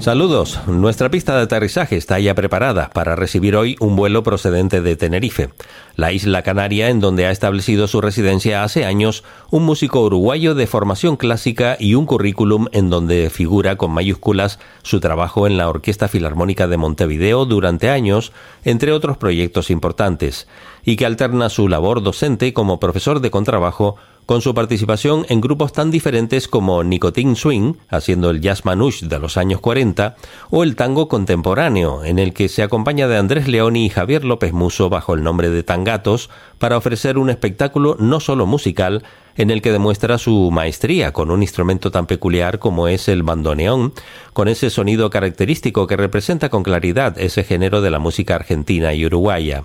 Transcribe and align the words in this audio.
Saludos, 0.00 0.58
nuestra 0.66 1.10
pista 1.10 1.36
de 1.36 1.42
aterrizaje 1.42 1.94
está 1.94 2.18
ya 2.18 2.34
preparada 2.34 2.88
para 2.88 3.16
recibir 3.16 3.54
hoy 3.54 3.76
un 3.80 3.96
vuelo 3.96 4.22
procedente 4.22 4.80
de 4.80 4.96
Tenerife, 4.96 5.50
la 5.94 6.10
isla 6.10 6.40
canaria 6.40 6.88
en 6.88 7.00
donde 7.00 7.26
ha 7.26 7.30
establecido 7.30 7.86
su 7.86 8.00
residencia 8.00 8.64
hace 8.64 8.86
años 8.86 9.24
un 9.50 9.66
músico 9.66 10.00
uruguayo 10.00 10.54
de 10.54 10.66
formación 10.66 11.18
clásica 11.18 11.76
y 11.78 11.96
un 11.96 12.06
currículum 12.06 12.68
en 12.72 12.88
donde 12.88 13.28
figura 13.28 13.76
con 13.76 13.90
mayúsculas 13.90 14.58
su 14.82 15.00
trabajo 15.00 15.46
en 15.46 15.58
la 15.58 15.68
Orquesta 15.68 16.08
Filarmónica 16.08 16.66
de 16.66 16.78
Montevideo 16.78 17.44
durante 17.44 17.90
años, 17.90 18.32
entre 18.64 18.92
otros 18.92 19.18
proyectos 19.18 19.68
importantes, 19.68 20.48
y 20.82 20.96
que 20.96 21.04
alterna 21.04 21.50
su 21.50 21.68
labor 21.68 22.02
docente 22.02 22.54
como 22.54 22.80
profesor 22.80 23.20
de 23.20 23.30
contrabajo 23.30 23.96
con 24.30 24.42
su 24.42 24.54
participación 24.54 25.26
en 25.28 25.40
grupos 25.40 25.72
tan 25.72 25.90
diferentes 25.90 26.46
como 26.46 26.84
Nicotine 26.84 27.34
Swing, 27.34 27.74
haciendo 27.88 28.30
el 28.30 28.40
jazz 28.40 28.64
manouche 28.64 29.08
de 29.08 29.18
los 29.18 29.36
años 29.36 29.60
40, 29.60 30.14
o 30.50 30.62
el 30.62 30.76
tango 30.76 31.08
contemporáneo, 31.08 32.04
en 32.04 32.20
el 32.20 32.32
que 32.32 32.48
se 32.48 32.62
acompaña 32.62 33.08
de 33.08 33.16
Andrés 33.16 33.48
Leoni 33.48 33.86
y 33.86 33.90
Javier 33.90 34.24
López 34.24 34.52
Muso 34.52 34.88
bajo 34.88 35.14
el 35.14 35.24
nombre 35.24 35.50
de 35.50 35.64
Tangatos, 35.64 36.30
para 36.60 36.76
ofrecer 36.76 37.18
un 37.18 37.28
espectáculo 37.28 37.96
no 37.98 38.20
solo 38.20 38.46
musical, 38.46 39.02
en 39.34 39.50
el 39.50 39.62
que 39.62 39.72
demuestra 39.72 40.16
su 40.16 40.52
maestría 40.52 41.12
con 41.12 41.32
un 41.32 41.42
instrumento 41.42 41.90
tan 41.90 42.06
peculiar 42.06 42.60
como 42.60 42.86
es 42.86 43.08
el 43.08 43.24
bandoneón, 43.24 43.94
con 44.32 44.46
ese 44.46 44.70
sonido 44.70 45.10
característico 45.10 45.88
que 45.88 45.96
representa 45.96 46.50
con 46.50 46.62
claridad 46.62 47.18
ese 47.18 47.42
género 47.42 47.80
de 47.80 47.90
la 47.90 47.98
música 47.98 48.36
argentina 48.36 48.94
y 48.94 49.06
uruguaya. 49.06 49.64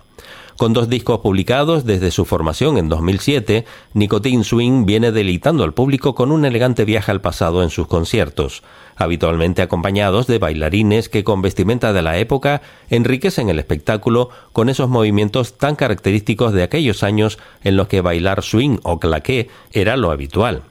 Con 0.57 0.71
dos 0.71 0.87
discos 0.87 1.19
publicados 1.19 1.83
desde 1.83 2.11
su 2.11 2.23
formación 2.23 2.77
en 2.77 2.87
2007, 2.87 3.65
Nicotine 3.93 4.45
Swing 4.45 4.85
viene 4.85 5.11
deleitando 5.11 5.65
al 5.65 5.73
público 5.73 6.15
con 6.15 6.31
un 6.31 6.45
elegante 6.45 6.85
viaje 6.85 7.11
al 7.11 7.19
pasado 7.19 7.61
en 7.61 7.69
sus 7.69 7.87
conciertos, 7.87 8.63
habitualmente 8.95 9.61
acompañados 9.61 10.27
de 10.27 10.39
bailarines 10.39 11.09
que 11.09 11.25
con 11.25 11.41
vestimenta 11.41 11.91
de 11.91 12.01
la 12.01 12.17
época 12.19 12.61
enriquecen 12.89 13.49
el 13.49 13.59
espectáculo 13.59 14.29
con 14.53 14.69
esos 14.69 14.87
movimientos 14.87 15.57
tan 15.57 15.75
característicos 15.75 16.53
de 16.53 16.63
aquellos 16.63 17.03
años 17.03 17.37
en 17.65 17.75
los 17.75 17.89
que 17.89 17.99
bailar 17.99 18.41
swing 18.41 18.77
o 18.83 18.97
claqué 18.97 19.49
era 19.73 19.97
lo 19.97 20.09
habitual. 20.09 20.63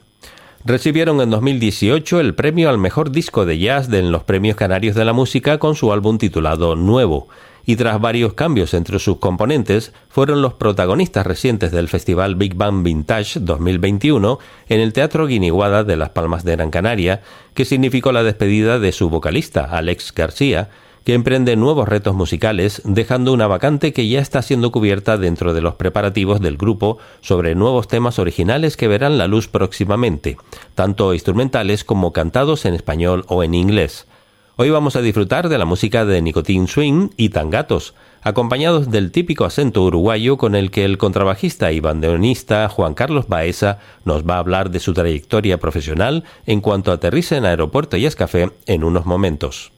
Recibieron 0.67 1.21
en 1.21 1.29
2018 1.29 2.19
el 2.21 2.33
premio 2.33 2.71
al 2.71 2.79
mejor 2.79 3.11
disco 3.11 3.45
de 3.45 3.59
jazz 3.59 3.87
en 3.93 4.11
los 4.11 4.23
Premios 4.23 4.55
Canarios 4.55 4.95
de 4.95 5.05
la 5.05 5.13
Música 5.13 5.59
con 5.59 5.75
su 5.75 5.93
álbum 5.93 6.17
titulado 6.17 6.75
Nuevo, 6.75 7.27
y 7.65 7.75
tras 7.75 7.99
varios 7.99 8.33
cambios 8.33 8.73
entre 8.73 8.99
sus 8.99 9.17
componentes, 9.17 9.93
fueron 10.09 10.41
los 10.41 10.53
protagonistas 10.53 11.25
recientes 11.25 11.71
del 11.71 11.87
Festival 11.87 12.35
Big 12.35 12.55
Bang 12.55 12.83
Vintage 12.83 13.39
2021 13.39 14.39
en 14.69 14.79
el 14.79 14.93
Teatro 14.93 15.27
Guiniguada 15.27 15.83
de 15.83 15.97
Las 15.97 16.09
Palmas 16.09 16.43
de 16.43 16.55
Gran 16.55 16.71
Canaria, 16.71 17.21
que 17.53 17.65
significó 17.65 18.11
la 18.11 18.23
despedida 18.23 18.79
de 18.79 18.91
su 18.91 19.09
vocalista, 19.09 19.63
Alex 19.63 20.13
García, 20.13 20.69
que 21.05 21.13
emprende 21.13 21.55
nuevos 21.55 21.87
retos 21.87 22.15
musicales, 22.15 22.81
dejando 22.83 23.31
una 23.31 23.45
vacante 23.45 23.93
que 23.93 24.07
ya 24.07 24.19
está 24.19 24.41
siendo 24.41 24.71
cubierta 24.71 25.17
dentro 25.17 25.53
de 25.53 25.61
los 25.61 25.75
preparativos 25.75 26.41
del 26.41 26.57
grupo 26.57 26.97
sobre 27.21 27.53
nuevos 27.53 27.87
temas 27.87 28.17
originales 28.17 28.75
que 28.75 28.87
verán 28.87 29.19
la 29.19 29.27
luz 29.27 29.47
próximamente, 29.47 30.35
tanto 30.73 31.13
instrumentales 31.13 31.83
como 31.83 32.11
cantados 32.11 32.65
en 32.65 32.73
español 32.73 33.23
o 33.27 33.43
en 33.43 33.53
inglés. 33.53 34.07
Hoy 34.57 34.69
vamos 34.69 34.95
a 34.95 35.01
disfrutar 35.01 35.49
de 35.49 35.57
la 35.57 35.65
música 35.65 36.05
de 36.05 36.21
Nicotine 36.21 36.65
Swing 36.65 37.09
y 37.17 37.27
Tangatos, 37.27 37.93
acompañados 38.21 38.89
del 38.89 39.11
típico 39.11 39.43
acento 39.43 39.83
uruguayo 39.83 40.37
con 40.37 40.55
el 40.55 40.71
que 40.71 40.85
el 40.85 40.97
contrabajista 40.97 41.73
y 41.73 41.81
bandoneonista 41.81 42.69
Juan 42.69 42.93
Carlos 42.93 43.27
Baeza 43.27 43.79
nos 44.05 44.23
va 44.23 44.35
a 44.35 44.39
hablar 44.39 44.71
de 44.71 44.79
su 44.79 44.93
trayectoria 44.93 45.59
profesional 45.59 46.23
en 46.45 46.61
cuanto 46.61 46.93
aterrice 46.93 47.35
en 47.35 47.43
Aeropuerto 47.43 47.97
y 47.97 48.05
Escafé 48.05 48.49
en 48.65 48.85
unos 48.85 49.05
momentos. 49.05 49.73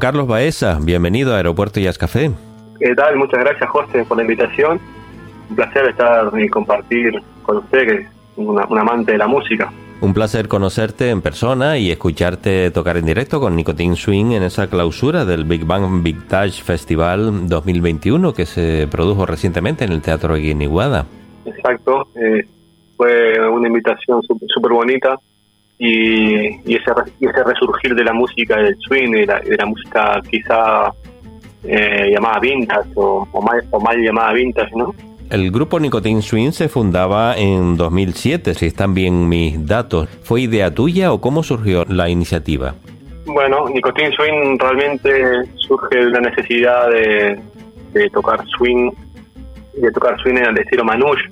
Juan 0.00 0.12
Carlos 0.12 0.28
Baeza, 0.28 0.78
bienvenido 0.80 1.34
a 1.34 1.36
Aeropuerto 1.36 1.78
Jazz 1.78 1.98
Café. 1.98 2.30
¿Qué 2.78 2.94
tal? 2.94 3.16
Muchas 3.16 3.38
gracias, 3.40 3.68
José, 3.68 4.02
por 4.06 4.16
la 4.16 4.22
invitación. 4.22 4.80
Un 5.50 5.56
placer 5.56 5.90
estar 5.90 6.32
y 6.40 6.48
compartir 6.48 7.12
con 7.42 7.58
usted, 7.58 7.86
que 7.86 7.94
es 7.96 8.08
una, 8.36 8.64
un 8.64 8.78
amante 8.78 9.12
de 9.12 9.18
la 9.18 9.26
música. 9.26 9.70
Un 10.00 10.14
placer 10.14 10.48
conocerte 10.48 11.10
en 11.10 11.20
persona 11.20 11.76
y 11.76 11.90
escucharte 11.90 12.70
tocar 12.70 12.96
en 12.96 13.04
directo 13.04 13.40
con 13.40 13.54
Nicotine 13.54 13.94
Swing 13.94 14.32
en 14.32 14.42
esa 14.42 14.70
clausura 14.70 15.26
del 15.26 15.44
Big 15.44 15.66
Bang 15.66 16.02
Big 16.02 16.26
Touch 16.28 16.62
Festival 16.62 17.46
2021 17.46 18.32
que 18.32 18.46
se 18.46 18.88
produjo 18.90 19.26
recientemente 19.26 19.84
en 19.84 19.92
el 19.92 20.00
Teatro 20.00 20.34
Guiniguada. 20.36 21.04
Exacto, 21.44 22.08
eh, 22.14 22.46
fue 22.96 23.38
una 23.50 23.68
invitación 23.68 24.22
súper 24.22 24.72
bonita 24.72 25.18
y, 25.82 26.60
y, 26.70 26.76
ese, 26.76 26.92
y 27.18 27.26
ese 27.26 27.42
resurgir 27.42 27.94
de 27.94 28.04
la 28.04 28.12
música 28.12 28.56
del 28.58 28.76
swing, 28.80 29.12
de 29.12 29.26
la, 29.26 29.40
de 29.40 29.56
la 29.56 29.64
música 29.64 30.20
quizá 30.30 30.92
eh, 31.64 32.10
llamada 32.12 32.38
vintage 32.38 32.90
o, 32.96 33.26
o, 33.32 33.42
mal, 33.42 33.64
o 33.70 33.80
mal 33.80 33.96
llamada 33.96 34.34
vintage, 34.34 34.76
¿no? 34.76 34.94
El 35.30 35.50
grupo 35.50 35.80
Nicotine 35.80 36.20
Swing 36.20 36.50
se 36.50 36.68
fundaba 36.68 37.34
en 37.38 37.78
2007, 37.78 38.52
si 38.54 38.66
están 38.66 38.92
bien 38.92 39.26
mis 39.28 39.66
datos. 39.66 40.08
¿Fue 40.22 40.42
idea 40.42 40.74
tuya 40.74 41.12
o 41.12 41.20
cómo 41.22 41.42
surgió 41.42 41.86
la 41.88 42.10
iniciativa? 42.10 42.74
Bueno, 43.24 43.66
Nicotine 43.70 44.10
Swing 44.12 44.58
realmente 44.58 45.44
surge 45.54 45.96
de 45.96 46.06
una 46.08 46.20
necesidad 46.20 46.90
de, 46.90 47.40
de 47.94 48.10
tocar 48.10 48.44
swing, 48.58 48.90
de 49.80 49.90
tocar 49.92 50.20
swing 50.20 50.36
en 50.36 50.46
el 50.46 50.58
estilo 50.58 50.84
Manouche, 50.84 51.22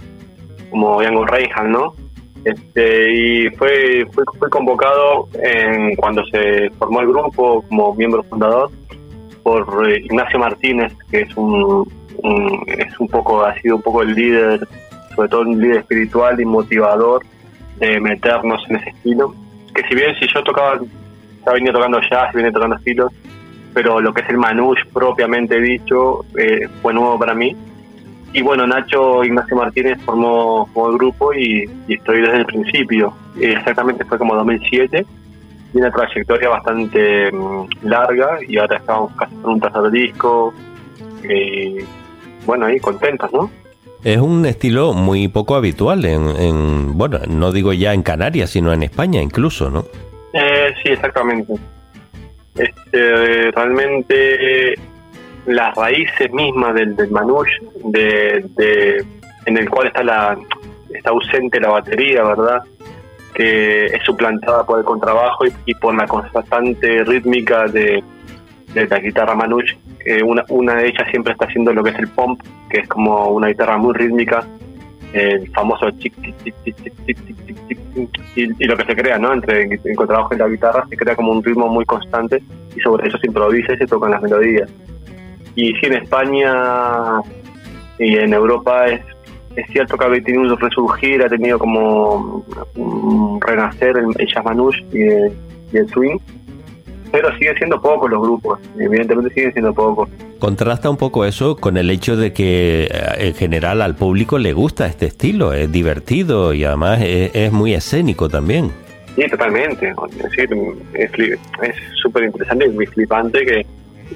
como 0.70 1.02
Django 1.02 1.26
Reinhardt, 1.26 1.68
¿no? 1.68 1.94
Este, 2.44 3.12
y 3.12 3.50
fue, 3.50 4.06
fue, 4.12 4.48
convocado 4.48 5.28
en, 5.42 5.94
cuando 5.96 6.24
se 6.26 6.70
formó 6.78 7.00
el 7.00 7.08
grupo 7.08 7.62
como 7.68 7.94
miembro 7.94 8.22
fundador 8.22 8.70
por 9.42 9.88
eh, 9.88 10.00
Ignacio 10.04 10.38
Martínez, 10.38 10.92
que 11.10 11.22
es 11.22 11.36
un, 11.36 11.90
un, 12.22 12.64
es 12.66 12.98
un 13.00 13.08
poco, 13.08 13.44
ha 13.44 13.54
sido 13.60 13.76
un 13.76 13.82
poco 13.82 14.02
el 14.02 14.14
líder, 14.14 14.66
sobre 15.14 15.28
todo 15.28 15.40
un 15.42 15.60
líder 15.60 15.78
espiritual 15.78 16.40
y 16.40 16.44
motivador 16.44 17.22
de 17.78 18.00
meternos 18.00 18.62
en 18.68 18.76
ese 18.76 18.90
estilo. 18.90 19.34
Que 19.74 19.82
si 19.88 19.94
bien 19.94 20.14
si 20.18 20.26
yo 20.32 20.42
tocaba, 20.42 20.80
ya 21.44 21.52
venía 21.52 21.72
tocando 21.72 22.00
jazz, 22.00 22.32
venía 22.32 22.52
tocando 22.52 22.76
estilos, 22.76 23.12
pero 23.74 24.00
lo 24.00 24.12
que 24.12 24.22
es 24.22 24.28
el 24.28 24.38
manouche 24.38 24.82
propiamente 24.92 25.60
dicho 25.60 26.24
eh, 26.38 26.68
fue 26.82 26.94
nuevo 26.94 27.18
para 27.18 27.34
mí. 27.34 27.56
Y 28.32 28.42
bueno, 28.42 28.66
Nacho 28.66 29.24
Ignacio 29.24 29.56
Martínez 29.56 29.98
formó, 30.04 30.66
formó 30.74 30.90
el 30.90 30.98
grupo 30.98 31.32
y, 31.32 31.64
y, 31.86 31.94
estoy 31.94 32.20
desde 32.20 32.38
el 32.38 32.46
principio. 32.46 33.14
Exactamente 33.40 34.04
fue 34.04 34.18
como 34.18 34.34
2007 34.34 35.06
y 35.74 35.78
una 35.78 35.90
trayectoria 35.90 36.48
bastante 36.48 37.30
um, 37.30 37.68
larga 37.82 38.38
y 38.46 38.56
ahora 38.58 38.78
estamos 38.78 39.12
casi 39.16 39.34
con 39.36 39.54
un 39.54 39.60
tercer 39.60 39.90
disco. 39.90 40.54
Y 41.24 41.78
bueno, 42.46 42.66
ahí 42.66 42.78
contentos, 42.80 43.32
¿no? 43.32 43.50
Es 44.04 44.18
un 44.18 44.46
estilo 44.46 44.92
muy 44.92 45.28
poco 45.28 45.56
habitual 45.56 46.04
en, 46.04 46.28
en, 46.36 46.96
bueno, 46.96 47.18
no 47.28 47.50
digo 47.50 47.72
ya 47.72 47.92
en 47.92 48.02
Canarias, 48.02 48.50
sino 48.50 48.72
en 48.72 48.84
España 48.84 49.20
incluso, 49.20 49.70
¿no? 49.70 49.84
Eh, 50.32 50.72
sí, 50.82 50.90
exactamente. 50.90 51.54
Este, 52.54 53.50
realmente 53.50 54.74
las 55.48 55.74
raíces 55.74 56.32
mismas 56.32 56.74
del, 56.74 56.94
del 56.96 57.10
manush, 57.10 57.50
de, 57.84 58.44
de, 58.56 59.04
en 59.46 59.56
el 59.56 59.68
cual 59.68 59.88
está 59.88 60.02
la 60.02 60.38
está 60.94 61.10
ausente 61.10 61.60
la 61.60 61.70
batería, 61.70 62.22
¿verdad? 62.22 62.62
Que 63.34 63.86
es 63.86 64.02
suplantada 64.04 64.64
por 64.64 64.78
el 64.78 64.84
contrabajo 64.84 65.44
y, 65.66 65.74
por 65.74 65.94
la 65.94 66.06
constante 66.06 67.04
rítmica 67.04 67.66
de, 67.66 68.02
de 68.72 68.86
la 68.86 68.98
guitarra 68.98 69.34
manush. 69.34 69.74
Una, 70.24 70.42
una 70.48 70.76
de 70.76 70.88
ellas 70.88 71.06
siempre 71.10 71.32
está 71.32 71.44
haciendo 71.44 71.72
lo 71.72 71.82
que 71.82 71.90
es 71.90 71.98
el 71.98 72.08
pump, 72.08 72.40
que 72.70 72.80
es 72.80 72.88
como 72.88 73.28
una 73.28 73.48
guitarra 73.48 73.76
muy 73.76 73.92
rítmica, 73.92 74.46
el 75.12 75.50
famoso 75.52 75.90
chic, 75.92 76.14
chic, 76.22 76.34
chic, 76.44 76.54
chic, 76.64 76.76
chic, 77.06 77.16
chic, 77.26 77.56
chic, 77.68 77.78
y, 78.36 78.64
lo 78.64 78.76
que 78.76 78.84
se 78.84 78.96
crea, 78.96 79.18
¿no? 79.18 79.32
Entre 79.32 79.62
el 79.62 79.96
contrabajo 79.96 80.34
y 80.34 80.38
la 80.38 80.48
guitarra 80.48 80.86
se 80.88 80.96
crea 80.96 81.16
como 81.16 81.32
un 81.32 81.42
ritmo 81.42 81.68
muy 81.68 81.84
constante 81.84 82.42
y 82.76 82.80
sobre 82.80 83.08
eso 83.08 83.18
se 83.18 83.26
improvisa 83.26 83.72
y 83.72 83.78
se 83.78 83.86
tocan 83.86 84.10
las 84.10 84.22
melodías. 84.22 84.70
Y 85.58 85.74
sí, 85.74 85.86
en 85.86 85.94
España 85.94 87.20
y 87.98 88.14
en 88.16 88.32
Europa 88.32 88.86
es, 88.86 89.00
es 89.56 89.66
cierto 89.72 89.98
que 89.98 90.04
ha 90.04 90.10
tenido 90.22 90.42
un 90.42 90.56
resurgir, 90.56 91.20
ha 91.20 91.28
tenido 91.28 91.58
como 91.58 92.44
un 92.76 93.40
renacer 93.40 93.96
el, 93.96 94.06
el 94.18 94.28
jazz 94.32 94.44
manouche 94.44 94.84
y 94.92 95.02
el, 95.02 95.32
y 95.72 95.78
el 95.78 95.88
swing, 95.88 96.16
pero 97.10 97.36
siguen 97.38 97.56
siendo 97.56 97.82
pocos 97.82 98.08
los 98.08 98.22
grupos, 98.22 98.60
evidentemente 98.78 99.34
siguen 99.34 99.52
siendo 99.52 99.74
pocos. 99.74 100.08
Contrasta 100.38 100.88
un 100.90 100.96
poco 100.96 101.24
eso 101.24 101.56
con 101.56 101.76
el 101.76 101.90
hecho 101.90 102.16
de 102.16 102.32
que 102.32 102.88
en 103.16 103.34
general 103.34 103.82
al 103.82 103.96
público 103.96 104.38
le 104.38 104.52
gusta 104.52 104.86
este 104.86 105.06
estilo, 105.06 105.52
es 105.54 105.72
divertido 105.72 106.54
y 106.54 106.62
además 106.62 107.00
es, 107.02 107.50
muy 107.50 107.74
escénico 107.74 108.28
también. 108.28 108.70
Sí, 109.16 109.26
totalmente. 109.28 109.92
Es 110.94 111.74
súper 112.00 112.22
interesante 112.26 112.66
y 112.66 112.68
muy 112.68 112.86
flipante 112.86 113.44
que 113.44 113.66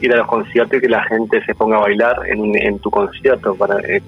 ir 0.00 0.12
a 0.12 0.16
los 0.16 0.26
conciertos 0.26 0.78
y 0.78 0.80
que 0.80 0.88
la 0.88 1.02
gente 1.04 1.44
se 1.44 1.54
ponga 1.54 1.76
a 1.76 1.80
bailar 1.80 2.16
en, 2.26 2.56
en 2.56 2.78
tu 2.78 2.90
concierto. 2.90 3.54
Para, 3.54 3.78
es, 3.80 4.02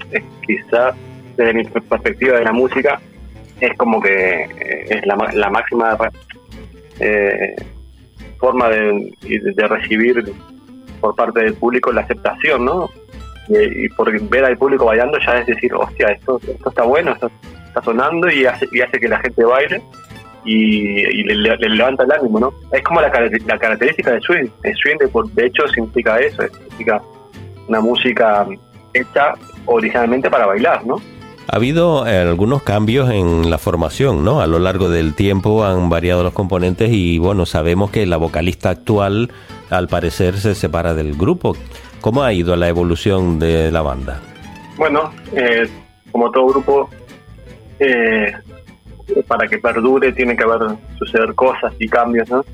quizá 0.47 0.95
desde 1.37 1.55
mi 1.55 1.65
perspectiva 1.65 2.39
de 2.39 2.45
la 2.45 2.53
música 2.53 3.01
es 3.61 3.77
como 3.77 4.01
que 4.01 4.45
es 4.89 5.07
la, 5.07 5.17
la 5.33 5.51
máxima 5.51 5.97
eh, 7.01 7.55
forma 8.39 8.69
de, 8.69 9.13
de, 9.23 9.69
recibir 9.69 10.25
por 11.01 11.15
parte 11.15 11.41
del 11.41 11.55
público 11.55 11.93
la 11.93 12.03
aceptación, 12.03 12.65
¿no? 12.65 12.91
Y, 13.49 13.85
y, 13.85 13.89
por 13.91 14.19
ver 14.29 14.45
al 14.45 14.57
público 14.57 14.87
bailando 14.87 15.19
ya 15.19 15.39
es 15.39 15.47
decir, 15.47 15.75
hostia, 15.75 16.09
esto, 16.09 16.41
esto 16.47 16.69
está 16.69 16.83
bueno, 16.83 17.13
esto 17.13 17.31
está 17.67 17.83
sonando 17.83 18.31
y 18.31 18.47
hace, 18.47 18.67
y 18.73 18.81
hace 18.81 18.99
que 18.99 19.09
la 19.09 19.19
gente 19.19 19.45
baile 19.45 19.83
y, 20.45 21.01
y 21.01 21.23
le, 21.25 21.57
le, 21.57 21.69
levanta 21.71 22.05
el 22.05 22.13
ánimo, 22.13 22.41
¿no? 22.41 22.53
Es 22.73 22.83
como 22.83 23.01
la, 23.01 23.09
la 23.09 23.59
característica 23.59 24.13
del 24.13 24.23
swing. 24.23 24.49
El 24.63 24.75
swing, 24.77 24.97
de, 24.99 25.11
de 25.35 25.47
hecho, 25.47 25.67
significa 25.69 26.19
eso, 26.19 26.43
significa 26.43 27.03
una 27.69 27.81
música 27.81 28.47
hecha 28.93 29.35
originalmente 29.67 30.31
para 30.31 30.47
bailar, 30.47 30.85
¿no? 30.87 31.01
Ha 31.47 31.57
habido 31.57 32.07
eh, 32.07 32.19
algunos 32.21 32.63
cambios 32.63 33.11
en 33.11 33.51
la 33.51 33.59
formación, 33.59 34.25
¿no? 34.25 34.41
A 34.41 34.47
lo 34.47 34.59
largo 34.59 34.89
del 34.89 35.15
tiempo 35.15 35.65
han 35.65 35.91
variado 35.91 36.23
los 36.23 36.33
componentes 36.33 36.91
y 36.91 37.19
bueno, 37.19 37.45
sabemos 37.45 37.91
que 37.91 38.07
la 38.07 38.17
vocalista 38.17 38.71
actual 38.71 39.31
al 39.69 39.89
parecer 39.89 40.39
se 40.39 40.55
separa 40.55 40.95
del 40.95 41.15
grupo. 41.15 41.55
¿Cómo 42.01 42.23
ha 42.23 42.33
ido 42.33 42.57
la 42.57 42.69
evolución 42.69 43.39
de 43.39 43.71
la 43.71 43.83
banda? 43.83 44.21
Bueno, 44.79 45.13
eh, 45.35 45.69
como 46.13 46.31
todo 46.31 46.47
grupo, 46.47 46.89
eh, 47.79 48.33
para 49.27 49.47
que 49.47 49.59
perdure 49.59 50.13
tiene 50.13 50.37
que 50.37 50.45
haber 50.45 50.77
suceder 50.99 51.35
cosas 51.35 51.75
y 51.79 51.89
cambios, 51.89 52.29
¿no? 52.31 52.45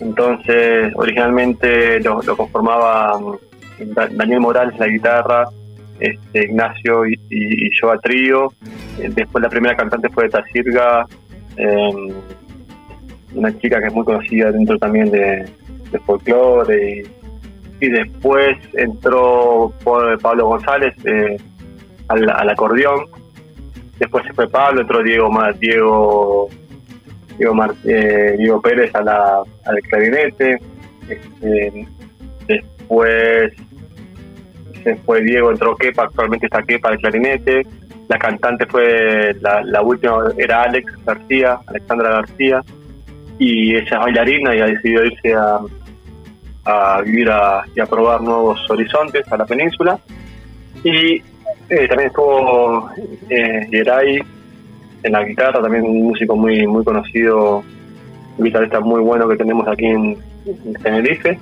Entonces, 0.00 0.92
originalmente 0.96 2.00
lo, 2.00 2.22
lo 2.22 2.36
conformaba 2.36 3.18
Daniel 4.12 4.40
Morales 4.40 4.78
la 4.78 4.86
guitarra, 4.86 5.48
este, 6.00 6.44
Ignacio 6.44 7.06
y, 7.06 7.18
y, 7.28 7.70
yo 7.80 7.90
a 7.90 7.98
trío. 7.98 8.52
Después 8.96 9.42
la 9.42 9.48
primera 9.48 9.76
cantante 9.76 10.08
fue 10.08 10.28
Tacirga, 10.28 11.06
eh, 11.56 12.14
una 13.34 13.58
chica 13.58 13.80
que 13.80 13.86
es 13.86 13.92
muy 13.92 14.04
conocida 14.04 14.50
dentro 14.50 14.78
también 14.78 15.10
de, 15.10 15.44
de 15.92 15.98
folclore. 16.00 17.04
Y, 17.80 17.86
y, 17.86 17.88
después 17.90 18.56
entró 18.74 19.72
Pablo 20.22 20.46
González 20.46 20.94
eh, 21.04 21.36
al, 22.08 22.48
acordeón. 22.48 23.06
Después 24.00 24.26
se 24.26 24.32
fue 24.32 24.48
Pablo, 24.48 24.80
entró 24.80 25.02
Diego 25.02 25.30
Diego 25.60 26.48
Diego, 27.38 27.54
eh, 27.84 28.34
Diego 28.38 28.60
Pérez 28.60 28.94
a 28.94 29.02
la, 29.02 29.42
al 29.66 29.80
clarinete. 29.82 30.58
Este, 31.08 31.86
después 32.46 33.52
se 34.82 34.96
fue 34.96 35.20
Diego, 35.22 35.50
entró 35.50 35.76
Kepa, 35.76 36.04
actualmente 36.04 36.46
está 36.46 36.62
Kepa 36.62 36.92
de 36.92 36.98
clarinete, 36.98 37.66
la 38.08 38.18
cantante 38.18 38.66
fue, 38.66 39.36
la, 39.40 39.62
la, 39.62 39.82
última 39.82 40.32
era 40.36 40.62
Alex 40.62 40.92
García, 41.04 41.60
Alexandra 41.66 42.10
García, 42.10 42.62
y 43.38 43.76
ella 43.76 43.84
es 43.84 43.90
bailarina 43.90 44.56
y 44.56 44.60
ha 44.60 44.66
decidido 44.66 45.04
irse 45.04 45.34
a, 45.34 45.60
a 46.64 47.02
vivir 47.02 47.30
a, 47.30 47.62
y 47.74 47.80
a 47.80 47.86
probar 47.86 48.20
nuevos 48.20 48.68
horizontes 48.70 49.30
a 49.30 49.36
la 49.36 49.44
península. 49.44 49.98
Y 50.82 51.22
eh, 51.68 51.88
también 51.88 52.08
estuvo 52.08 52.90
eh, 53.28 53.68
en 55.02 55.12
la 55.12 55.24
guitarra, 55.24 55.62
también 55.62 55.84
un 55.84 56.02
músico 56.08 56.36
muy 56.36 56.66
muy 56.66 56.84
conocido, 56.84 57.62
un 58.38 58.44
guitarrista 58.44 58.80
muy 58.80 59.00
bueno 59.00 59.28
que 59.28 59.36
tenemos 59.36 59.66
aquí 59.68 59.86
en, 59.86 60.16
en 60.46 60.74
Tenerife. 60.82 61.38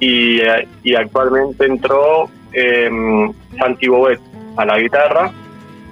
Y, 0.00 0.40
y 0.84 0.94
actualmente 0.94 1.66
entró 1.66 2.28
eh, 2.52 2.88
Santi 3.58 3.88
Bobet 3.88 4.20
a 4.56 4.64
la 4.64 4.78
guitarra, 4.78 5.32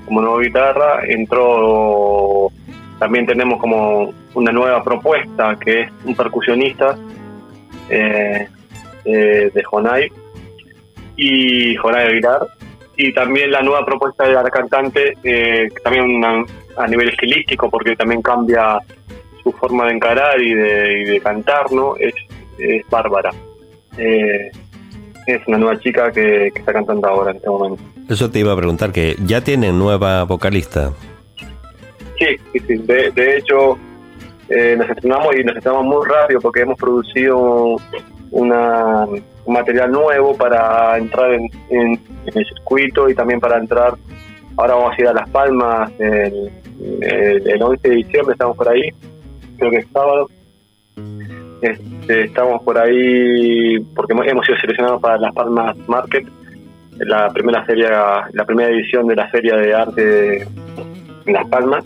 como 0.04 0.20
nueva 0.20 0.40
guitarra, 0.42 1.00
entró 1.06 2.50
también 2.98 3.26
tenemos 3.26 3.60
como 3.60 4.12
una 4.34 4.52
nueva 4.52 4.82
propuesta 4.82 5.56
que 5.58 5.82
es 5.82 5.90
un 6.04 6.14
percusionista 6.14 6.96
eh, 7.90 8.48
eh, 9.04 9.50
de 9.52 9.64
Jonay 9.64 10.10
y 11.16 11.76
Jonay 11.76 12.08
Aguilar 12.08 12.46
y 12.96 13.12
también 13.12 13.50
la 13.50 13.62
nueva 13.62 13.84
propuesta 13.84 14.24
de 14.26 14.32
la 14.34 14.44
cantante 14.44 15.14
eh, 15.22 15.68
también 15.82 16.24
a 16.76 16.86
nivel 16.86 17.10
estilístico 17.10 17.70
porque 17.70 17.96
también 17.96 18.22
cambia 18.22 18.78
su 19.42 19.52
forma 19.52 19.86
de 19.86 19.94
encarar 19.94 20.40
y 20.40 20.54
de, 20.54 21.02
y 21.02 21.04
de 21.04 21.20
cantar 21.20 21.70
no 21.72 21.96
es, 21.96 22.14
es 22.58 22.88
Bárbara 22.88 23.30
eh, 23.98 24.50
es 25.26 25.46
una 25.46 25.58
nueva 25.58 25.78
chica 25.80 26.10
que, 26.12 26.50
que, 26.52 26.60
está 26.60 26.72
cantando 26.72 27.08
ahora 27.08 27.32
en 27.32 27.38
este 27.38 27.48
momento. 27.48 27.82
Eso 28.08 28.30
te 28.30 28.38
iba 28.38 28.52
a 28.52 28.56
preguntar, 28.56 28.92
que 28.92 29.16
ya 29.24 29.40
tienen 29.40 29.78
nueva 29.78 30.22
vocalista. 30.24 30.92
Sí, 32.18 32.26
sí, 32.52 32.60
sí. 32.66 32.76
De, 32.76 33.10
de 33.10 33.36
hecho, 33.36 33.76
eh, 34.48 34.76
nos 34.78 34.88
estrenamos 34.88 35.34
y 35.36 35.42
nos 35.42 35.56
estrenamos 35.56 35.86
muy 35.86 36.06
rápido 36.06 36.40
porque 36.40 36.60
hemos 36.60 36.78
producido 36.78 37.76
una, 38.30 39.04
un 39.06 39.22
material 39.52 39.90
nuevo 39.90 40.36
para 40.36 40.96
entrar 40.98 41.32
en, 41.32 41.50
el 41.70 42.46
circuito 42.46 43.08
y 43.08 43.14
también 43.14 43.40
para 43.40 43.58
entrar. 43.58 43.94
Ahora 44.56 44.74
vamos 44.74 44.92
a 44.96 45.00
ir 45.00 45.08
a 45.08 45.12
Las 45.12 45.28
Palmas 45.30 45.92
el, 45.98 46.50
el, 47.02 47.48
el 47.48 47.62
11 47.62 47.88
de 47.88 47.94
diciembre, 47.94 48.32
estamos 48.32 48.56
por 48.56 48.68
ahí, 48.68 48.90
creo 49.58 49.70
que 49.70 49.78
es 49.78 49.86
sábado. 49.92 50.28
Este, 51.60 52.24
estamos 52.24 52.62
por 52.62 52.78
ahí 52.78 53.78
porque 53.94 54.12
hemos 54.12 54.46
sido 54.46 54.58
seleccionados 54.58 55.00
para 55.00 55.18
Las 55.18 55.34
Palmas 55.34 55.76
Market, 55.88 56.26
la 56.98 57.28
primera 57.30 57.64
feria, 57.64 58.28
la 58.32 58.44
primera 58.44 58.70
edición 58.70 59.06
de 59.06 59.16
la 59.16 59.28
Feria 59.28 59.56
de 59.56 59.74
Arte 59.74 60.02
de 60.04 61.32
Las 61.32 61.46
Palmas 61.48 61.84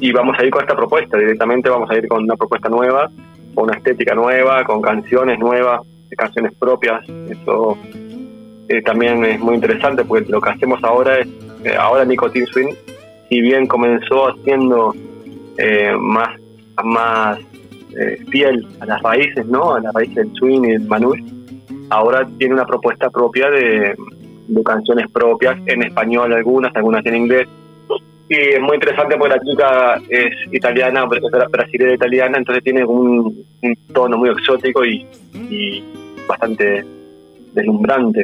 y 0.00 0.12
vamos 0.12 0.36
a 0.38 0.44
ir 0.44 0.50
con 0.50 0.62
esta 0.62 0.74
propuesta, 0.74 1.18
directamente 1.18 1.68
vamos 1.68 1.90
a 1.90 1.96
ir 1.96 2.08
con 2.08 2.24
una 2.24 2.34
propuesta 2.34 2.68
nueva, 2.68 3.10
con 3.54 3.64
una 3.64 3.76
estética 3.76 4.14
nueva, 4.14 4.64
con 4.64 4.80
canciones 4.80 5.38
nuevas, 5.38 5.82
canciones 6.16 6.52
propias, 6.58 7.08
eso 7.28 7.76
eh, 8.68 8.82
también 8.82 9.24
es 9.24 9.40
muy 9.40 9.54
interesante 9.54 10.04
porque 10.04 10.30
lo 10.30 10.40
que 10.40 10.50
hacemos 10.50 10.82
ahora 10.82 11.18
es, 11.18 11.28
eh, 11.64 11.74
ahora 11.76 12.04
Nicotine 12.04 12.46
Swing, 12.46 12.74
si 13.28 13.40
bien 13.40 13.66
comenzó 13.66 14.28
haciendo 14.28 14.94
eh, 15.58 15.94
más, 15.98 16.38
más 16.84 17.38
eh, 17.98 18.24
fiel 18.30 18.66
a 18.80 18.86
las 18.86 19.02
raíces, 19.02 19.46
¿no? 19.46 19.74
A 19.74 19.80
las 19.80 19.92
raíces 19.92 20.16
del 20.16 20.32
swing 20.34 20.62
y 20.64 20.72
del 20.72 20.86
manouche, 20.86 21.24
ahora 21.90 22.26
tiene 22.38 22.54
una 22.54 22.64
propuesta 22.64 23.10
propia 23.10 23.50
de, 23.50 23.96
de 24.48 24.62
canciones 24.62 25.10
propias, 25.10 25.58
en 25.66 25.82
español 25.82 26.32
algunas, 26.32 26.74
algunas 26.76 27.04
en 27.06 27.16
inglés, 27.16 27.48
y 28.30 28.36
es 28.36 28.60
muy 28.60 28.76
interesante 28.76 29.16
porque 29.16 29.34
la 29.34 29.42
chica 29.42 30.02
es 30.08 30.32
italiana, 30.52 31.04
brasileña 31.50 31.94
italiana, 31.94 32.38
entonces 32.38 32.62
tiene 32.62 32.84
un, 32.84 33.44
tono 33.92 34.16
muy 34.16 34.30
exótico 34.30 34.84
y 34.84 35.04
bastante 36.28 36.84
deslumbrante. 37.52 38.22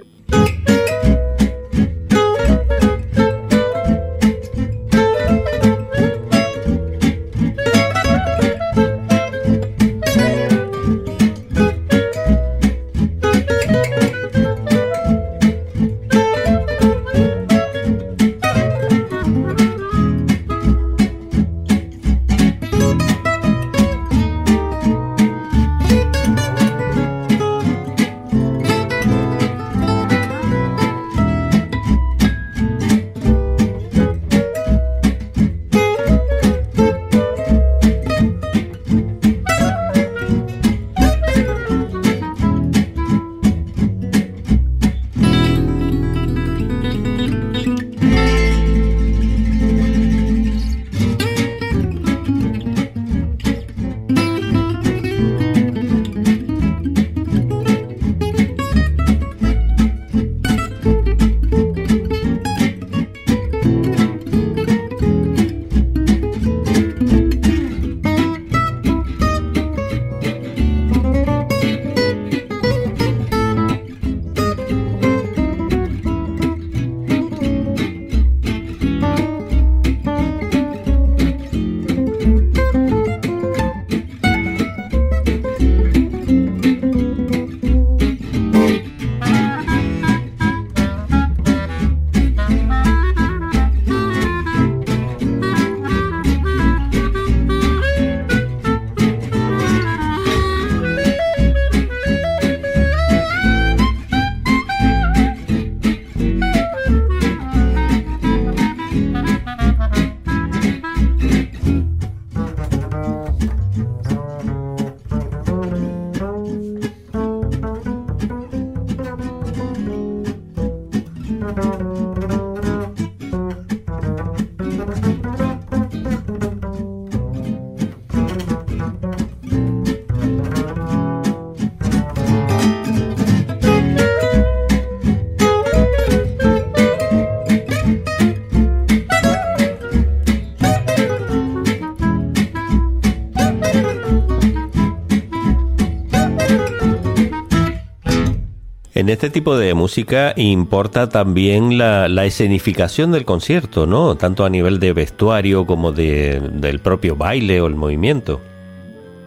En 149.06 149.10
este 149.10 149.30
tipo 149.30 149.56
de 149.56 149.72
música 149.72 150.32
importa 150.34 151.08
también 151.08 151.78
la, 151.78 152.08
la, 152.08 152.24
escenificación 152.24 153.12
del 153.12 153.24
concierto, 153.24 153.86
¿no? 153.86 154.16
Tanto 154.16 154.44
a 154.44 154.50
nivel 154.50 154.80
de 154.80 154.92
vestuario 154.92 155.64
como 155.64 155.92
de, 155.92 156.40
del 156.40 156.80
propio 156.80 157.14
baile 157.14 157.60
o 157.60 157.68
el 157.68 157.76
movimiento. 157.76 158.40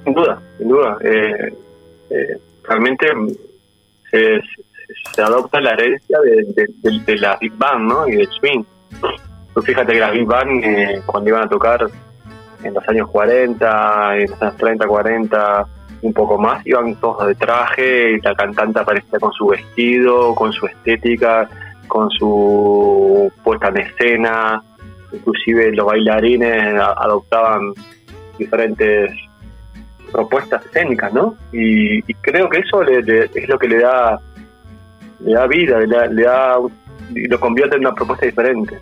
Sin 0.03 0.13
duda, 0.13 0.41
sin 0.57 0.67
duda. 0.67 0.97
Eh, 1.01 1.53
eh, 2.09 2.37
realmente 2.61 3.07
se, 4.11 4.41
se, 5.15 5.21
adopta 5.21 5.61
la 5.61 5.71
herencia 5.71 6.17
de, 6.19 7.15
la 7.15 7.37
Big 7.39 7.53
Band, 7.53 7.89
¿no? 7.89 8.05
Y 8.05 8.17
del 8.17 8.27
swing. 8.31 8.63
Tú 9.53 9.61
fíjate 9.61 9.93
que 9.93 9.99
la 9.99 10.11
Big 10.11 10.25
Band, 10.25 10.61
eh, 10.61 11.01
cuando 11.05 11.29
iban 11.29 11.43
a 11.43 11.49
tocar 11.49 11.87
en 12.65 12.73
los 12.73 12.85
años 12.89 13.09
40, 13.09 14.17
en 14.17 14.29
los 14.29 14.41
años 14.41 14.57
30, 14.57 14.87
40 14.87 15.67
un 16.01 16.13
poco 16.13 16.37
más, 16.37 16.65
iban 16.65 16.95
todos 16.95 17.27
de 17.27 17.35
traje 17.35 18.13
y 18.13 18.21
la 18.21 18.33
cantante 18.35 18.79
aparecía 18.79 19.19
con 19.19 19.31
su 19.33 19.47
vestido, 19.47 20.33
con 20.35 20.53
su 20.53 20.65
estética, 20.65 21.49
con 21.87 22.09
su 22.09 23.31
puesta 23.43 23.69
en 23.69 23.77
escena, 23.77 24.63
inclusive 25.11 25.71
los 25.73 25.85
bailarines 25.85 26.75
adoptaban 26.75 27.73
diferentes 28.37 29.11
propuestas 30.11 30.65
escénicas, 30.65 31.13
¿no? 31.13 31.35
Y, 31.51 32.01
creo 32.21 32.49
que 32.49 32.59
eso 32.59 32.83
le, 32.83 32.99
es 33.33 33.49
lo 33.49 33.59
que 33.59 33.67
le 33.67 33.79
da, 33.79 34.19
le 35.19 35.33
da 35.33 35.47
vida, 35.47 35.79
le 35.79 35.87
da, 35.87 36.05
le 36.07 36.23
da, 36.23 36.57
lo 37.13 37.39
convierte 37.39 37.75
en 37.75 37.81
una 37.81 37.93
propuesta 37.93 38.25
diferente. 38.25 38.79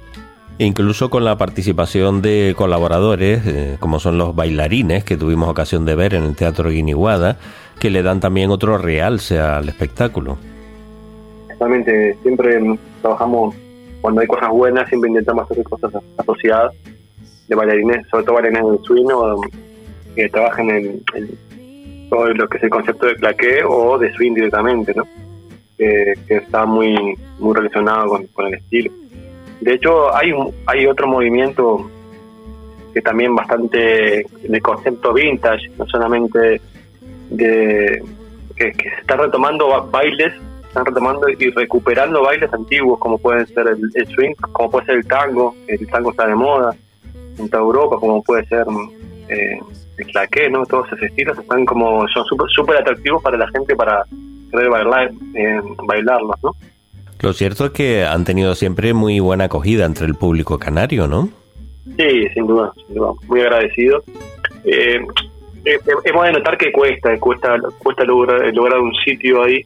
Incluso 0.60 1.10
con 1.10 1.24
la 1.24 1.38
participación 1.38 2.22
de 2.22 2.54
colaboradores, 2.58 3.46
eh, 3.46 3.78
como 3.80 4.00
son 4.00 4.18
los 4.18 4.36
bailarines 4.36 5.04
que 5.04 5.18
tuvimos 5.18 5.50
ocasión 5.50 5.86
de 5.86 5.96
ver 5.96 6.14
en 6.14 6.24
el 6.24 6.36
Teatro 6.36 6.70
Guiniguada, 6.70 7.38
que 7.80 7.90
le 7.90 8.04
dan 8.04 8.20
también 8.20 8.50
otro 8.50 8.78
realce 8.78 9.40
al 9.40 9.70
espectáculo. 9.70 10.38
Exactamente, 11.44 12.18
siempre 12.22 12.60
trabajamos, 13.02 13.56
cuando 14.02 14.22
hay 14.22 14.28
cosas 14.28 14.50
buenas, 14.50 14.88
siempre 14.90 15.10
intentamos 15.10 15.50
hacer 15.50 15.64
cosas 15.64 15.92
asociadas 16.18 16.74
de 17.48 17.56
bailarines, 17.56 18.08
sobre 18.10 18.26
todo 18.26 18.36
bailarines 18.36 18.72
del 18.72 18.80
swing 18.84 19.08
o 19.14 19.42
que 20.16 20.30
trabajen 20.30 20.70
en, 20.70 21.04
todo 22.10 22.34
lo 22.34 22.48
que 22.48 22.58
es 22.58 22.64
el 22.64 22.70
concepto 22.70 23.06
de 23.06 23.16
claqué 23.16 23.64
o 23.64 23.98
de 23.98 24.12
swing 24.14 24.34
directamente, 24.34 24.94
¿no? 24.96 25.04
Que, 25.78 26.14
está 26.28 26.66
muy 26.66 26.96
muy 27.38 27.56
relacionado 27.56 28.20
con, 28.34 28.48
el 28.48 28.56
estilo. 28.56 28.92
De 29.62 29.74
hecho, 29.74 30.16
hay 30.16 30.32
hay 30.68 30.86
otro 30.86 31.08
movimiento 31.08 31.90
que 32.94 33.02
también 33.02 33.36
bastante 33.36 34.26
de 34.44 34.62
concepto 34.62 35.14
vintage, 35.14 35.70
no 35.78 35.86
solamente 35.86 36.62
de 37.30 38.04
que, 38.56 38.74
se 38.74 39.02
está 39.02 39.18
retomando 39.18 39.68
bailes, 39.92 40.34
están 40.68 40.86
retomando 40.86 41.30
y 41.30 41.50
recuperando 41.52 42.24
bailes 42.24 42.52
antiguos 42.54 43.00
como 43.00 43.18
pueden 43.18 43.46
ser 43.48 43.68
el, 43.68 44.08
swing, 44.08 44.34
como 44.52 44.70
puede 44.70 44.88
ser 44.88 44.96
el 44.96 45.08
tango, 45.08 45.56
el 45.68 45.88
tango 45.88 46.12
está 46.12 46.28
de 46.28 46.36
moda 46.36 46.76
en 47.38 47.50
toda 47.50 47.64
Europa, 47.64 47.98
como 48.00 48.24
puede 48.24 48.46
ser 48.48 48.66
eh, 49.30 49.60
el 49.98 50.06
claqué, 50.08 50.50
¿no? 50.50 50.66
Todos 50.66 50.88
esos 50.88 51.04
estilos 51.04 51.38
están 51.38 51.66
como, 51.66 52.08
son 52.08 52.26
súper 52.50 52.78
atractivos 52.78 53.22
para 53.22 53.38
la 53.38 53.48
gente 53.50 53.76
para 53.76 54.04
querer 54.52 54.70
bailar, 54.70 55.12
eh, 55.36 55.62
bailarlos, 55.86 56.36
¿no? 56.44 56.56
Lo 57.22 57.34
cierto 57.34 57.66
es 57.66 57.72
que 57.72 58.04
han 58.06 58.24
tenido 58.26 58.54
siempre 58.56 58.94
muy 58.94 59.20
buena 59.20 59.46
acogida 59.46 59.86
entre 59.86 60.06
el 60.06 60.16
público 60.16 60.60
canario, 60.60 61.08
¿no? 61.08 61.30
Sí, 61.98 62.28
sin 62.34 62.48
duda, 62.48 62.72
sin 62.86 62.96
duda. 62.96 63.14
muy 63.28 63.42
agradecido. 63.42 64.04
Eh, 64.64 65.00
eh, 65.66 65.80
hemos 66.06 66.26
de 66.26 66.32
notar 66.34 66.58
que 66.58 66.72
cuesta, 66.72 67.18
cuesta, 67.20 67.58
cuesta 67.80 68.04
lograr, 68.04 68.54
lograr 68.54 68.80
un 68.80 68.94
sitio 68.96 69.44
ahí, 69.44 69.66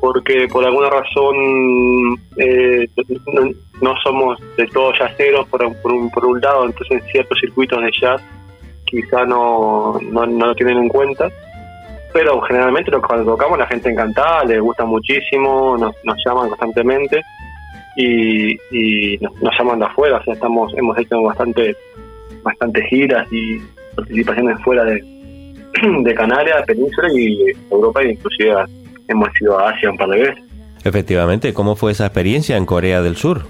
porque 0.00 0.48
por 0.48 0.64
alguna 0.64 0.88
razón 0.90 1.36
eh, 2.36 2.88
no, 3.80 3.94
somos 4.02 4.38
de 4.56 4.66
todos 4.66 4.96
jazzeros 4.98 5.46
por, 5.48 5.60
por, 5.82 5.92
un, 5.92 6.10
por 6.10 6.24
un 6.24 6.40
lado, 6.40 6.66
entonces 6.66 7.02
en 7.02 7.10
ciertos 7.10 7.38
circuitos 7.40 7.82
de 7.82 7.90
jazz 8.00 8.22
quizá 8.84 9.24
no, 9.24 9.98
no, 10.10 10.26
lo 10.26 10.54
tienen 10.54 10.78
en 10.78 10.88
cuenta. 10.88 11.30
Pero 12.12 12.40
generalmente 12.42 12.90
cuando 12.90 13.32
tocamos 13.32 13.58
la 13.58 13.66
gente 13.66 13.90
encantada, 13.90 14.44
les 14.44 14.60
gusta 14.60 14.84
muchísimo, 14.84 15.76
nos, 15.76 15.94
nos 16.04 16.16
llaman 16.24 16.48
constantemente 16.48 17.22
y, 17.96 18.52
y 18.70 19.18
nos, 19.18 19.32
llaman 19.58 19.80
de 19.80 19.86
afuera. 19.86 20.16
O 20.16 20.24
sea, 20.24 20.34
estamos, 20.34 20.72
hemos 20.76 20.96
hecho 20.98 21.20
bastante, 21.22 21.76
bastantes 22.42 22.84
giras 22.86 23.26
y 23.30 23.58
participaciones 23.94 24.58
fuera 24.62 24.84
de, 24.84 25.02
de 26.02 26.14
Canarias, 26.14 26.64
Península 26.66 27.08
y 27.12 27.52
Europa, 27.70 28.02
e 28.02 28.12
inclusive 28.12 28.54
hemos 29.08 29.28
ido 29.40 29.58
a 29.58 29.70
Asia 29.70 29.90
un 29.90 29.96
par 29.98 30.08
de 30.08 30.18
veces. 30.20 30.44
Efectivamente, 30.84 31.52
¿cómo 31.52 31.76
fue 31.76 31.92
esa 31.92 32.06
experiencia 32.06 32.56
en 32.56 32.64
Corea 32.64 33.02
del 33.02 33.16
Sur? 33.16 33.42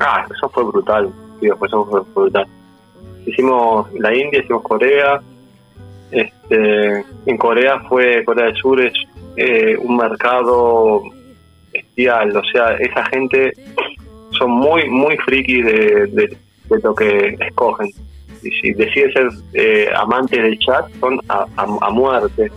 Ah, 0.00 0.24
eso 0.34 0.48
fue 0.48 0.64
brutal, 0.64 1.10
tío, 1.40 1.58
eso 1.62 1.84
fue 1.84 2.00
brutal 2.14 2.46
hicimos 3.26 3.92
la 3.94 4.14
India, 4.14 4.40
hicimos 4.40 4.62
Corea. 4.62 5.20
Este, 6.12 7.04
en 7.24 7.36
Corea 7.38 7.80
fue, 7.88 8.22
Corea 8.24 8.46
del 8.46 8.56
Sur 8.56 8.80
es 8.80 8.92
eh, 9.36 9.76
un 9.78 9.96
mercado 9.96 11.02
bestial, 11.72 12.36
o 12.36 12.44
sea, 12.44 12.76
esa 12.76 13.04
gente 13.06 13.52
son 14.38 14.50
muy, 14.50 14.88
muy 14.90 15.16
frikis 15.16 15.64
de, 15.64 16.36
lo 16.82 16.94
que 16.94 17.36
escogen. 17.40 17.88
Y 18.42 18.50
si 18.50 18.72
deciden 18.74 19.12
ser 19.12 19.28
eh, 19.54 19.88
amantes 19.96 20.42
del 20.42 20.58
chat, 20.58 20.86
son 21.00 21.18
a, 21.28 21.90
muerte. 21.90 22.50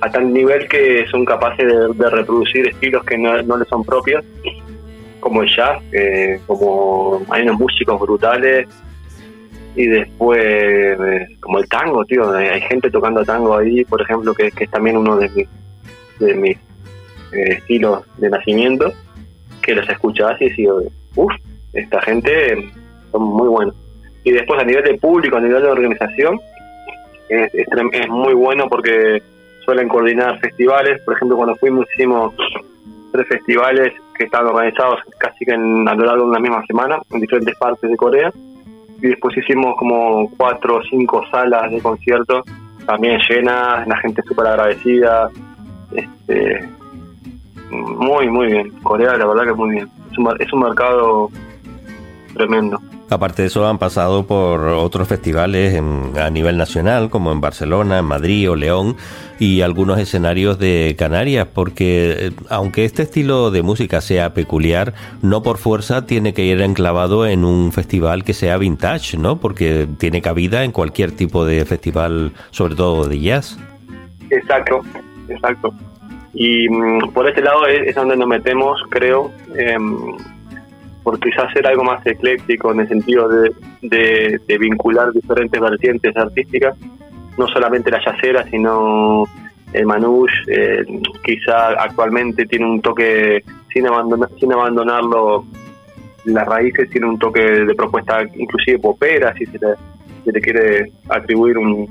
A 0.00 0.10
tal 0.10 0.32
nivel 0.32 0.66
que 0.68 1.06
son 1.10 1.24
capaces 1.24 1.66
de, 1.66 2.10
reproducir 2.10 2.68
estilos 2.68 3.04
que 3.04 3.18
no, 3.18 3.42
no 3.42 3.58
les 3.58 3.68
son 3.68 3.84
propios, 3.84 4.24
como 5.20 5.42
el 5.42 5.48
jazz, 5.54 5.82
como 6.46 7.22
hay 7.30 7.42
unos 7.42 7.58
músicos 7.58 8.00
brutales 8.00 8.68
y 9.76 9.86
después 9.86 10.96
como 11.40 11.58
el 11.58 11.68
tango, 11.68 12.04
tío, 12.04 12.30
hay 12.32 12.60
gente 12.62 12.90
tocando 12.90 13.24
tango 13.24 13.56
ahí, 13.56 13.84
por 13.84 14.00
ejemplo, 14.00 14.32
que, 14.34 14.52
es 14.56 14.70
también 14.70 14.96
uno 14.96 15.16
de 15.16 15.28
mis, 15.30 15.48
de 16.20 16.34
mis 16.34 16.56
eh, 17.32 17.54
estilos 17.58 18.04
de 18.18 18.30
nacimiento, 18.30 18.92
que 19.62 19.74
los 19.74 19.88
escuchás 19.88 20.40
y 20.40 20.50
digo, 20.50 20.82
uff, 21.16 21.32
esta 21.72 22.00
gente 22.02 22.70
son 23.10 23.22
muy 23.22 23.48
buenos. 23.48 23.74
Y 24.22 24.30
después 24.30 24.60
a 24.60 24.64
nivel 24.64 24.84
de 24.84 24.94
público, 24.94 25.36
a 25.36 25.40
nivel 25.40 25.62
de 25.62 25.68
organización, 25.68 26.40
es, 27.28 27.52
es, 27.54 28.08
muy 28.08 28.34
bueno 28.34 28.68
porque 28.68 29.22
suelen 29.64 29.88
coordinar 29.88 30.38
festivales, 30.38 31.00
por 31.02 31.14
ejemplo, 31.14 31.36
cuando 31.36 31.56
fuimos 31.56 31.86
hicimos 31.94 32.34
tres 33.12 33.26
festivales 33.28 33.92
que 34.16 34.24
estaban 34.24 34.48
organizados 34.48 35.00
casi 35.18 35.44
que 35.44 35.52
en, 35.52 35.88
a 35.88 35.94
lo 35.94 36.04
largo 36.04 36.24
de 36.24 36.30
una 36.30 36.38
misma 36.38 36.64
semana 36.66 37.00
en 37.10 37.20
diferentes 37.20 37.56
partes 37.56 37.90
de 37.90 37.96
Corea 37.96 38.32
y 39.04 39.08
después 39.08 39.36
hicimos 39.36 39.76
como 39.76 40.30
cuatro 40.30 40.76
o 40.76 40.82
cinco 40.82 41.22
salas 41.30 41.70
de 41.70 41.78
conciertos 41.82 42.42
también 42.86 43.20
llenas, 43.28 43.86
la 43.86 43.98
gente 43.98 44.22
súper 44.22 44.46
agradecida. 44.46 45.28
Este, 45.92 46.66
muy, 47.70 48.30
muy 48.30 48.46
bien. 48.46 48.70
Corea, 48.82 49.14
la 49.18 49.26
verdad 49.26 49.44
que 49.44 49.52
muy 49.52 49.72
bien. 49.72 49.90
Es 50.10 50.16
un, 50.16 50.34
es 50.40 50.52
un 50.54 50.60
mercado 50.60 51.28
tremendo. 52.32 52.80
Aparte 53.10 53.42
de 53.42 53.48
eso, 53.48 53.66
han 53.66 53.78
pasado 53.78 54.26
por 54.26 54.62
otros 54.62 55.06
festivales 55.06 55.80
a 56.18 56.30
nivel 56.30 56.56
nacional, 56.56 57.10
como 57.10 57.32
en 57.32 57.40
Barcelona, 57.40 57.98
en 57.98 58.06
Madrid 58.06 58.50
o 58.50 58.56
León, 58.56 58.96
y 59.38 59.60
algunos 59.60 59.98
escenarios 59.98 60.58
de 60.58 60.96
Canarias, 60.98 61.46
porque 61.52 62.16
eh, 62.18 62.30
aunque 62.48 62.84
este 62.86 63.02
estilo 63.02 63.50
de 63.50 63.62
música 63.62 64.00
sea 64.00 64.32
peculiar, 64.32 64.94
no 65.20 65.42
por 65.42 65.58
fuerza 65.58 66.06
tiene 66.06 66.32
que 66.32 66.44
ir 66.44 66.62
enclavado 66.62 67.26
en 67.26 67.44
un 67.44 67.72
festival 67.72 68.24
que 68.24 68.32
sea 68.32 68.56
vintage, 68.56 69.18
¿no? 69.18 69.38
Porque 69.38 69.86
tiene 69.98 70.22
cabida 70.22 70.64
en 70.64 70.72
cualquier 70.72 71.12
tipo 71.12 71.44
de 71.44 71.64
festival, 71.66 72.32
sobre 72.52 72.74
todo 72.74 73.06
de 73.06 73.20
jazz. 73.20 73.58
Exacto, 74.30 74.80
exacto. 75.28 75.74
Y 76.32 76.68
mm, 76.68 77.12
por 77.12 77.28
este 77.28 77.42
lado 77.42 77.66
es, 77.66 77.94
donde 77.94 78.16
nos 78.16 78.26
metemos, 78.26 78.80
creo. 78.88 79.30
Eh, 79.56 79.76
por 81.04 81.20
quizás 81.20 81.50
hacer 81.50 81.66
algo 81.66 81.84
más 81.84 82.04
ecléctico 82.06 82.72
en 82.72 82.80
el 82.80 82.88
sentido 82.88 83.28
de, 83.28 84.40
vincular 84.58 85.12
diferentes 85.12 85.60
vertientes 85.60 86.16
artísticas, 86.16 86.76
no 87.36 87.46
solamente 87.48 87.90
la 87.90 88.02
yacera, 88.02 88.42
sino 88.44 89.24
el 89.74 89.86
manouche, 89.86 90.34
eh, 90.48 90.84
quizá 91.22 91.68
actualmente 91.78 92.46
tiene 92.46 92.64
un 92.64 92.80
toque, 92.80 93.44
sin, 93.72 93.86
abandonar, 93.86 94.30
sin 94.40 94.52
abandonarlo, 94.52 95.44
las 96.24 96.46
raíces 96.46 96.88
tiene 96.88 97.06
un 97.06 97.18
toque 97.18 97.42
de 97.42 97.74
propuesta 97.74 98.22
inclusive 98.34 98.78
popera, 98.78 99.34
si 99.34 99.44
se 99.44 99.58
le, 100.24 100.40
quiere 100.40 100.90
atribuir 101.10 101.58
un, 101.58 101.86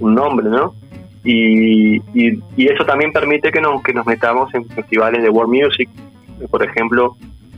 un 0.00 0.14
nombre, 0.14 0.48
¿no? 0.48 0.74
Y, 1.22 1.98
y, 1.98 2.42
y, 2.56 2.66
eso 2.66 2.84
también 2.84 3.12
permite 3.12 3.52
que 3.52 3.60
nos, 3.60 3.82
que 3.82 3.92
nos 3.92 4.06
metamos 4.06 4.52
en 4.54 4.66
festivales 4.70 5.22
de 5.22 5.28
world 5.28 5.52
music, 5.52 5.88
por 6.50 6.64
ejemplo, 6.64 7.14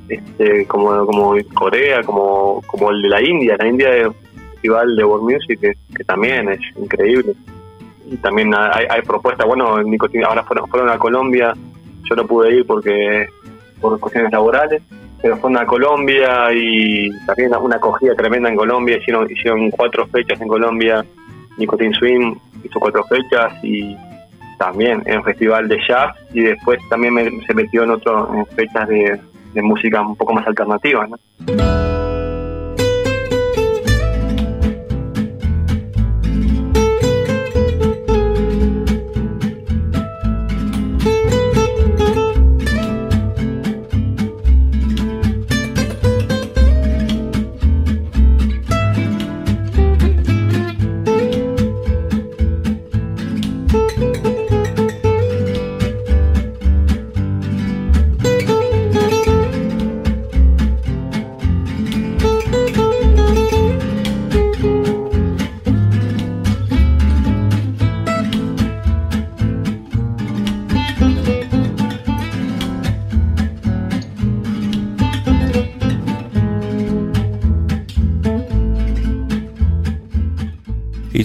este, 0.09 0.67
como, 0.67 1.07
como 1.07 1.35
Corea, 1.55 2.03
como, 2.03 2.63
como 2.67 2.91
el 2.91 3.03
de 3.03 3.09
la 3.09 3.23
India. 3.23 3.57
La 3.59 3.67
India 3.67 3.97
es 3.97 4.07
un 4.07 4.15
festival 4.53 4.97
de 4.97 5.05
world 5.05 5.25
music 5.25 5.61
que, 5.61 6.05
también 6.05 6.49
es 6.49 6.61
increíble. 6.77 7.35
Y 8.11 8.17
también 8.17 8.53
hay, 8.55 8.87
hay 8.91 9.03
propuestas, 9.03 9.47
bueno, 9.47 9.77
ahora 10.27 10.45
fueron, 10.45 10.69
fueron 10.69 10.91
a 10.91 10.99
Colombia, 10.99 11.55
yo 12.09 12.17
no 12.17 12.27
pude 12.27 12.57
ir 12.57 12.67
porque 12.67 13.27
por 13.81 13.99
cuestiones 13.99 14.33
laborales, 14.33 14.83
pero 15.23 15.37
fueron 15.39 15.63
a 15.63 15.67
Colombia 15.67 16.53
y 16.53 17.09
también 17.27 17.53
una 17.61 17.77
acogida 17.77 18.15
tremenda 18.15 18.49
en 18.51 18.57
Colombia, 18.57 18.99
hicieron, 18.99 19.31
hicieron 19.31 19.71
cuatro 19.71 20.07
fechas 20.09 20.41
en 20.41 20.49
Colombia, 20.49 21.05
Nicotine 21.57 21.95
Swing 21.95 22.35
hizo 22.65 22.81
cuatro 22.81 23.05
fechas 23.05 23.53
y 23.63 23.97
también 24.59 25.03
en 25.07 25.19
un 25.19 25.25
festival 25.25 25.69
de 25.69 25.79
jazz. 25.87 26.15
Y 26.33 26.43
después 26.43 26.79
también 26.89 27.15
se 27.47 27.55
metió 27.55 27.83
en 27.83 27.91
otro 27.91 28.33
en 28.35 28.47
fechas 28.47 28.89
de, 28.89 29.21
de 29.53 29.63
música 29.63 30.01
un 30.01 30.17
poco 30.17 30.33
más 30.33 30.47
alternativa. 30.47 31.07
¿no? 31.07 32.02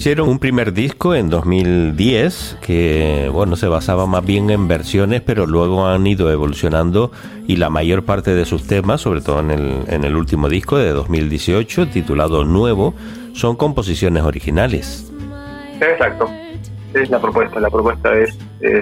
Hicieron 0.08 0.30
un 0.30 0.38
primer 0.38 0.72
disco 0.72 1.14
en 1.14 1.28
2010 1.28 2.60
que, 2.62 3.28
bueno, 3.30 3.56
se 3.56 3.68
basaba 3.68 4.06
más 4.06 4.24
bien 4.24 4.48
en 4.48 4.66
versiones, 4.66 5.20
pero 5.20 5.44
luego 5.44 5.86
han 5.86 6.06
ido 6.06 6.32
evolucionando 6.32 7.12
y 7.46 7.56
la 7.56 7.68
mayor 7.68 8.06
parte 8.06 8.34
de 8.34 8.46
sus 8.46 8.66
temas, 8.66 9.02
sobre 9.02 9.20
todo 9.20 9.40
en 9.40 9.50
el, 9.50 9.84
en 9.86 10.04
el 10.04 10.16
último 10.16 10.48
disco 10.48 10.78
de 10.78 10.92
2018, 10.92 11.88
titulado 11.88 12.46
Nuevo, 12.46 12.94
son 13.34 13.56
composiciones 13.56 14.22
originales. 14.22 15.12
Exacto. 15.78 16.26
Es 16.94 17.10
la 17.10 17.20
propuesta. 17.20 17.60
La 17.60 17.68
propuesta 17.68 18.18
es 18.18 18.34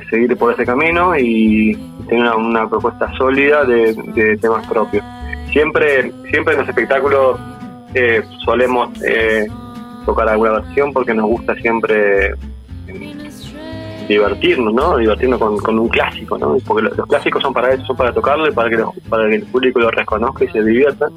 seguir 0.09 0.37
por 0.37 0.53
ese 0.53 0.65
camino 0.65 1.19
y 1.19 1.77
tener 2.09 2.37
una, 2.37 2.71
propuesta 2.71 3.13
sólida 3.19 3.65
de, 3.65 4.39
temas 4.41 4.65
propios. 4.69 5.05
Siempre, 5.51 6.13
siempre 6.31 6.55
en 6.55 6.61
los 6.61 6.69
espectáculos 6.69 7.41
eh, 7.95 8.23
solemos 8.45 8.91
eh, 9.03 9.49
tocar 10.07 10.29
alguna 10.29 10.53
versión 10.53 10.93
porque 10.93 11.13
nos 11.13 11.27
gusta 11.27 11.55
siempre 11.57 12.35
divertirnos, 14.09 14.73
¿no? 14.73 14.97
Divertirnos 14.97 15.39
con, 15.39 15.79
un 15.79 15.89
clásico, 15.89 16.39
¿no? 16.39 16.57
Porque 16.67 16.83
los, 16.83 17.07
clásicos 17.07 17.43
son 17.43 17.53
para 17.53 17.75
eso, 17.75 17.85
son 17.85 17.97
para 17.97 18.13
tocarlo 18.13 18.49
y 18.49 18.53
para 18.53 18.71
que, 18.71 18.83
para 19.09 19.29
que 19.29 19.37
el 19.37 19.43
público 19.47 19.81
lo 19.81 19.91
reconozca 19.91 20.45
y 20.45 20.49
se 20.49 20.63
divierta. 20.63 21.09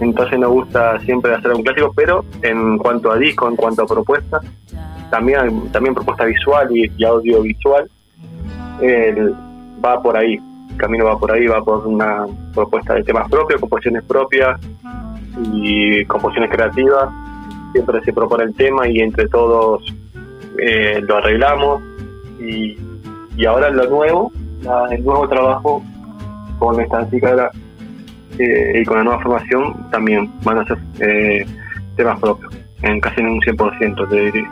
Entonces 0.00 0.38
nos 0.38 0.50
gusta 0.50 1.00
siempre 1.00 1.34
hacer 1.34 1.52
un 1.52 1.62
clásico, 1.62 1.92
pero 1.94 2.24
en 2.42 2.78
cuanto 2.78 3.10
a 3.10 3.16
disco, 3.16 3.48
en 3.48 3.56
cuanto 3.56 3.82
a 3.82 3.86
propuesta, 3.86 4.40
también, 5.10 5.70
también 5.72 5.94
propuesta 5.94 6.24
visual 6.24 6.68
y, 6.70 7.04
audiovisual, 7.04 7.88
va 9.84 10.02
por 10.02 10.16
ahí. 10.16 10.38
El 10.70 10.76
camino 10.76 11.06
va 11.06 11.18
por 11.18 11.32
ahí, 11.32 11.46
va 11.46 11.62
por 11.62 11.86
una 11.86 12.26
propuesta 12.54 12.94
de 12.94 13.02
temas 13.02 13.28
propios, 13.28 13.60
composiciones 13.60 14.04
propias 14.04 14.60
y 15.52 16.04
composiciones 16.04 16.50
creativas. 16.50 17.08
Siempre 17.72 18.00
se 18.04 18.12
propone 18.12 18.44
el 18.44 18.54
tema 18.54 18.88
y 18.88 19.00
entre 19.00 19.28
todos 19.28 19.82
eh, 20.58 21.00
lo 21.06 21.16
arreglamos. 21.16 21.82
Y, 22.40 22.76
y 23.36 23.44
ahora 23.46 23.70
lo 23.70 23.88
nuevo, 23.88 24.32
el 24.90 25.04
nuevo 25.04 25.28
trabajo 25.28 25.82
con 26.58 26.80
esta 26.80 27.08
chica 27.10 27.50
eh, 28.38 28.80
y 28.80 28.84
con 28.84 28.98
la 28.98 29.04
nueva 29.04 29.20
formación 29.20 29.90
también 29.90 30.30
van 30.44 30.58
a 30.58 30.64
ser 30.64 30.78
eh, 31.00 31.46
temas 31.96 32.20
propios, 32.20 32.54
en 32.82 33.00
casi 33.00 33.20
en 33.20 33.28
un 33.28 33.40
100% 33.40 34.08
te 34.08 34.16
diría. 34.16 34.50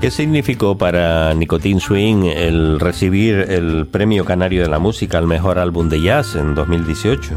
¿Qué 0.00 0.10
significó 0.10 0.76
para 0.76 1.32
Nicotin 1.32 1.80
Swing 1.80 2.24
el 2.24 2.80
recibir 2.80 3.46
el 3.48 3.86
Premio 3.86 4.24
Canario 4.24 4.62
de 4.62 4.68
la 4.68 4.78
Música 4.78 5.16
al 5.16 5.26
Mejor 5.26 5.58
Álbum 5.58 5.88
de 5.88 6.02
Jazz 6.02 6.36
en 6.36 6.54
2018? 6.54 7.34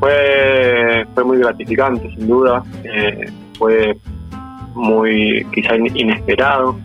Fue, 0.00 1.06
fue 1.14 1.24
muy 1.24 1.38
gratificante, 1.38 2.10
sin 2.14 2.26
duda. 2.28 2.62
Eh, 2.84 3.30
fue 3.62 3.96
muy 4.74 5.46
quizá 5.54 5.76
inesperado, 5.76 6.76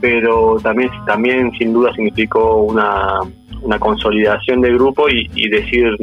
pero 0.00 0.56
también, 0.62 0.90
también 1.06 1.52
sin 1.58 1.74
duda 1.74 1.92
significó 1.92 2.62
una, 2.62 3.20
una 3.60 3.78
consolidación 3.78 4.62
del 4.62 4.74
grupo 4.76 5.10
y, 5.10 5.30
y 5.34 5.50
decir, 5.50 5.94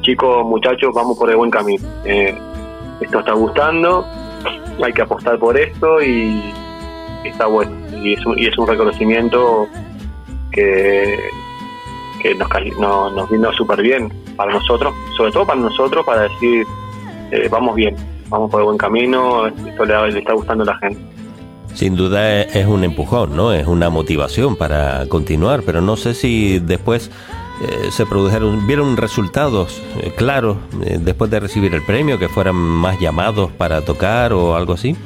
chicos, 0.00 0.46
muchachos, 0.46 0.94
vamos 0.94 1.18
por 1.18 1.28
el 1.28 1.36
buen 1.36 1.50
camino. 1.50 1.86
Eh, 2.06 2.34
esto 3.02 3.18
está 3.18 3.32
gustando, 3.32 4.06
hay 4.82 4.92
que 4.94 5.02
apostar 5.02 5.38
por 5.38 5.58
esto 5.58 6.02
y 6.02 6.40
está 7.22 7.44
bueno. 7.46 7.76
Y 8.02 8.14
es 8.14 8.24
un, 8.24 8.38
y 8.38 8.46
es 8.46 8.56
un 8.56 8.66
reconocimiento 8.66 9.66
que, 10.50 11.18
que 12.22 12.34
nos, 12.34 13.12
nos 13.12 13.30
vino 13.30 13.52
súper 13.52 13.82
bien 13.82 14.10
para 14.36 14.54
nosotros, 14.54 14.94
sobre 15.18 15.32
todo 15.32 15.44
para 15.44 15.60
nosotros, 15.60 16.06
para 16.06 16.22
decir, 16.22 16.64
eh, 17.30 17.48
vamos 17.50 17.74
bien, 17.74 17.96
vamos 18.28 18.50
por 18.50 18.60
el 18.60 18.66
buen 18.66 18.78
camino, 18.78 19.46
esto 19.46 19.84
le, 19.84 20.12
le 20.12 20.18
está 20.18 20.32
gustando 20.32 20.62
a 20.64 20.66
la 20.66 20.76
gente. 20.78 21.00
Sin 21.74 21.96
duda 21.96 22.42
es 22.42 22.66
un 22.66 22.84
empujón, 22.84 23.36
¿no? 23.36 23.52
Es 23.52 23.66
una 23.66 23.90
motivación 23.90 24.56
para 24.56 25.06
continuar, 25.08 25.62
pero 25.66 25.80
no 25.80 25.96
sé 25.96 26.14
si 26.14 26.60
después 26.60 27.10
eh, 27.62 27.90
se 27.92 28.04
produjeron, 28.04 28.66
vieron 28.66 28.96
resultados 28.96 29.80
eh, 30.02 30.12
claros 30.16 30.56
eh, 30.84 30.98
después 31.00 31.30
de 31.30 31.38
recibir 31.38 31.72
el 31.72 31.82
premio, 31.82 32.18
que 32.18 32.28
fueran 32.28 32.56
más 32.56 32.98
llamados 32.98 33.52
para 33.52 33.80
tocar 33.82 34.32
o 34.32 34.56
algo 34.56 34.72
así? 34.74 34.96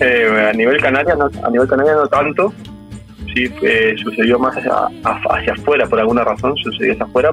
a 0.00 0.52
nivel 0.54 0.80
canaria 0.80 1.14
no, 1.14 1.28
a 1.42 1.50
nivel 1.50 1.68
canaria 1.68 1.92
no 1.94 2.06
tanto, 2.06 2.54
sí 3.34 3.52
sucedió 4.02 4.38
más 4.38 4.56
hacia, 4.56 4.72
hacia 5.04 5.52
afuera 5.52 5.86
por 5.86 6.00
alguna 6.00 6.24
razón, 6.24 6.56
sucedió 6.56 6.94
hacia 6.94 7.04
afuera 7.04 7.30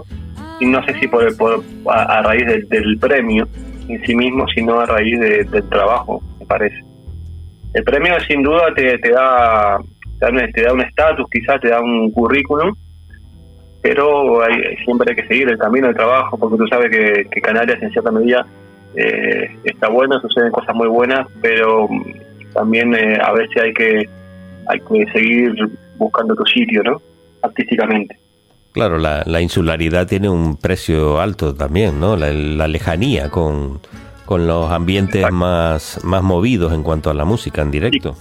y 0.60 0.65
no 0.65 0.84
sé 0.86 0.99
si 0.99 1.08
por, 1.08 1.36
por 1.38 1.63
a, 1.89 2.21
raíz 2.23 2.45
del, 2.69 2.97
premio 2.99 3.47
en 3.88 4.06
sí 4.06 4.15
mismo, 4.15 4.45
sino 4.54 4.80
a 4.80 4.86
raíz 4.86 5.19
del 5.19 5.69
trabajo, 5.69 6.21
me 6.39 6.45
parece. 6.45 6.84
El 7.73 7.84
premio 7.84 8.19
sin 8.28 8.43
duda 8.43 8.73
te, 8.76 8.97
te 9.00 9.12
da 9.12 9.78
te 10.19 10.62
da 10.63 10.73
un 10.73 10.82
estatus, 10.82 11.28
quizás 11.32 11.62
te 11.62 11.69
da 11.69 11.80
un 11.80 12.12
currículum 12.12 12.73
pero 13.88 14.43
hay, 14.43 14.76
siempre 14.84 15.12
hay 15.12 15.15
que 15.15 15.28
seguir 15.28 15.50
el 15.50 15.58
camino 15.58 15.88
del 15.88 15.95
trabajo, 15.95 16.38
porque 16.38 16.58
tú 16.58 16.67
sabes 16.67 16.91
que, 16.91 17.41
Canarias 17.41 17.82
en 17.82 17.91
cierta 17.91 18.12
medida 18.12 18.45
eh, 18.95 19.50
está 19.63 19.88
bueno, 19.88 20.19
suceden 20.19 20.52
cosas 20.52 20.76
muy 20.76 20.88
buenas, 20.88 21.26
pero 21.41 21.88
mm, 21.88 22.54
también 22.54 22.93
eh, 22.95 23.17
a 23.23 23.32
veces 23.32 23.56
hay 23.62 23.73
que, 23.73 24.10
hay 24.67 24.80
que 24.82 25.12
seguir 25.13 25.54
buscando 25.97 26.36
tu 26.36 26.45
sitio, 26.45 26.84
¿no? 26.84 27.02
Artísticamente. 27.41 28.17
Claro, 28.77 28.99
la, 28.99 29.41
insularidad 29.41 30.05
tiene 30.05 30.29
un 30.29 30.55
precio 30.55 31.19
alto 31.19 31.55
también, 31.55 31.99
¿no? 31.99 32.15
La, 32.15 32.67
lejanía 32.67 33.31
con, 33.31 33.79
los 34.29 34.71
ambientes 34.71 35.31
más, 35.31 36.03
más 36.03 36.21
movidos 36.21 36.73
en 36.73 36.83
cuanto 36.83 37.09
a 37.09 37.15
la 37.15 37.25
música 37.25 37.63
en 37.63 37.71
directo. 37.71 38.15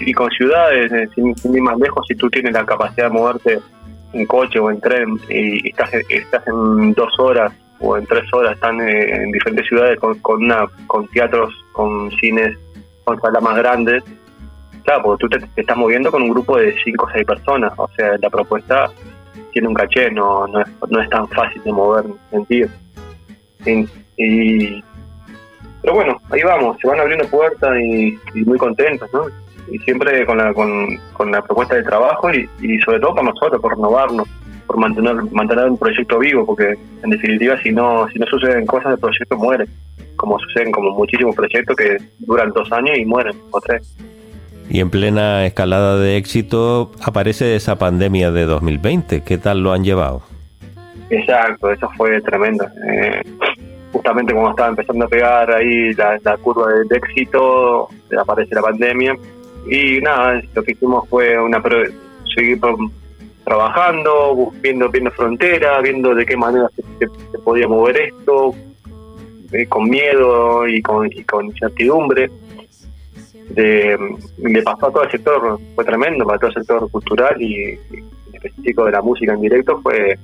Y 0.00 0.12
con, 0.12 0.30
ciudades, 0.30 0.92
eh, 0.92 1.08
sin, 1.14 1.34
sin 1.38 1.54
ir 1.54 1.62
más 1.62 1.78
lejos, 1.78 2.04
si 2.06 2.14
tú 2.16 2.28
tienes 2.28 2.52
la 2.52 2.66
capacidad 2.66 3.06
de 3.06 3.12
moverte 3.14 3.58
en 4.12 4.26
coche 4.26 4.58
o 4.58 4.70
en 4.70 4.78
tren 4.78 5.18
y 5.30 5.70
estás, 5.70 5.90
estás 6.10 6.46
en 6.46 6.92
dos 6.92 7.18
horas 7.18 7.50
o 7.78 7.96
en 7.96 8.04
tres 8.04 8.24
horas, 8.34 8.56
están 8.56 8.78
en 8.78 9.32
diferentes 9.32 9.66
ciudades 9.68 9.98
con, 9.98 10.18
con, 10.18 10.44
una, 10.44 10.66
con 10.86 11.08
teatros, 11.08 11.54
con 11.72 12.10
cines, 12.20 12.58
con 13.04 13.18
salas 13.22 13.42
más 13.42 13.56
grandes, 13.56 14.04
claro, 14.84 15.02
porque 15.02 15.20
tú 15.20 15.28
te, 15.28 15.60
estás 15.60 15.76
moviendo 15.76 16.10
con 16.10 16.22
un 16.22 16.30
grupo 16.30 16.58
de 16.58 16.74
cinco 16.84 17.06
o 17.06 17.10
seis 17.10 17.24
personas, 17.24 17.72
o 17.76 17.88
sea, 17.96 18.18
la 18.20 18.28
propuesta 18.28 18.90
tiene 19.52 19.68
un 19.68 19.74
caché, 19.74 20.10
no, 20.10 20.46
no, 20.46 20.60
es, 20.60 20.68
no 20.88 21.00
es 21.00 21.08
tan 21.10 21.28
fácil 21.28 21.62
de 21.62 21.72
mover 21.72 22.04
en 22.06 22.12
ese 22.12 22.30
sentido. 22.30 22.68
Y, 24.16 24.84
pero 25.82 25.94
bueno, 25.94 26.20
ahí 26.30 26.42
vamos, 26.42 26.76
se 26.80 26.88
van 26.88 27.00
abriendo 27.00 27.26
puertas 27.28 27.78
y, 27.80 28.18
y 28.34 28.44
muy 28.44 28.58
contentos, 28.58 29.08
¿no? 29.12 29.26
y 29.70 29.78
siempre 29.78 30.26
con 30.26 30.38
la, 30.38 30.52
con, 30.52 31.30
la 31.30 31.42
propuesta 31.42 31.76
de 31.76 31.82
trabajo 31.82 32.30
y, 32.32 32.78
sobre 32.80 33.00
todo 33.00 33.14
para 33.14 33.28
nosotros, 33.28 33.60
por 33.60 33.74
renovarnos, 33.74 34.28
por 34.66 34.78
mantener 34.78 35.14
mantener 35.32 35.68
un 35.68 35.78
proyecto 35.78 36.18
vivo, 36.18 36.44
porque 36.44 36.74
en 37.02 37.10
definitiva 37.10 37.60
si 37.62 37.70
no 37.70 38.08
si 38.08 38.18
no 38.18 38.26
suceden 38.26 38.66
cosas 38.66 38.92
el 38.92 38.98
proyecto 38.98 39.36
muere, 39.36 39.66
como 40.16 40.38
suceden 40.38 40.72
como 40.72 40.90
muchísimos 40.90 41.34
proyectos 41.34 41.76
que 41.76 41.96
duran 42.18 42.50
dos 42.50 42.70
años 42.72 42.98
y 42.98 43.04
mueren 43.04 43.36
o 43.50 43.60
tres. 43.60 43.96
Y 44.70 44.80
en 44.80 44.88
plena 44.88 45.44
escalada 45.44 45.98
de 45.98 46.16
éxito 46.16 46.92
aparece 47.02 47.56
esa 47.56 47.76
pandemia 47.76 48.30
de 48.30 48.44
2020. 48.44 49.22
¿Qué 49.22 49.36
tal 49.36 49.62
lo 49.62 49.72
han 49.72 49.82
llevado? 49.82 50.22
Exacto, 51.10 51.72
eso 51.72 51.90
fue 51.96 52.20
tremendo. 52.20 52.64
Eh, 52.88 53.20
justamente 53.92 54.32
cuando 54.32 54.50
estaba 54.50 54.68
empezando 54.68 55.04
a 55.04 55.08
pegar 55.08 55.52
ahí 55.52 55.92
la, 55.94 56.36
curva 56.40 56.68
de 56.88 56.96
éxito, 56.96 57.88
aparece 58.16 58.54
la 58.54 58.62
pandemia 58.62 59.16
y 59.66 60.00
nada, 60.00 60.40
lo 60.54 60.62
que 60.62 60.72
hicimos 60.72 61.08
fue 61.08 61.38
una 61.38 61.60
seguir 62.34 62.60
trabajando, 63.44 64.52
viendo, 64.62 64.88
viendo 64.88 65.10
fronteras, 65.10 65.82
viendo 65.82 66.14
de 66.14 66.24
qué 66.24 66.36
manera 66.36 66.68
se, 66.76 67.38
podía 67.38 67.66
mover 67.66 68.00
esto, 68.00 68.54
eh, 69.52 69.66
con 69.66 69.88
miedo 69.90 70.66
y 70.68 70.80
con, 70.82 71.08
incertidumbre. 71.46 72.30
De, 73.50 73.98
le 74.38 74.62
pasó 74.62 74.86
a 74.86 74.92
todo 74.92 75.02
el 75.02 75.10
sector, 75.10 75.58
fue 75.74 75.84
tremendo, 75.84 76.24
para 76.24 76.38
todo 76.38 76.48
el 76.48 76.54
sector 76.54 76.90
cultural 76.90 77.40
y, 77.40 77.78
específico 78.32 78.84
de 78.84 78.92
la 78.92 79.02
música 79.02 79.34
en 79.34 79.40
directo 79.40 79.80
fue 79.82 80.18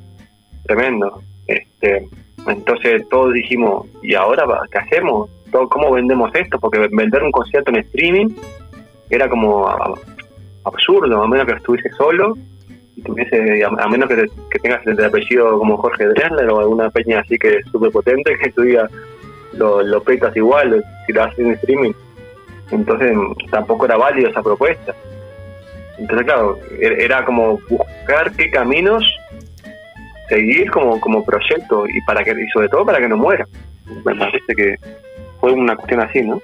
tremendo. 0.65 1.23
Este, 1.47 2.09
entonces 2.47 3.09
todos 3.09 3.35
dijimos, 3.35 3.87
¿y 4.03 4.15
ahora 4.15 4.45
qué 4.71 4.79
hacemos? 4.79 5.31
¿Cómo 5.51 5.93
vendemos 5.93 6.31
esto? 6.35 6.59
Porque 6.59 6.89
vender 6.91 7.23
un 7.23 7.33
concierto 7.33 7.71
en 7.71 7.77
streaming 7.77 8.29
era 9.11 9.29
como 9.29 9.69
absurdo, 10.65 11.23
a 11.23 11.29
menos 11.29 11.47
que 11.47 11.55
estuviese 11.55 11.91
solo, 11.91 12.37
y 12.97 13.03
tuviese, 13.03 13.65
a, 13.65 13.89
menos 13.89 14.09
que, 14.09 14.59
tengas 14.59 14.87
el 14.87 15.03
apellido 15.05 15.59
como 15.59 15.77
Jorge 15.77 16.07
Dresler 16.07 16.49
o 16.51 16.61
alguna 16.61 16.91
peña 16.91 17.21
así 17.21 17.39
que 17.39 17.59
es 17.59 17.67
súper 17.71 17.91
potente, 17.91 18.37
que 18.43 18.51
tú 18.51 18.63
digas, 18.63 18.91
lo 19.53 20.03
petas 20.03 20.37
igual 20.37 20.85
si 21.07 21.13
lo 21.13 21.23
haces 21.23 21.39
en 21.39 21.53
streaming. 21.53 21.93
Entonces 22.71 23.13
tampoco 23.51 23.85
era 23.85 23.97
válido 23.97 24.31
esa 24.31 24.43
propuesta. 24.43 24.95
Entonces, 25.99 26.27
claro, 26.27 26.59
er, 26.81 27.01
era 27.01 27.25
como 27.25 27.59
buscar 27.69 28.33
qué 28.33 28.51
caminos 28.51 29.05
seguir 30.29 30.71
como, 30.71 31.01
como 31.01 31.25
proyecto 31.25 31.87
y 31.87 32.01
para 32.03 32.25
que 32.25 32.33
y 32.33 32.49
sobre 32.53 32.69
todo 32.69 32.85
para 32.85 32.99
que 32.99 33.09
no 33.09 33.17
muera. 33.17 33.47
Me 34.05 34.15
parece 34.15 34.55
que 34.57 34.75
fue 35.41 35.53
una 35.53 35.77
cuestión 35.77 36.01
así, 36.01 36.23
¿no? 36.23 36.41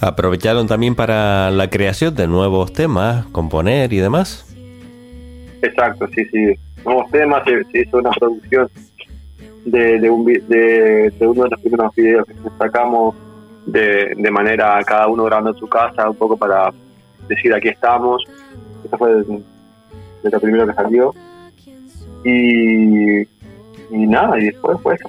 ¿Aprovecharon 0.00 0.66
también 0.66 0.94
para 0.94 1.50
la 1.50 1.68
creación 1.68 2.14
de 2.14 2.26
nuevos 2.26 2.72
temas, 2.72 3.26
componer 3.26 3.92
y 3.92 3.98
demás? 3.98 4.54
Exacto, 5.60 6.08
sí, 6.14 6.24
sí. 6.26 6.54
Nuevos 6.84 7.10
temas, 7.10 7.44
se, 7.44 7.62
se 7.70 7.82
hizo 7.82 7.98
una 7.98 8.10
producción 8.10 8.68
de, 9.64 10.00
de, 10.00 10.10
un, 10.10 10.24
de, 10.24 11.10
de 11.10 11.26
uno 11.26 11.44
de 11.44 11.50
los 11.50 11.60
primeros 11.60 11.94
videos 11.94 12.26
que 12.26 12.34
sacamos 12.58 13.14
de, 13.66 14.14
de 14.16 14.30
manera 14.30 14.80
cada 14.84 15.08
uno 15.08 15.24
grabando 15.24 15.50
en 15.50 15.56
su 15.56 15.68
casa, 15.68 16.08
un 16.08 16.16
poco 16.16 16.36
para 16.36 16.72
decir 17.28 17.52
aquí 17.54 17.68
estamos. 17.68 18.24
Eso 18.84 18.98
fue 18.98 19.24
lo 20.22 20.40
primero 20.40 20.66
que 20.66 20.74
salió. 20.74 21.14
Y, 22.24 23.22
y 23.22 24.06
nada, 24.06 24.38
y 24.38 24.44
después 24.46 24.78
pues. 24.82 25.00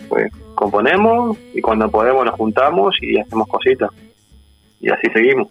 Componemos 0.55 1.37
y 1.53 1.61
cuando 1.61 1.89
podemos 1.89 2.25
nos 2.25 2.35
juntamos 2.35 2.95
y 3.01 3.19
hacemos 3.19 3.47
cositas. 3.47 3.89
Y 4.79 4.89
así 4.89 5.07
seguimos. 5.13 5.47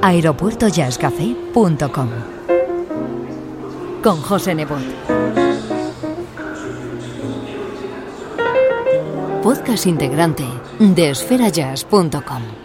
aeropuertojazzcafé.com 0.00 2.37
Con 4.02 4.20
José 4.22 4.54
Nebot. 4.54 4.78
Podcast 9.42 9.86
integrante 9.86 10.44
de 10.78 11.10
esferajazz.com. 11.10 12.57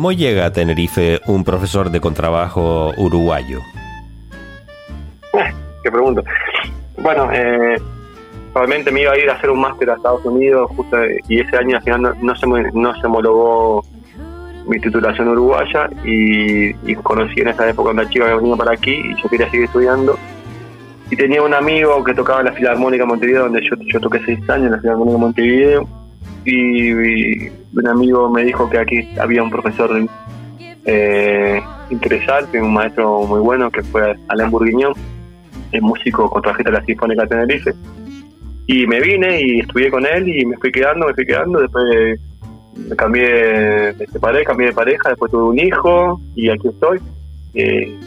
cómo 0.00 0.12
llega 0.12 0.46
a 0.46 0.50
Tenerife 0.50 1.20
un 1.26 1.44
profesor 1.44 1.90
de 1.90 2.00
contrabajo 2.00 2.90
uruguayo? 2.96 3.58
qué 5.82 5.90
pregunta. 5.90 6.22
Bueno, 6.96 7.28
eh, 7.30 7.76
probablemente 8.54 8.90
me 8.90 9.02
iba 9.02 9.12
a 9.12 9.18
ir 9.18 9.28
a 9.28 9.34
hacer 9.34 9.50
un 9.50 9.60
máster 9.60 9.90
a 9.90 9.96
Estados 9.96 10.24
Unidos 10.24 10.70
justo 10.74 10.96
y 11.28 11.40
ese 11.40 11.54
año 11.54 11.76
al 11.76 11.82
final 11.82 12.00
no, 12.00 12.14
no 12.14 12.34
se, 12.34 12.46
no 12.46 12.98
se 12.98 13.06
homologó 13.06 13.84
mi 14.66 14.80
titulación 14.80 15.28
uruguaya 15.28 15.90
y, 16.02 16.72
conocí 17.02 17.42
en 17.42 17.48
esa 17.48 17.68
época 17.68 17.90
una 17.90 18.08
chica 18.08 18.26
que 18.26 18.36
venía 18.36 18.56
para 18.56 18.72
aquí 18.72 19.02
y 19.04 19.22
yo 19.22 19.28
quería 19.28 19.50
seguir 19.50 19.66
estudiando. 19.66 20.18
Y 21.10 21.16
tenía 21.16 21.42
un 21.42 21.52
amigo 21.52 22.02
que 22.04 22.14
tocaba 22.14 22.40
en 22.40 22.46
la 22.46 22.52
Filarmónica 22.52 23.02
de 23.02 23.08
Montevideo, 23.08 23.42
donde 23.42 23.60
yo, 23.68 23.76
yo 23.92 24.00
toqué 24.00 24.22
seis 24.24 24.38
años 24.48 24.64
en 24.64 24.72
la 24.72 24.80
Filarmónica 24.80 25.12
de 25.12 25.20
Montevideo. 25.20 25.99
Y, 26.44 26.90
y 26.90 27.52
un 27.74 27.86
amigo 27.86 28.30
me 28.30 28.44
dijo 28.44 28.68
que 28.68 28.78
aquí 28.78 29.08
había 29.18 29.42
un 29.42 29.50
profesor 29.50 29.90
eh, 30.84 31.60
interesante, 31.90 32.60
un 32.60 32.72
maestro 32.72 33.22
muy 33.22 33.40
bueno, 33.40 33.70
que 33.70 33.82
fue 33.82 34.16
Alain 34.28 34.50
Bourguignon, 34.50 34.92
el 35.72 35.82
músico 35.82 36.28
contrabajista 36.30 36.70
de 36.70 36.78
la 36.78 36.84
Sinfónica 36.84 37.22
de 37.22 37.28
Tenerife. 37.28 37.72
Y 38.66 38.86
me 38.86 39.00
vine 39.00 39.40
y 39.40 39.60
estudié 39.60 39.90
con 39.90 40.06
él 40.06 40.28
y 40.28 40.46
me 40.46 40.56
fui 40.56 40.70
quedando, 40.70 41.06
me 41.06 41.14
fui 41.14 41.26
quedando. 41.26 41.60
Después 41.60 42.20
me 42.88 42.96
cambié, 42.96 43.94
me 43.98 44.06
separé, 44.06 44.44
cambié 44.44 44.68
de 44.68 44.72
pareja, 44.72 45.08
después 45.10 45.30
tuve 45.30 45.42
un 45.42 45.58
hijo 45.58 46.20
y 46.36 46.48
aquí 46.50 46.68
estoy. 46.68 46.98
Eh, 47.54 47.98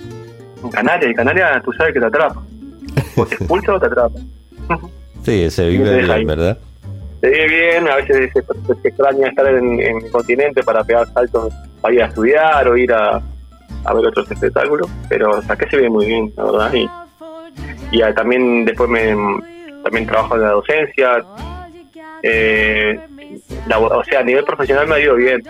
en 0.64 0.70
Canarias, 0.70 1.12
y 1.12 1.16
Canarias 1.16 1.64
tú 1.64 1.74
sabes 1.74 1.94
que 1.94 2.00
te 2.00 2.06
atrapa. 2.06 2.42
O 3.18 3.26
te 3.26 3.36
expulsa 3.40 3.74
o 3.74 3.80
te 3.80 3.88
atrapa. 3.88 4.20
Sí, 5.24 5.50
se 5.50 5.68
vive 5.70 6.04
bien, 6.04 6.28
¿verdad? 6.28 6.58
Se 7.24 7.30
vive 7.30 7.48
bien, 7.48 7.88
a 7.88 7.96
veces 7.96 8.32
se, 8.34 8.88
extraña 8.90 9.30
estar 9.30 9.48
en, 9.48 9.80
en 9.80 9.96
el 10.04 10.12
continente 10.12 10.62
para 10.62 10.84
pegar 10.84 11.08
saltos 11.14 11.54
para 11.80 11.94
ir 11.94 12.04
a 12.04 12.08
estudiar 12.08 12.68
o 12.68 12.76
ir 12.76 12.92
a, 12.92 13.22
a 13.86 13.94
ver 13.94 14.08
otros 14.08 14.30
espectáculos, 14.30 14.90
pero 15.08 15.38
acá 15.38 15.66
se 15.70 15.78
vive 15.78 15.90
muy 15.90 16.06
bien, 16.06 16.34
la 16.36 16.44
verdad. 16.44 16.74
Y, 16.74 16.90
y 17.94 18.02
ah, 18.02 18.14
también 18.14 18.66
después 18.66 18.90
me 18.90 19.16
también 19.84 20.06
trabajo 20.06 20.36
en 20.36 20.42
la 20.42 20.50
docencia. 20.50 21.24
Eh, 22.24 23.00
la- 23.68 23.80
o 23.80 24.04
sea, 24.04 24.20
a 24.20 24.24
nivel 24.24 24.44
profesional 24.44 24.86
me 24.90 24.96
ha 24.96 25.00
ido 25.00 25.16
bien, 25.16 25.42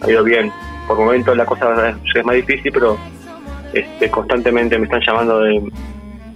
ha 0.00 0.10
ido 0.10 0.24
bien. 0.24 0.50
Por 0.88 0.98
momentos 0.98 1.36
la 1.36 1.46
cosa 1.46 1.94
es 2.16 2.24
más 2.24 2.34
difícil, 2.34 2.72
pero 2.72 2.98
este, 3.72 4.10
constantemente 4.10 4.76
me 4.76 4.86
están 4.86 5.00
llamando 5.06 5.38
de, 5.38 5.62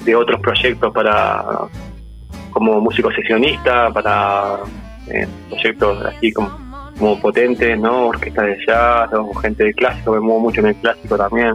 de 0.05 0.15
otros 0.15 0.41
proyectos 0.41 0.95
para 0.95 1.45
como 2.57 2.81
músico 2.81 3.13
sesionista 3.13 3.93
para 3.93 4.61
eh, 5.09 5.27
proyectos 5.51 6.03
así 6.07 6.33
como, 6.33 7.21
potentes, 7.21 7.79
¿no? 7.79 8.07
Orquestas 8.07 8.47
de 8.47 8.59
jazz, 8.67 9.11
gente 9.43 9.65
de 9.65 9.75
clásico, 9.75 10.13
me 10.13 10.21
muevo 10.21 10.41
mucho 10.41 10.61
en 10.61 10.69
el 10.69 10.77
clásico 10.77 11.19
también, 11.19 11.53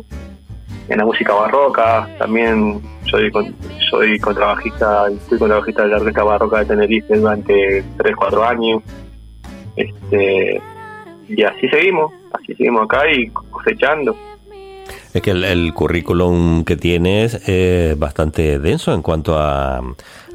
en 0.90 0.98
la 1.00 1.04
música 1.04 1.34
barroca, 1.34 2.08
también 2.20 2.80
soy 3.10 3.32
con- 3.32 3.56
soy 3.90 4.20
contrabajista, 4.20 5.06
fui 5.28 5.40
contrabajista 5.40 5.82
de 5.84 5.90
la 5.90 5.98
Orquesta 5.98 6.24
Barroca 6.24 6.60
de 6.60 6.66
Tenerife 6.66 7.18
durante 7.18 7.84
3, 7.98 8.16
4 8.16 8.44
años, 8.44 8.84
este 9.76 10.62
y 11.28 11.42
así 11.44 11.68
seguimos, 11.70 12.14
así 12.34 12.54
seguimos 12.54 12.84
acá 12.84 13.10
y 13.12 13.28
cosechando. 13.50 14.16
Es 15.14 15.22
que 15.22 15.32
el, 15.32 15.44
el 15.44 15.74
currículum 15.74 16.64
que 16.64 16.76
tienes 16.78 17.48
es 17.50 17.98
bastante 17.98 18.60
denso 18.60 18.94
en 18.94 19.02
cuanto 19.02 19.38
a, 19.40 19.82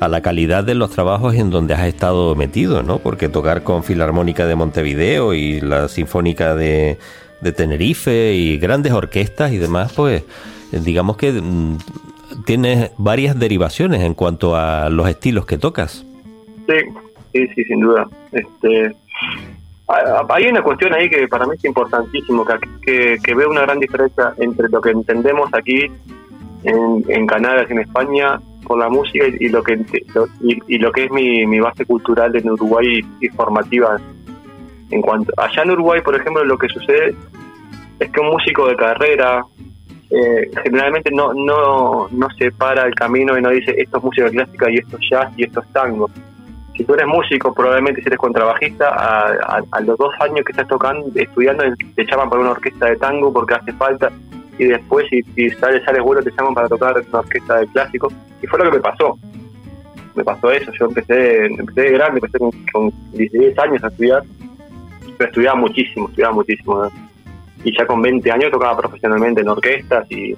a 0.01 0.09
la 0.09 0.21
calidad 0.21 0.65
de 0.65 0.75
los 0.75 0.91
trabajos 0.91 1.35
en 1.35 1.51
donde 1.51 1.75
has 1.75 1.87
estado 1.87 2.35
metido, 2.35 2.83
¿no? 2.83 2.99
Porque 2.99 3.29
tocar 3.29 3.63
con 3.63 3.83
Filarmónica 3.83 4.47
de 4.47 4.55
Montevideo 4.55 5.35
y 5.35 5.61
la 5.61 5.89
Sinfónica 5.89 6.55
de, 6.55 6.99
Tenerife 7.57 8.35
y 8.35 8.59
grandes 8.59 8.93
orquestas 8.93 9.53
y 9.53 9.59
demás, 9.59 9.93
pues 9.93 10.25
digamos 10.73 11.17
que 11.17 11.33
mm, 11.33 11.79
tienes 12.45 12.91
varias 12.99 13.39
derivaciones 13.39 14.03
en 14.03 14.15
cuanto 14.15 14.57
a 14.57 14.91
los 14.91 15.09
estilos 15.09 15.47
que 15.47 15.57
tocas. 15.57 16.05
Sí, 16.67 16.75
sí, 17.33 17.47
sí, 17.55 17.65
sin 17.65 17.81
duda. 17.81 18.09
Este, 18.33 18.97
hay 20.29 20.47
una 20.49 20.63
cuestión 20.63 20.93
ahí 20.93 21.09
que 21.09 21.29
para 21.29 21.47
mí 21.47 21.55
es 21.57 21.65
importantísimo, 21.65 22.45
que, 22.85 23.19
que, 23.23 23.35
veo 23.35 23.49
una 23.49 23.63
gran 23.63 23.79
diferencia 23.79 24.35
entre 24.39 24.69
lo 24.69 24.81
que 24.81 24.91
entendemos 24.91 25.49
aquí 25.55 25.87
en, 26.65 27.05
en 27.09 27.27
Canadá 27.27 27.65
y 27.69 27.73
en 27.73 27.79
España 27.79 28.41
con 28.67 28.79
la 28.79 28.89
música 28.89 29.27
y, 29.27 29.49
lo 29.49 29.63
que 29.63 29.79
y, 30.41 30.79
lo 30.79 30.93
que 30.93 31.05
es 31.05 31.11
mi, 31.11 31.47
mi 31.47 31.61
base 31.61 31.85
cultural 31.85 32.35
en 32.37 32.51
Uruguay 32.51 33.05
y, 33.21 33.29
formativa. 33.29 33.97
En 34.91 35.03
cuanto 35.03 35.33
allá 35.37 35.63
en 35.63 35.71
Uruguay, 35.73 36.01
por 36.01 36.15
ejemplo, 36.15 36.45
lo 36.45 36.59
que 36.59 36.69
sucede 36.69 37.15
es 37.99 38.11
que 38.11 38.21
un 38.21 38.29
músico 38.29 38.69
de 38.69 38.77
carrera 38.77 39.45
eh, 40.11 40.51
generalmente 40.63 41.11
no, 41.11 41.35
no, 41.35 42.09
no 42.11 42.29
se 42.39 42.53
para 42.53 42.87
el 42.87 42.95
camino 42.95 43.37
y 43.37 43.43
no 43.43 43.51
dice 43.51 43.75
esto 43.77 43.99
es 43.99 44.05
música 44.05 44.31
clásica 44.31 44.71
y 44.71 44.77
esto 44.77 44.97
es 44.99 45.11
jazz 45.11 45.33
y 45.37 45.45
esto 45.45 45.61
es 45.61 45.73
tango 45.73 46.09
si 46.77 46.85
tú 46.85 46.95
eres 46.95 47.07
músico, 47.07 47.55
probablemente 47.55 48.03
si 48.03 48.09
eres 48.09 48.19
contrabajista, 48.19 48.89
a, 48.89 49.63
a, 49.71 49.81
los 49.81 49.97
dos 49.97 50.13
años 50.21 50.45
que 50.45 50.53
estás 50.53 50.69
tocando, 50.69 51.07
estudiando, 51.15 51.65
te 51.95 52.05
llaman 52.05 52.29
para 52.29 52.43
una 52.43 52.51
orquesta 52.51 52.87
de 52.87 52.97
tango 52.97 53.33
porque 53.33 53.55
hace 53.55 53.73
falta, 53.73 54.13
y 54.59 54.65
después 54.65 55.07
si, 55.11 55.23
si 55.35 55.51
sales 55.51 55.83
bueno 56.03 56.23
te 56.23 56.31
llaman 56.31 56.55
para 56.55 56.69
tocar 56.69 56.95
una 57.09 57.19
orquesta 57.21 57.59
de 57.59 57.67
clásico, 57.69 58.13
y 58.43 58.47
fue 58.47 58.59
lo 58.59 58.67
que 58.67 58.77
me 58.79 58.83
pasó. 58.83 59.19
Me 60.15 60.25
pasó 60.25 60.51
eso, 60.51 60.73
yo 60.73 60.87
empecé, 60.87 61.47
empecé 61.47 61.81
de 61.83 61.91
grande, 61.93 62.21
empecé 62.21 62.39
con, 62.39 62.51
con 62.73 62.91
16 63.13 63.59
años 63.59 63.85
a 63.85 63.89
estudiar, 63.89 64.23
pero 65.19 65.31
estudiaba 65.31 65.59
muchísimo, 65.59 66.09
estudiaba 66.09 66.35
muchísimo. 66.35 66.89
Y 67.65 67.77
ya 67.77 67.87
con 67.87 68.01
20 68.01 68.31
años 68.31 68.51
tocaba 68.51 68.79
profesionalmente 68.79 69.43
en 69.43 69.49
orquestas 69.49 70.11
y 70.11 70.35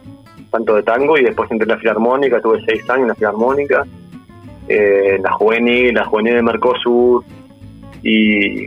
tanto 0.50 0.74
de 0.74 0.82
tango, 0.82 1.16
y 1.16 1.24
después 1.24 1.50
entré 1.50 1.64
en 1.64 1.70
la 1.70 1.78
filarmónica, 1.78 2.40
tuve 2.40 2.60
6 2.64 2.90
años 2.90 3.02
en 3.02 3.08
la 3.08 3.14
filarmónica, 3.14 3.84
eh, 4.68 5.18
la 5.22 5.32
juvenil, 5.32 5.94
la 5.94 6.04
juvenil 6.04 6.34
de 6.34 6.42
Mercosur 6.42 7.24
y, 8.02 8.64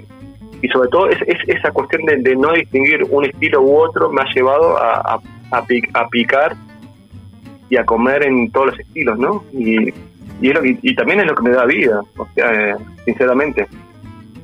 y 0.62 0.68
sobre 0.72 0.90
todo 0.90 1.10
es, 1.10 1.18
esa 1.48 1.72
cuestión 1.72 2.06
de, 2.06 2.36
no 2.36 2.54
distinguir 2.54 3.04
un 3.10 3.26
estilo 3.26 3.62
u 3.62 3.78
otro 3.78 4.12
me 4.12 4.22
ha 4.22 4.26
llevado 4.34 4.78
a, 4.78 5.20
picar 6.10 6.56
y 7.70 7.78
a 7.78 7.86
comer 7.86 8.24
en 8.24 8.52
todos 8.52 8.68
los 8.68 8.80
estilos, 8.80 9.18
¿no? 9.18 9.44
Y, 9.54 9.90
y, 9.90 10.52
y, 10.82 10.96
también 10.96 11.22
es 11.22 11.28
lo 11.28 11.36
que 11.36 11.44
me 11.44 11.52
da 11.52 11.66
vida, 11.66 12.02
o 12.18 12.28
sea, 12.36 12.70
eh, 12.70 12.76
sinceramente. 13.06 13.68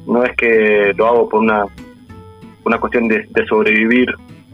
No 0.06 0.24
es 0.24 0.36
que 0.38 0.94
lo 0.96 1.08
hago 1.08 1.30
por 1.30 1.42
una, 1.42 1.66
una 2.64 2.80
cuestión 2.80 3.08
de, 3.08 3.28
de 3.30 3.46
sobrevivir 3.46 4.08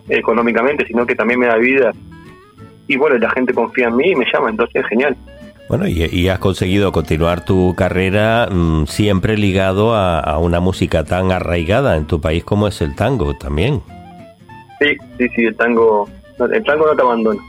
económicamente, 0.10 0.86
sino 0.88 1.06
que 1.06 1.16
también 1.16 1.40
me 1.40 1.48
da 1.48 1.58
vida. 1.58 1.92
Y 2.88 2.98
bueno, 2.98 3.18
la 3.18 3.30
gente 3.30 3.54
confía 3.54 3.88
en 3.88 3.96
mí 3.96 4.12
y 4.12 4.16
me 4.16 4.26
llama, 4.34 4.50
entonces 4.50 4.84
es 4.84 4.88
genial. 4.88 5.16
Bueno, 5.70 5.88
y, 5.88 6.28
has 6.28 6.40
conseguido 6.40 6.92
continuar 6.92 7.46
tu 7.46 7.74
carrera 7.76 8.48
mm, 8.52 8.86
siempre 8.86 9.38
ligado 9.38 9.96
a, 9.96 10.38
una 10.38 10.60
música 10.60 11.04
tan 11.04 11.32
arraigada 11.32 11.96
en 11.96 12.06
tu 12.06 12.20
país 12.20 12.44
como 12.44 12.68
es 12.68 12.82
el 12.82 12.96
tango 12.96 13.34
también. 13.36 13.82
Sí, 14.80 14.98
sí, 15.18 15.28
sí, 15.36 15.46
el 15.46 15.56
tango, 15.56 16.10
el 16.52 16.64
tango 16.64 16.88
no 16.88 16.96
te 16.96 17.02
abandona. 17.02 17.42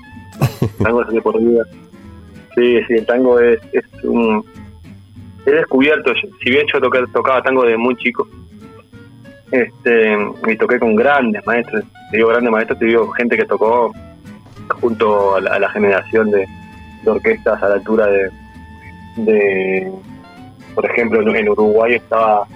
El 0.61 0.85
tango 0.85 1.03
es 1.03 1.09
de 1.09 1.23
por 1.23 1.39
vida. 1.41 1.65
Sí, 2.55 2.81
sí, 2.87 2.95
el 2.95 3.07
tango 3.07 3.39
es, 3.41 3.59
es 3.73 3.85
un... 4.05 4.45
He 5.47 5.51
descubierto, 5.51 6.13
si 6.43 6.51
bien 6.51 6.67
yo 6.73 6.81
tocaba 7.13 7.43
tango 7.43 7.65
desde 7.65 7.77
muy 7.77 7.95
chico, 7.97 8.27
este, 9.51 10.17
y 10.49 10.57
toqué 10.57 10.79
con 10.79 10.97
grandes 10.97 11.45
maestros, 11.47 11.85
te 12.11 12.17
digo 12.17 12.31
grandes 12.31 12.51
maestros, 12.51 12.79
te 12.79 12.87
digo 12.87 13.11
gente 13.11 13.37
que 13.37 13.45
tocó 13.45 13.93
junto 14.81 15.37
a 15.37 15.41
la 15.41 15.69
generación 15.71 16.31
de, 16.31 16.47
orquestas 17.05 17.63
a 17.63 17.69
la 17.69 17.75
altura 17.75 18.07
de, 18.07 18.31
de 19.17 19.93
por 20.75 20.87
ejemplo, 20.87 21.21
en, 21.21 21.49
Uruguay 21.49 21.95
estaba 21.95 22.47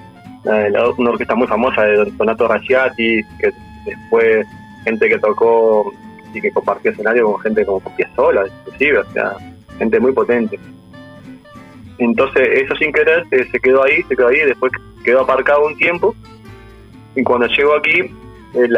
eh, 0.45 0.73
una 0.97 1.11
orquesta 1.11 1.35
muy 1.35 1.47
famosa 1.47 1.83
de 1.83 2.11
Donato 2.13 2.49
Rasciati, 2.49 3.23
que 3.39 3.53
después 3.85 4.47
gente 4.85 5.09
que 5.09 5.19
tocó 5.19 5.93
y 6.35 6.41
que 6.41 6.51
compartió 6.51 6.91
escenario 6.91 7.33
con 7.33 7.41
gente 7.41 7.65
como 7.65 7.81
Piazzolla, 7.97 8.45
inclusive, 8.47 8.99
o 8.99 9.13
sea, 9.13 9.37
gente 9.79 10.01
muy 10.01 10.13
potente. 10.13 10.59
Entonces, 11.99 12.49
eso 12.63 12.77
sin 12.77 12.93
querer 12.93 13.25
se, 13.31 13.61
quedó 13.61 13.83
ahí, 13.83 14.03
se 14.09 14.17
quedó 14.17 14.29
ahí, 14.29 14.41
después 14.41 14.73
quedó 15.05 15.21
aparcado 15.23 15.67
un 15.67 15.77
tiempo. 15.77 16.15
Y 17.17 17.23
cuando 17.25 17.47
llego 17.49 17.75
aquí, 17.75 18.01
eh, 18.55 18.69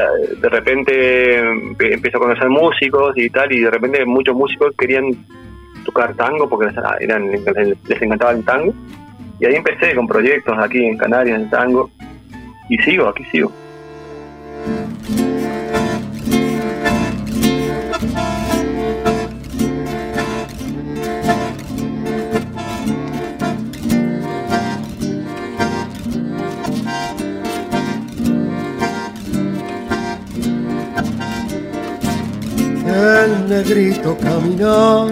de 0.41 0.49
repente 0.49 1.39
empiezo 1.39 2.17
a 2.17 2.21
conocer 2.21 2.49
músicos 2.49 3.17
y 3.17 3.29
tal, 3.29 3.53
y 3.53 3.61
de 3.61 3.71
repente 3.71 4.05
muchos 4.07 4.35
músicos 4.35 4.75
querían 4.79 5.15
tocar 5.85 6.15
tango 6.15 6.49
porque 6.49 6.73
eran, 7.01 7.31
les 7.31 8.03
encantaba 8.03 8.33
el 8.33 8.45
tango. 8.45 8.73
Y 9.39 9.47
ahí 9.47 9.55
empecé 9.55 9.95
con 9.95 10.07
proyectos 10.07 10.59
aquí 10.59 10.85
en 10.85 10.97
Canarias, 10.97 11.41
en 11.41 11.51
tango. 11.51 11.91
Y 12.69 12.79
sigo, 12.79 13.09
aquí 13.09 13.25
sigo. 13.33 13.53
Negrito 33.51 34.17
camina 34.17 35.07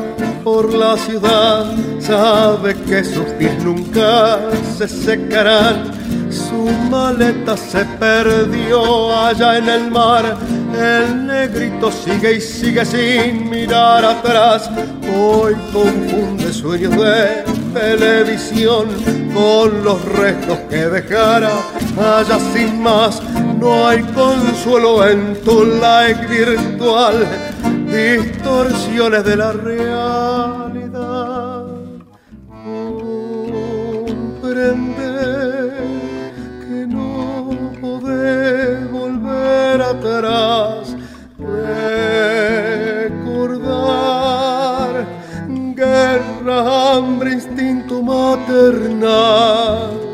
por 0.44 0.72
la 0.72 0.96
ciudad, 0.96 1.74
sabe 1.98 2.76
que 2.88 3.02
sus 3.02 3.24
pies 3.36 3.52
nunca 3.64 4.38
se 4.76 4.86
secarán. 4.86 5.90
Su 6.30 6.70
maleta 6.88 7.56
se 7.56 7.84
perdió 7.98 9.12
allá 9.12 9.58
en 9.58 9.68
el 9.68 9.90
mar, 9.90 10.36
el 10.72 11.26
negrito 11.26 11.90
sigue 11.90 12.34
y 12.34 12.40
sigue 12.40 12.84
sin 12.84 13.50
mirar 13.50 14.04
atrás. 14.04 14.70
Hoy 15.18 15.54
confunde 15.72 16.52
sueños 16.52 16.92
de 16.96 17.57
televisión 17.72 18.88
con 19.34 19.84
los 19.84 20.02
restos 20.04 20.58
que 20.70 20.86
dejara 20.86 21.50
allá 21.98 22.38
sin 22.52 22.82
más. 22.82 23.22
No 23.58 23.88
hay 23.88 24.02
consuelo 24.14 25.08
en 25.08 25.40
tu 25.42 25.64
like 25.64 26.26
virtual 26.26 27.26
distorsiones 27.86 29.24
de 29.24 29.36
la 29.36 29.52
realidad. 29.52 31.07
Maternal. 48.36 50.08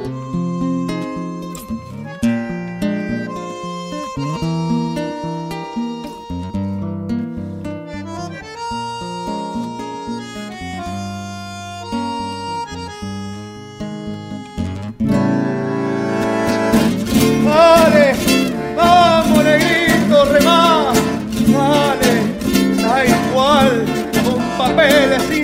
Papeles, 24.56 25.22
sin 25.28 25.43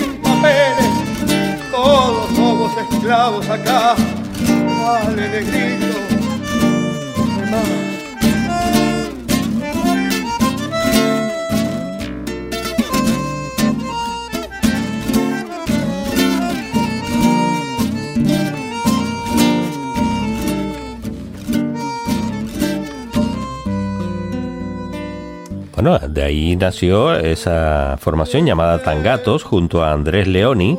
esclavos 2.89 3.49
acá. 3.49 3.95
Bueno, 25.81 26.07
de 26.07 26.23
ahí 26.23 26.55
nació 26.55 27.15
esa 27.15 27.97
formación 27.99 28.45
llamada 28.45 28.83
Tangatos 28.83 29.43
junto 29.43 29.83
a 29.83 29.91
Andrés 29.91 30.27
Leoni, 30.27 30.77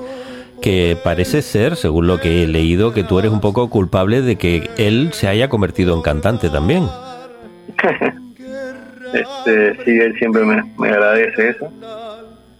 que 0.63 0.97
parece 1.03 1.43
ser, 1.43 1.77
según 1.77 2.07
lo 2.07 2.19
que 2.19 2.43
he 2.43 2.47
leído, 2.47 2.95
que 2.95 3.05
tú 3.05 3.19
eres 3.19 3.31
un 3.31 3.41
poco 3.41 3.69
culpable 3.69 4.23
de 4.23 4.37
que 4.37 4.71
él 4.79 5.11
se 5.13 5.29
haya 5.29 5.49
convertido 5.49 5.95
en 5.95 6.01
cantante 6.01 6.49
también. 6.49 6.89
este, 9.13 9.85
sí, 9.85 9.91
él 9.99 10.15
siempre 10.19 10.45
me, 10.45 10.63
me 10.79 10.89
agradece 10.89 11.51
eso. 11.51 11.71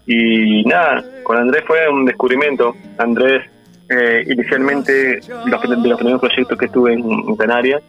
Y 0.07 0.65
nada, 0.65 1.05
con 1.23 1.39
Andrés 1.39 1.63
fue 1.67 1.89
un 1.89 2.05
descubrimiento. 2.05 2.75
Andrés 2.99 3.43
eh, 3.89 4.25
inicialmente 4.29 5.21
los, 5.47 5.63
de 5.63 5.89
los 5.89 5.99
primeros 5.99 6.21
proyectos 6.21 6.59
que 6.59 6.69
tuve 6.69 6.95
en, 6.95 7.05
en 7.29 7.37
Canarias, 7.37 7.83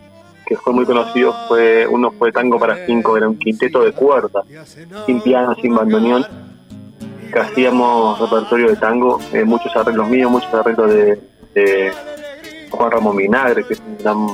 que 0.45 0.57
fue 0.57 0.73
muy 0.73 0.85
conocido, 0.85 1.33
fue 1.47 1.87
uno 1.87 2.11
fue 2.11 2.31
Tango 2.31 2.59
para 2.59 2.85
Cinco, 2.85 3.15
era 3.15 3.29
un 3.29 3.37
quinteto 3.37 3.83
de 3.83 3.93
cuerdas, 3.93 4.45
sin 5.05 5.21
piano, 5.21 5.55
sin 5.61 5.73
bandoneón, 5.73 6.25
hacíamos 7.39 8.19
repertorio 8.19 8.69
de 8.69 8.75
tango, 8.75 9.19
eh, 9.33 9.43
muchos 9.43 9.75
arreglos 9.75 10.07
míos, 10.09 10.31
muchos 10.31 10.53
arreglos 10.53 10.93
de, 10.93 11.91
Juan 12.71 12.91
Ramón 12.91 13.17
Vinagre, 13.17 13.63
que 13.63 13.73
es 13.73 13.79
un 13.79 13.97
gran 13.97 14.27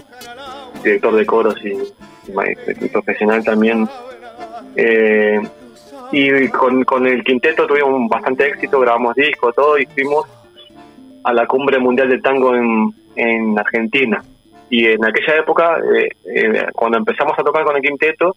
director 0.82 1.14
de 1.14 1.26
coros 1.26 1.56
y, 1.64 1.72
y 1.72 2.86
y 2.86 2.90
profesional 2.90 3.44
también. 3.44 3.88
Eh, 4.76 5.42
y 6.12 6.48
con, 6.48 6.84
con 6.86 7.06
el 7.06 7.24
quinteto 7.24 7.68
tuvimos 7.68 8.10
bastante 8.10 8.48
éxito, 8.48 8.80
grabamos 8.80 9.16
discos, 9.16 9.54
todo, 9.54 9.78
y 9.78 9.86
fuimos 9.88 10.26
a 11.24 11.34
la 11.34 11.46
cumbre 11.46 11.80
mundial 11.80 12.10
del 12.10 12.22
tango 12.22 12.56
en, 12.56 12.94
en 13.16 13.60
Argentina. 13.60 14.24
Y 14.70 14.86
en 14.86 15.04
aquella 15.04 15.36
época, 15.38 15.78
eh, 16.26 16.66
cuando 16.74 16.98
empezamos 16.98 17.38
a 17.38 17.44
tocar 17.44 17.64
con 17.64 17.76
el 17.76 17.82
quinteto, 17.82 18.36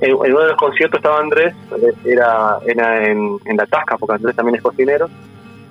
en, 0.00 0.14
uno 0.14 0.40
de 0.40 0.48
los 0.48 0.56
conciertos 0.56 0.98
estaba 0.98 1.20
Andrés, 1.20 1.54
era, 2.04 2.58
era 2.66 3.06
en, 3.08 3.38
la 3.56 3.66
Tasca, 3.66 3.96
porque 3.96 4.16
Andrés 4.16 4.36
también 4.36 4.56
es 4.56 4.62
cocinero, 4.62 5.08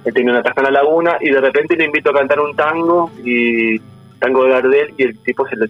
él 0.05 0.13
tenía 0.13 0.32
una 0.34 0.43
tasca 0.43 0.61
en 0.61 0.74
la 0.74 0.82
laguna, 0.82 1.17
y 1.21 1.30
de 1.30 1.39
repente 1.39 1.76
le 1.78 1.86
invito 1.86 2.09
a 2.09 2.13
cantar 2.13 2.39
un 2.39 2.55
tango, 2.55 3.09
y 3.24 3.80
tango 4.19 4.43
de 4.43 4.49
Gardel, 4.51 4.93
y 4.97 5.03
el 5.03 5.17
tipo 5.19 5.47
se, 5.47 5.55
le- 5.55 5.69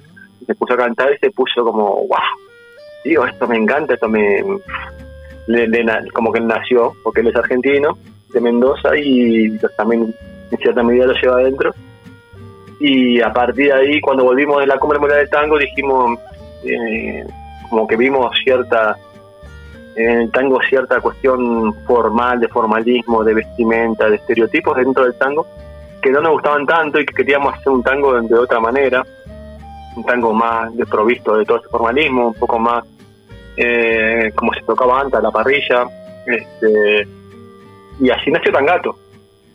puso 0.56 0.74
a 0.74 0.78
cantar 0.78 1.14
y 1.14 1.18
se 1.20 1.32
puso 1.32 1.64
como, 1.64 1.96
wow, 2.08 2.18
digo, 3.06 3.26
esto 3.26 3.48
me 3.48 3.58
encanta, 3.58 3.94
esto 3.94 4.08
me... 4.10 4.44
le- 5.48 6.10
como 6.14 6.32
que 6.32 6.40
él 6.40 6.48
nació, 6.48 6.94
porque 7.04 7.22
él 7.22 7.28
es 7.28 7.36
argentino, 7.36 7.98
de 8.34 8.42
Mendoza, 8.42 8.98
y 8.98 9.58
también 9.78 10.14
en 10.52 10.58
cierta 10.58 10.82
medida 10.84 11.06
lo 11.06 11.14
lleva 11.14 11.36
adentro. 11.36 11.72
Y 12.80 13.22
a 13.22 13.32
partir 13.32 13.68
de 13.68 13.74
ahí, 13.74 14.02
cuando 14.02 14.24
volvimos 14.24 14.60
de 14.60 14.68
la 14.68 14.78
cumbre 14.78 15.00
mundial 15.00 15.20
del 15.20 15.30
tango, 15.30 15.58
dijimos, 15.58 16.20
eh, 16.66 17.24
como 17.74 17.88
que 17.88 17.98
vimos 17.98 18.38
cierta, 18.44 18.96
en 19.96 20.20
el 20.22 20.32
tango 20.32 20.60
cierta 20.62 21.02
cuestión 21.02 21.74
formal, 21.88 22.40
de 22.40 22.48
formalismo, 22.48 23.24
de 23.24 23.34
vestimenta, 23.34 24.08
de 24.08 24.18
estereotipos 24.18 24.78
dentro 24.78 25.06
del 25.06 25.16
tango, 25.16 25.48
que 26.00 26.12
no 26.12 26.22
nos 26.22 26.34
gustaban 26.34 26.68
tanto 26.68 27.00
y 27.00 27.06
que 27.08 27.16
queríamos 27.16 27.56
hacer 27.56 27.70
un 27.70 27.82
tango 27.82 28.22
de, 28.22 28.36
otra 28.38 28.60
manera, 28.60 29.04
un 29.96 30.04
tango 30.04 30.34
más 30.34 30.76
desprovisto 30.78 31.36
de 31.36 31.46
todo 31.46 31.58
ese 31.58 31.70
formalismo, 31.70 32.28
un 32.28 32.36
poco 32.36 32.60
más 32.60 32.84
eh, 33.58 34.32
como 34.36 34.54
se 34.54 34.62
tocaba 34.62 35.02
antes, 35.02 35.20
la 35.20 35.32
parrilla, 35.32 35.88
este, 36.28 37.08
y 38.00 38.10
así 38.12 38.30
nació 38.30 38.52
Tangato, 38.52 38.92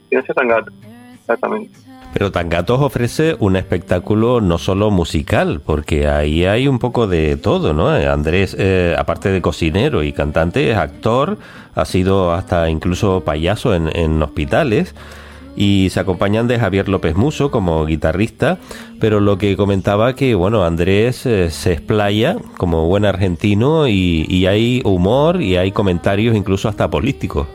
así 0.06 0.16
nació 0.16 0.34
Tangato, 0.34 0.72
exactamente. 1.20 1.70
Pero 2.14 2.32
Tangatos 2.32 2.80
ofrece 2.80 3.36
un 3.38 3.56
espectáculo 3.56 4.40
no 4.40 4.58
solo 4.58 4.90
musical, 4.90 5.60
porque 5.64 6.08
ahí 6.08 6.46
hay 6.46 6.66
un 6.66 6.78
poco 6.78 7.06
de 7.06 7.36
todo, 7.36 7.74
¿no? 7.74 7.94
Eh, 7.96 8.08
Andrés, 8.08 8.56
eh, 8.58 8.94
aparte 8.98 9.30
de 9.30 9.42
cocinero 9.42 10.02
y 10.02 10.12
cantante, 10.12 10.70
es 10.70 10.76
actor, 10.76 11.36
ha 11.74 11.84
sido 11.84 12.32
hasta 12.32 12.70
incluso 12.70 13.20
payaso 13.20 13.74
en, 13.74 13.94
en 13.94 14.20
hospitales 14.22 14.94
y 15.54 15.88
se 15.90 16.00
acompañan 16.00 16.48
de 16.48 16.58
Javier 16.58 16.88
López 16.88 17.14
Muso 17.14 17.50
como 17.50 17.84
guitarrista, 17.84 18.58
pero 19.00 19.20
lo 19.20 19.38
que 19.38 19.56
comentaba 19.56 20.14
que, 20.14 20.34
bueno, 20.34 20.64
Andrés 20.64 21.26
eh, 21.26 21.50
se 21.50 21.72
explaya 21.72 22.36
como 22.56 22.86
buen 22.86 23.04
argentino 23.04 23.86
y, 23.86 24.24
y 24.28 24.46
hay 24.46 24.80
humor 24.84 25.42
y 25.42 25.56
hay 25.56 25.72
comentarios 25.72 26.34
incluso 26.36 26.68
hasta 26.68 26.88
políticos. 26.88 27.48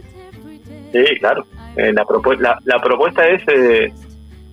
Sí, 0.91 1.03
claro. 1.19 1.45
Eh, 1.75 1.91
la, 1.91 2.03
propu- 2.05 2.37
la, 2.39 2.59
la 2.65 2.79
propuesta 2.81 3.25
es 3.27 3.41
eh, 3.47 3.91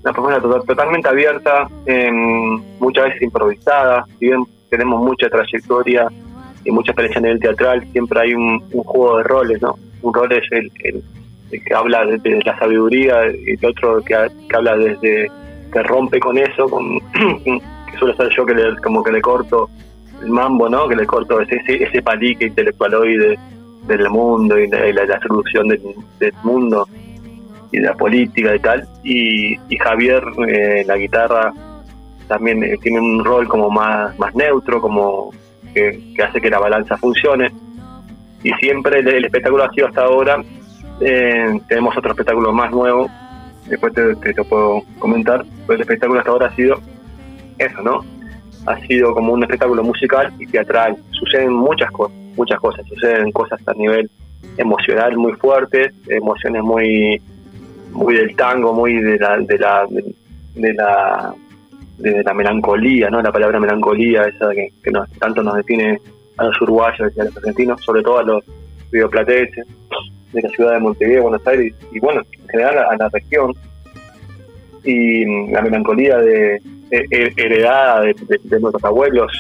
una 0.03 0.12
propuesta 0.12 0.40
to- 0.40 0.62
totalmente 0.62 1.09
abierta, 1.09 1.68
em, 1.86 2.61
muchas 2.78 3.05
veces 3.05 3.22
improvisada. 3.22 4.05
Si 4.18 4.26
bien 4.26 4.42
tenemos 4.70 5.01
mucha 5.03 5.28
trayectoria 5.28 6.09
y 6.64 6.70
mucha 6.70 6.92
experiencia 6.92 7.18
a 7.18 7.22
nivel 7.22 7.40
teatral, 7.40 7.84
siempre 7.92 8.20
hay 8.20 8.34
un, 8.34 8.62
un 8.72 8.82
juego 8.84 9.18
de 9.18 9.24
roles, 9.24 9.62
¿no? 9.62 9.76
Un 10.03 10.14
rol 10.14 10.32
es 10.32 10.44
el, 10.53 10.70
el- 10.84 11.03
el 11.51 11.64
que 11.64 11.74
habla 11.74 12.05
desde 12.07 12.40
la 12.44 12.57
sabiduría 12.59 13.26
y 13.30 13.51
el 13.61 13.66
otro 13.66 14.01
que, 14.03 14.14
ha- 14.14 14.28
que 14.28 14.57
habla 14.57 14.76
desde 14.76 15.28
que 15.72 15.82
rompe 15.82 16.18
con 16.20 16.38
eso, 16.38 16.68
con 16.68 16.98
que 17.44 17.98
suele 17.98 18.14
ser 18.16 18.28
yo 18.36 18.46
que 18.46 18.55
le, 18.55 18.76
como 18.82 19.03
que 19.03 19.11
le 19.12 19.20
corto 19.20 19.68
el 20.22 20.28
mambo, 20.30 20.68
¿no? 20.68 20.86
Que 20.88 20.96
le 20.96 21.07
corto 21.07 21.40
ese, 21.40 21.61
ese, 21.66 22.03
palique 22.03 22.46
intelectualoide 22.46 23.36
del 23.86 24.11
mundo 24.11 24.59
y 24.59 24.68
la, 24.68 24.86
y 24.86 24.92
la, 24.92 25.18
solución 25.20 25.68
del 25.68 26.32
mundo 26.44 26.86
y 27.73 27.79
de 27.79 27.87
la 27.87 27.95
política 27.95 28.55
y 28.55 28.59
tal. 28.61 28.89
Y, 29.03 29.55
y 29.68 29.79
Javier, 29.79 30.23
eh, 30.49 30.85
la 30.87 30.97
guitarra, 30.97 31.53
también 32.29 32.62
eh, 32.62 32.77
tiene 32.83 33.01
un 33.01 33.25
rol 33.25 33.49
como 33.49 33.71
más, 33.71 34.16
más 34.18 34.35
neutro, 34.35 34.81
como 34.81 35.31
que, 35.75 36.14
hace 36.23 36.41
que 36.41 36.51
la 36.51 36.59
balanza 36.59 36.97
funcione. 36.97 37.51
Y 38.43 38.53
siempre 38.55 39.01
el, 39.01 39.25
espectáculo 39.25 39.64
ha 39.64 39.71
sido 39.73 39.89
hasta 39.89 40.03
ahora. 40.03 40.43
eh, 41.01 41.61
tenemos 41.68 41.97
otro 41.97 42.11
espectáculo 42.11 42.53
más 42.53 42.71
nuevo, 42.71 43.09
después 43.66 43.93
te, 43.95 44.14
te 44.16 44.35
lo 44.35 44.45
puedo 44.45 44.83
comentar, 44.99 45.45
pero 45.66 45.75
el 45.77 45.81
espectáculo 45.81 46.21
hasta 46.21 46.31
ahora 46.31 46.47
ha 46.47 46.57
sido 46.57 46.81
eso, 47.59 47.83
¿no? 47.83 48.05
Ha 48.66 48.79
sido 48.87 49.14
como 49.14 49.33
un 49.33 49.43
espectáculo 49.43 49.83
musical 49.83 50.33
y 50.39 50.47
teatral. 50.47 50.97
Suceden 51.12 51.53
muchas 51.53 51.91
cosas, 51.91 52.16
muchas 52.37 52.59
cosas. 52.61 52.87
Suceden 52.87 53.33
cosas 53.33 53.61
a 53.66 53.73
nivel 53.75 54.11
emocional 54.57 55.16
muy 55.16 55.33
fuertes, 55.35 55.93
emociones 56.09 56.62
muy 56.62 57.21
muy 57.93 58.14
del 58.14 58.34
tango, 58.36 58.72
muy 58.72 58.95
de 58.95 59.18
la 59.18 59.38
de 59.38 59.59
la 59.59 59.86
de, 60.55 60.74
la 60.74 61.34
de 61.99 62.22
la 62.22 62.34
melancolía, 62.34 63.11
¿no? 63.11 63.20
La 63.22 63.32
palabra 63.32 63.61
melancolía, 63.61 64.22
esa 64.24 64.51
que, 64.53 64.91
nos, 64.91 65.09
tanto 65.18 65.43
nos 65.43 65.57
define 65.57 66.01
a 66.38 66.45
los 66.45 66.61
uruguayos 66.62 67.12
y 67.16 67.20
a 67.20 67.24
los 67.24 67.36
argentinos, 67.36 67.82
sobre 67.82 68.03
todo 68.03 68.18
a 68.18 68.22
los 68.22 68.45
rioplatenses 68.91 69.66
de 70.32 70.43
la 70.43 70.49
ciudad 70.51 70.72
de 70.74 70.80
Montevideo, 70.80 71.22
Buenos 71.24 71.47
Aires, 71.47 71.74
y 71.93 71.99
bueno, 72.01 72.22
en 72.32 72.49
general 72.49 72.78
a, 72.78 72.97
la 72.97 73.09
región. 73.11 73.55
Y 74.82 75.51
la 75.53 75.61
melancolía 75.61 76.16
de, 76.18 76.59
de- 76.88 77.07
he- 77.11 77.32
heredada 77.36 78.01
de, 78.01 78.14
nuestros 78.61 78.82
abuelos, 78.84 79.30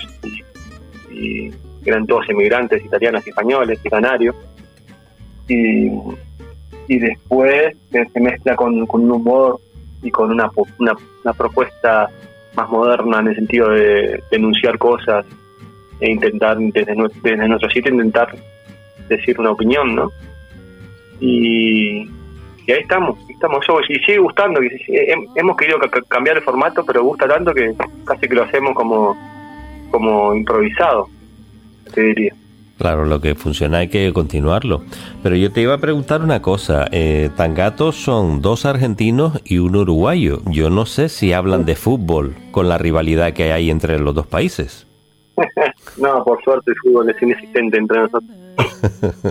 y, 1.10 1.50
eran 1.86 2.06
todos 2.06 2.28
inmigrantes 2.28 2.84
italianos 2.84 3.26
y 3.26 3.30
españoles 3.30 3.80
y 3.82 3.88
canarios. 3.88 4.36
Y, 5.48 5.88
y 6.90 6.98
después 6.98 7.76
se, 7.92 8.04
se 8.08 8.20
mezcla 8.20 8.56
con, 8.56 8.84
con 8.86 9.02
un 9.04 9.12
humor 9.12 9.60
y 10.02 10.10
con 10.10 10.30
una, 10.32 10.50
una, 10.78 10.92
una 11.24 11.32
propuesta 11.34 12.10
más 12.56 12.68
moderna 12.68 13.20
en 13.20 13.28
el 13.28 13.36
sentido 13.36 13.68
de 13.70 14.20
denunciar 14.32 14.76
cosas 14.76 15.24
e 16.00 16.10
intentar 16.10 16.58
desde, 16.58 16.94
desde 17.22 17.48
nuestro 17.48 17.70
sitio 17.70 17.92
intentar 17.92 18.34
decir 19.08 19.38
una 19.38 19.52
opinión, 19.52 19.94
¿no? 19.94 20.10
Y, 21.20 22.00
ahí 22.72 22.80
estamos, 22.80 23.18
estamos. 23.28 23.64
Yo- 23.68 23.80
y 23.88 23.94
sigue 24.00 24.18
gustando, 24.18 24.62
y 24.62 24.68
hem- 24.68 25.26
hemos 25.36 25.56
querido 25.56 25.78
ca- 25.78 25.90
ca- 25.90 26.02
cambiar 26.08 26.38
el 26.38 26.42
formato, 26.42 26.84
pero 26.84 27.04
gusta 27.04 27.28
tanto 27.28 27.52
que 27.52 27.72
casi 28.04 28.26
que 28.28 28.34
lo 28.34 28.44
hacemos 28.44 28.74
como, 28.74 29.16
como 29.90 30.34
improvisado, 30.34 31.08
te 31.94 32.00
diría. 32.02 32.34
Claro, 32.80 33.04
lo 33.04 33.20
que 33.20 33.34
funciona 33.34 33.78
hay 33.78 33.88
que 33.88 34.10
continuarlo. 34.14 34.80
Pero 35.22 35.36
yo 35.36 35.52
te 35.52 35.60
iba 35.60 35.74
a 35.74 35.78
preguntar 35.78 36.22
una 36.22 36.40
cosa. 36.40 36.86
Eh, 36.90 37.28
Tangatos 37.36 37.96
son 37.96 38.40
dos 38.40 38.64
argentinos 38.64 39.38
y 39.44 39.58
un 39.58 39.76
uruguayo. 39.76 40.38
Yo 40.46 40.70
no 40.70 40.86
sé 40.86 41.10
si 41.10 41.34
hablan 41.34 41.66
de 41.66 41.74
fútbol 41.76 42.34
con 42.52 42.70
la 42.70 42.78
rivalidad 42.78 43.34
que 43.34 43.52
hay 43.52 43.70
entre 43.70 43.98
los 43.98 44.14
dos 44.14 44.26
países. 44.26 44.86
no, 45.98 46.24
por 46.24 46.42
suerte 46.42 46.70
el 46.70 46.76
fútbol 46.78 47.10
es 47.10 47.20
inexistente 47.20 47.76
entre 47.76 47.98
nosotros. 48.00 48.30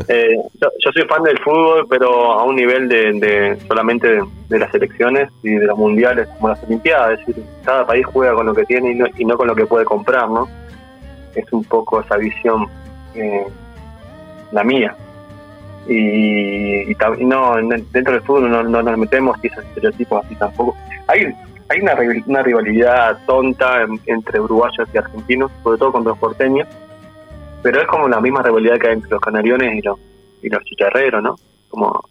Eh, 0.08 0.36
yo, 0.62 0.68
yo 0.86 0.92
soy 0.92 1.04
fan 1.08 1.24
del 1.24 1.38
fútbol, 1.40 1.88
pero 1.90 2.34
a 2.34 2.44
un 2.44 2.56
nivel 2.56 2.88
de, 2.88 3.14
de 3.14 3.58
solamente 3.68 4.08
de, 4.08 4.24
de 4.48 4.60
las 4.60 4.72
selecciones 4.72 5.30
y 5.42 5.50
de 5.50 5.66
los 5.66 5.78
mundiales 5.78 6.28
como 6.28 6.50
las 6.50 6.64
Olimpiadas. 6.64 7.20
Es 7.20 7.26
decir, 7.26 7.44
cada 7.66 7.88
país 7.88 8.06
juega 8.06 8.36
con 8.36 8.46
lo 8.46 8.54
que 8.54 8.66
tiene 8.66 8.92
y 8.92 8.96
no, 8.96 9.08
y 9.18 9.26
no 9.26 9.38
con 9.38 9.48
lo 9.48 9.56
que 9.56 9.66
puede 9.66 9.86
comprar, 9.86 10.30
¿no? 10.30 10.48
Es 11.34 11.52
un 11.52 11.64
poco 11.64 12.02
esa 12.02 12.18
visión 12.18 12.68
eh, 13.16 13.46
la 14.52 14.64
mía. 14.64 14.96
Y, 15.88 16.92
y 16.92 16.96
ta- 16.96 17.16
y 17.18 17.26
no, 17.26 17.58
en- 17.58 17.70
dentro 17.92 18.14
del 18.14 18.22
fútbol 18.22 18.52
no, 18.52 18.64
no 18.64 18.82
nos 18.84 18.98
metemos 18.98 19.38
y 19.44 19.48
esos 19.48 19.64
estereotipos 19.66 20.24
así 20.26 20.36
tampoco. 20.36 20.76
Hay 21.08 21.34
hay 21.72 21.82
una, 21.82 21.94
rival- 21.94 22.24
una 22.26 22.42
rivalidad 22.42 23.18
tonta 23.28 23.84
en- 23.84 24.00
entre 24.08 24.40
uruguayos 24.40 24.88
y 24.94 24.98
argentinos, 24.98 25.52
sobre 25.64 25.78
todo 25.78 25.92
contra 25.92 26.10
los 26.12 26.20
porteños, 26.20 26.68
pero 27.62 27.80
es 27.82 27.88
como 27.88 28.08
la 28.08 28.20
misma 28.20 28.42
rivalidad 28.42 28.80
que 28.80 28.88
hay 28.88 28.94
entre 28.94 29.10
los 29.12 29.22
canariones 29.22 29.76
y 29.78 29.82
los, 29.84 30.00
y 30.42 30.50
los 30.50 30.64
chicharreros, 30.64 31.22
¿no? 31.22 31.36
Como, 31.70 32.04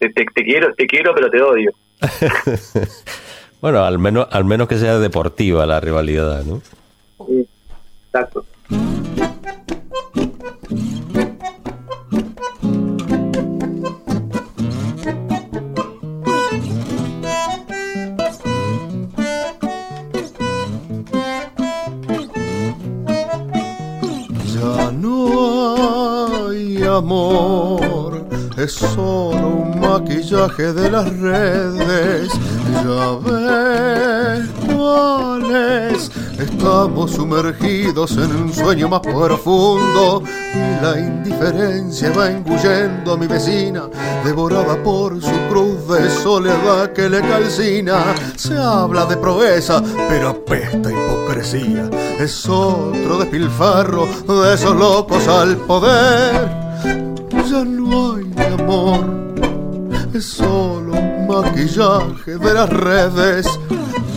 te, 0.00 0.08
te, 0.10 0.24
te 0.34 0.42
quiero, 0.44 0.74
te 0.74 0.86
quiero, 0.86 1.14
pero 1.14 1.30
te 1.30 1.40
odio. 1.42 1.70
Bueno, 3.60 3.84
al 3.84 3.96
menos, 4.00 4.26
al 4.32 4.44
menos 4.44 4.66
que 4.66 4.76
sea 4.76 4.98
deportiva 4.98 5.64
la 5.66 5.78
rivalidad, 5.78 6.42
¿no? 6.42 6.60
Exacto. 8.08 8.44
Amor 26.92 28.26
es 28.56 28.72
solo 28.72 29.48
un 29.48 29.80
maquillaje 29.80 30.72
de 30.72 30.90
las 30.90 31.18
redes. 31.18 32.28
Ya 32.84 33.18
ves 33.24 34.48
cuál 34.66 35.90
es. 35.90 36.10
Estamos 36.38 37.12
sumergidos 37.12 38.12
en 38.12 38.34
un 38.36 38.52
sueño 38.52 38.88
más 38.88 39.00
profundo 39.00 40.22
y 40.54 40.84
la 40.84 40.98
indiferencia 40.98 42.12
va 42.12 42.30
engullendo 42.30 43.14
a 43.14 43.16
mi 43.16 43.26
vecina, 43.26 43.88
devorada 44.24 44.82
por 44.82 45.20
su 45.20 45.34
cruz 45.48 45.88
de 45.88 46.10
soledad 46.10 46.92
que 46.92 47.08
le 47.08 47.20
calcina. 47.20 48.14
Se 48.36 48.56
habla 48.56 49.06
de 49.06 49.16
proeza, 49.16 49.82
pero 50.08 50.30
apesta 50.30 50.90
hipocresía. 50.90 51.88
Es 52.18 52.48
otro 52.48 53.18
despilfarro 53.18 54.06
de 54.06 54.54
esos 54.54 54.76
locos 54.76 55.26
al 55.28 55.56
poder 55.56 56.71
ya 57.50 57.64
no 57.64 58.14
hay 58.14 58.32
amor, 58.58 59.04
es 60.14 60.24
solo 60.24 60.94
maquillaje 61.28 62.38
de 62.38 62.54
las 62.54 62.68
redes. 62.68 63.46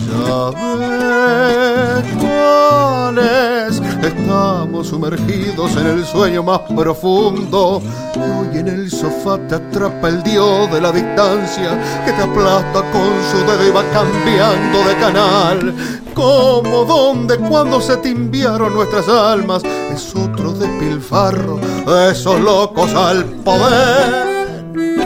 Ya 0.08 0.50
ves 0.78 2.04
cuáles 2.20 3.80
estamos 4.06 4.88
sumergidos 4.88 5.76
en 5.76 5.86
el 5.86 6.04
sueño 6.04 6.42
más 6.42 6.60
profundo. 6.60 7.82
Hoy 8.14 8.58
en 8.58 8.68
el 8.68 8.90
sofá 8.90 9.38
te 9.48 9.56
atrapa 9.56 10.08
el 10.08 10.22
dios 10.22 10.70
de 10.70 10.80
la 10.80 10.92
distancia 10.92 12.02
que 12.04 12.12
te 12.12 12.22
aplasta 12.22 12.80
con 12.92 13.10
su 13.30 13.38
dedo 13.46 13.66
y 13.66 13.70
va 13.70 13.82
cambiando 13.92 14.78
de 14.88 14.96
canal. 14.96 15.74
¿Cómo, 16.14 16.84
dónde, 16.84 17.36
cuándo 17.38 17.80
se 17.80 17.96
te 17.98 18.10
enviaron 18.10 18.74
nuestras 18.74 19.08
almas? 19.08 19.62
Es 19.64 20.14
otro 20.14 20.52
despilfarro 20.52 21.58
de 21.58 22.10
esos 22.12 22.40
locos 22.40 22.92
al 22.94 23.24
poder. 23.24 25.05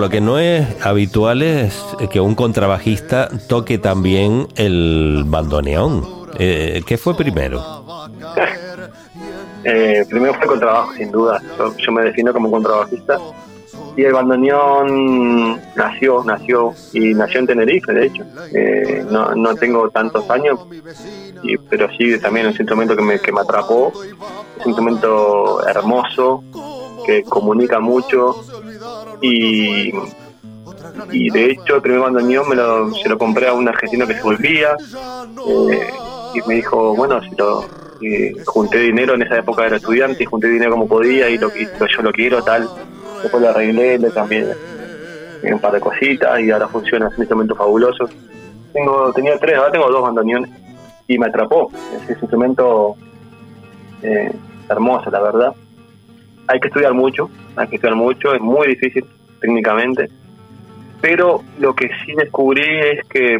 Lo 0.00 0.08
que 0.08 0.22
no 0.22 0.38
es 0.38 0.66
habitual 0.82 1.42
es 1.42 1.78
que 2.10 2.20
un 2.20 2.34
contrabajista 2.34 3.28
toque 3.50 3.76
también 3.76 4.48
el 4.56 5.24
bandoneón. 5.26 6.06
Eh, 6.38 6.82
¿Qué 6.86 6.96
fue 6.96 7.14
primero? 7.14 7.62
Eh, 9.62 10.06
primero 10.08 10.32
fue 10.32 10.44
el 10.44 10.48
contrabajo, 10.48 10.94
sin 10.94 11.10
duda. 11.10 11.38
Yo, 11.58 11.76
yo 11.76 11.92
me 11.92 12.02
defino 12.04 12.32
como 12.32 12.50
contrabajista. 12.50 13.18
Y 13.94 14.04
el 14.04 14.14
bandoneón 14.14 15.60
nació, 15.76 16.24
nació, 16.24 16.72
y 16.94 17.12
nació 17.12 17.40
en 17.40 17.46
Tenerife, 17.46 17.92
de 17.92 18.06
hecho. 18.06 18.24
Eh, 18.54 19.04
no, 19.10 19.34
no 19.34 19.54
tengo 19.56 19.90
tantos 19.90 20.30
años, 20.30 20.60
y, 21.42 21.58
pero 21.58 21.90
sí 21.98 22.18
también 22.18 22.46
es 22.46 22.54
un 22.54 22.62
instrumento 22.62 22.96
que 22.96 23.02
me, 23.02 23.20
que 23.20 23.32
me 23.32 23.42
atrapó. 23.42 23.92
Es 24.58 24.64
un 24.64 24.70
instrumento 24.70 25.68
hermoso, 25.68 26.42
que 27.04 27.22
comunica 27.24 27.80
mucho. 27.80 28.36
Y, 29.22 29.92
y 31.12 31.30
de 31.30 31.44
hecho, 31.46 31.76
el 31.76 31.82
primer 31.82 32.00
bandoneón 32.00 32.48
me 32.48 32.56
lo, 32.56 32.92
se 32.94 33.08
lo 33.08 33.18
compré 33.18 33.48
a 33.48 33.52
un 33.52 33.68
argentino 33.68 34.06
que 34.06 34.14
se 34.14 34.22
volvía. 34.22 34.74
Eh, 35.46 35.90
y 36.34 36.48
me 36.48 36.54
dijo, 36.56 36.94
bueno, 36.94 37.20
si 37.22 37.34
lo 37.36 37.64
eh, 38.00 38.34
junté 38.46 38.78
dinero, 38.78 39.14
en 39.14 39.22
esa 39.22 39.38
época 39.38 39.66
era 39.66 39.76
estudiante, 39.76 40.22
y 40.22 40.26
junté 40.26 40.48
dinero 40.48 40.70
como 40.72 40.86
podía, 40.86 41.28
y 41.28 41.38
lo, 41.38 41.48
y 41.48 41.66
lo- 41.78 41.86
yo 41.86 42.02
lo 42.02 42.12
quiero, 42.12 42.42
tal. 42.42 42.68
Después 43.22 43.42
lo 43.42 43.50
arreglé, 43.50 43.98
le 43.98 44.10
cambié 44.10 44.46
un 45.42 45.58
par 45.60 45.72
de 45.72 45.80
cositas, 45.80 46.40
y 46.40 46.50
ahora 46.50 46.68
funciona, 46.68 47.08
es 47.08 47.14
un 47.16 47.22
instrumento 47.22 47.54
fabuloso. 47.56 48.08
Tengo, 48.72 49.12
tenía 49.12 49.36
tres, 49.38 49.56
ahora 49.56 49.72
tengo 49.72 49.90
dos 49.90 50.02
bandoneones, 50.02 50.50
y 51.08 51.18
me 51.18 51.26
atrapó. 51.26 51.70
Es, 51.92 52.02
es 52.08 52.16
un 52.16 52.22
instrumento 52.22 52.94
eh, 54.02 54.32
hermoso, 54.68 55.10
la 55.10 55.20
verdad. 55.20 55.52
Hay 56.46 56.60
que 56.60 56.68
estudiar 56.68 56.94
mucho, 56.94 57.28
que 57.68 57.76
estudiar 57.76 57.96
mucho, 57.96 58.34
es 58.34 58.40
muy 58.40 58.68
difícil 58.68 59.04
técnicamente, 59.40 60.08
pero 61.00 61.42
lo 61.58 61.74
que 61.74 61.88
sí 62.04 62.12
descubrí 62.14 62.62
es 62.62 63.04
que 63.08 63.38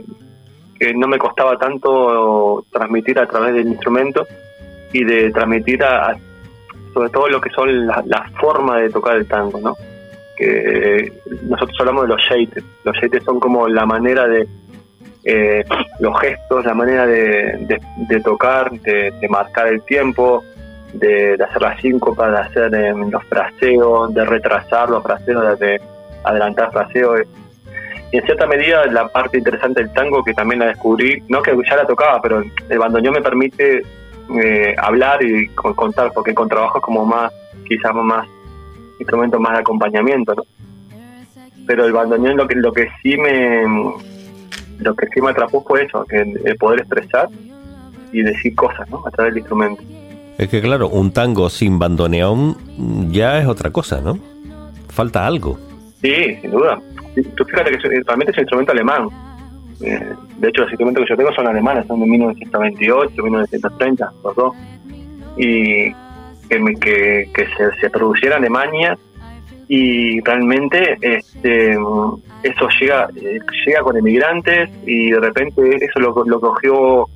que 0.78 0.94
no 0.94 1.06
me 1.08 1.18
costaba 1.18 1.58
tanto 1.58 2.64
transmitir 2.72 3.18
a 3.18 3.26
través 3.26 3.52
del 3.52 3.68
instrumento 3.68 4.26
y 4.94 5.04
de 5.04 5.30
transmitir 5.30 5.84
a, 5.84 6.12
a- 6.12 6.16
sobre 6.94 7.10
todo 7.10 7.28
lo 7.28 7.38
que 7.38 7.50
son 7.50 7.86
la, 7.86 8.02
la 8.06 8.30
forma 8.40 8.78
de 8.78 8.88
tocar 8.88 9.16
el 9.18 9.26
tango, 9.28 9.60
¿no? 9.60 9.76
Que 10.38 11.12
nosotros 11.42 11.76
hablamos 11.80 12.04
de 12.04 12.08
los 12.08 12.20
shapes. 12.22 12.64
Los 12.82 12.96
shapes 12.96 13.22
son 13.24 13.38
como 13.38 13.68
la 13.68 13.84
manera 13.84 14.26
de 14.26 14.48
eh, 15.24 15.64
los 15.98 16.18
gestos, 16.18 16.64
la 16.64 16.72
manera 16.72 17.06
de, 17.06 17.78
de- 18.08 18.20
tocar, 18.22 18.70
de 18.80 19.12
marcar 19.28 19.66
el 19.68 19.82
tiempo, 19.82 20.42
de, 20.92 21.34
hacer 21.42 21.62
las 21.62 21.80
síncopas, 21.80 22.30
de 22.32 22.38
hacer 22.38 22.74
eh, 22.74 22.94
los 23.10 23.24
fraseos, 23.24 24.12
de 24.14 24.24
retrasar 24.24 24.90
los 24.90 25.02
fraseos, 25.02 25.58
de, 25.58 25.66
de 25.66 25.80
adelantar 26.24 26.70
fraseos 26.72 27.20
y 28.12 28.16
en 28.16 28.24
cierta 28.24 28.46
medida 28.46 28.84
la 28.86 29.06
parte 29.08 29.38
interesante 29.38 29.82
del 29.82 29.92
tango 29.92 30.24
que 30.24 30.34
también 30.34 30.58
la 30.60 30.66
descubrí, 30.66 31.22
no 31.28 31.42
que 31.42 31.56
ya 31.68 31.76
la 31.76 31.86
tocaba, 31.86 32.20
pero 32.20 32.42
el 32.68 32.78
bandoneón 32.78 33.14
me 33.14 33.22
permite 33.22 33.82
eh, 34.42 34.74
hablar 34.78 35.22
y 35.22 35.48
con- 35.50 35.74
contar, 35.74 36.10
porque 36.12 36.34
con 36.34 36.48
trabajo 36.48 36.78
es 36.78 36.84
como 36.84 37.04
más, 37.04 37.32
quizás 37.68 37.94
más 37.94 38.26
instrumento 38.98 39.38
más 39.38 39.52
de 39.52 39.58
acompañamiento. 39.60 40.34
Pero 41.66 41.86
el 41.86 41.92
bandoneón 41.92 42.36
lo 42.36 42.48
que 42.48 42.56
lo 42.56 42.72
que 42.72 42.88
sí 43.00 43.16
me 43.16 43.64
lo 44.80 44.94
que 44.96 45.06
sí 45.14 45.20
me 45.20 45.30
atrapó 45.30 45.62
fue 45.62 45.84
eso, 45.84 46.04
el, 46.10 46.40
el 46.44 46.56
poder 46.56 46.80
expresar 46.80 47.28
y 48.12 48.22
decir 48.22 48.56
cosas, 48.56 48.88
¿no? 48.90 49.04
A 49.06 49.10
través 49.12 49.34
del 49.34 49.38
instrumento. 49.38 49.82
Es 50.40 50.48
que 50.48 50.62
claro, 50.62 50.88
un 50.88 51.12
tango 51.12 51.50
sin 51.50 51.78
bandoneón 51.78 52.56
ya 53.12 53.38
es 53.40 53.46
otra 53.46 53.70
cosa, 53.70 54.00
¿no? 54.00 54.18
Falta 54.88 55.26
algo. 55.26 55.58
Sí, 56.00 56.34
sin 56.40 56.50
duda. 56.50 56.80
Tú 57.36 57.44
fíjate 57.44 57.70
que 57.72 57.76
es- 57.76 58.06
realmente 58.06 58.30
es 58.32 58.38
un 58.38 58.42
instrumento 58.44 58.72
alemán. 58.72 59.08
Eh, 59.82 60.00
de 60.38 60.48
hecho, 60.48 60.62
los 60.62 60.70
instrumentos 60.70 61.04
que 61.04 61.10
yo 61.10 61.16
tengo 61.18 61.32
son 61.34 61.46
alemanes, 61.46 61.86
son 61.86 62.00
de 62.00 62.06
1928, 62.06 63.22
1930, 63.22 64.10
los. 64.22 64.54
Y 65.36 65.90
que, 66.48 66.74
que, 66.80 67.30
que 67.34 67.46
se, 67.56 67.78
se 67.78 67.90
produciera 67.90 68.36
en 68.36 68.44
Alemania 68.44 68.96
y 69.68 70.20
realmente 70.22 70.96
este 71.02 71.72
eso 72.42 72.68
llega 72.80 73.08
eh, 73.14 73.38
llega 73.66 73.82
con 73.82 73.96
emigrantes 73.96 74.70
y 74.86 75.10
de 75.10 75.20
repente 75.20 75.62
eso 75.84 76.00
lo, 76.00 76.24
lo 76.24 76.40
cogió 76.40 77.06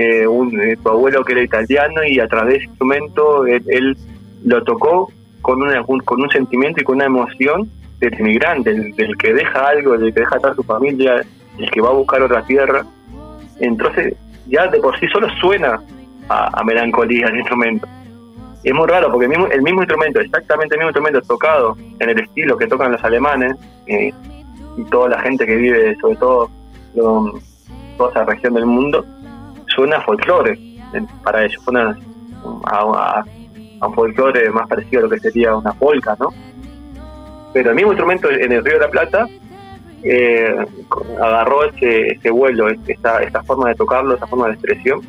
eh, 0.00 0.26
un, 0.26 0.46
eh, 0.60 0.76
tu 0.82 0.88
abuelo 0.90 1.24
que 1.24 1.32
era 1.32 1.42
italiano 1.42 2.04
y 2.04 2.20
a 2.20 2.28
través 2.28 2.50
de 2.52 2.56
ese 2.58 2.66
instrumento 2.66 3.44
él, 3.46 3.96
lo 4.44 4.62
tocó 4.62 5.10
con, 5.42 5.60
un- 5.62 6.00
con 6.04 6.22
un 6.22 6.30
sentimiento 6.30 6.80
y 6.80 6.84
con 6.84 6.96
una 6.96 7.06
emoción 7.06 7.68
del 7.98 8.14
inmigrante, 8.20 8.72
del, 8.72 8.94
del 8.94 9.16
que 9.16 9.34
deja 9.34 9.66
algo, 9.68 9.98
del 9.98 10.14
que 10.14 10.20
deja 10.20 10.36
atrás 10.36 10.54
su 10.54 10.62
familia, 10.62 11.20
el 11.58 11.70
que 11.70 11.80
va 11.80 11.88
a 11.90 11.94
buscar 11.94 12.22
otra 12.22 12.42
tierra. 12.44 12.84
Entonces, 13.60 14.14
ya 14.46 14.68
de 14.68 14.78
por 14.78 14.98
sí 15.00 15.06
solo 15.08 15.28
suena 15.40 15.80
a, 16.28 16.62
melancolía 16.64 17.26
el 17.26 17.36
instrumento. 17.38 17.86
Es 18.62 18.72
muy 18.74 18.86
raro 18.86 19.10
porque 19.10 19.24
el 19.26 19.30
mismo, 19.30 19.46
el 19.48 19.62
mismo 19.62 19.80
instrumento, 19.82 20.20
exactamente 20.20 20.74
el 20.74 20.80
mismo 20.80 20.90
instrumento 20.90 21.20
tocado 21.22 21.76
en 21.98 22.10
el 22.10 22.20
estilo 22.20 22.56
que 22.56 22.66
tocan 22.66 22.92
los 22.92 23.02
alemanes 23.02 23.56
eh, 23.86 24.12
y 24.76 24.84
toda 24.90 25.08
la 25.08 25.20
gente 25.22 25.44
que 25.46 25.56
vive, 25.56 25.96
sobre 26.00 26.16
todo 26.16 26.50
lo- 26.94 27.34
toda 27.96 28.10
esa 28.10 28.24
región 28.26 28.54
del 28.54 28.66
mundo, 28.66 29.04
suena 29.74 29.96
a 29.98 30.00
folclore 30.02 30.58
para 31.22 31.44
ellos, 31.44 31.62
suena 31.64 31.96
a, 32.64 32.78
a- 32.80 33.24
un 33.86 33.94
folclore 33.94 34.50
más 34.50 34.66
parecido 34.68 35.00
a 35.00 35.02
lo 35.04 35.10
que 35.10 35.20
sería 35.20 35.54
una 35.56 35.72
polca, 35.72 36.16
¿no? 36.18 36.30
Pero 37.52 37.70
el 37.70 37.76
mismo 37.76 37.92
instrumento 37.92 38.28
en 38.30 38.50
el 38.52 38.64
Río 38.64 38.74
de 38.74 38.80
la 38.80 38.90
Plata 38.90 39.26
eh, 40.02 40.54
agarró 41.20 41.64
ese, 41.64 42.08
ese 42.12 42.30
vuelo, 42.30 42.68
esta, 42.68 43.22
esta 43.22 43.42
forma 43.42 43.68
de 43.68 43.74
tocarlo, 43.76 44.14
esta 44.14 44.26
forma 44.26 44.46
de 44.48 44.54
expresión, 44.54 45.00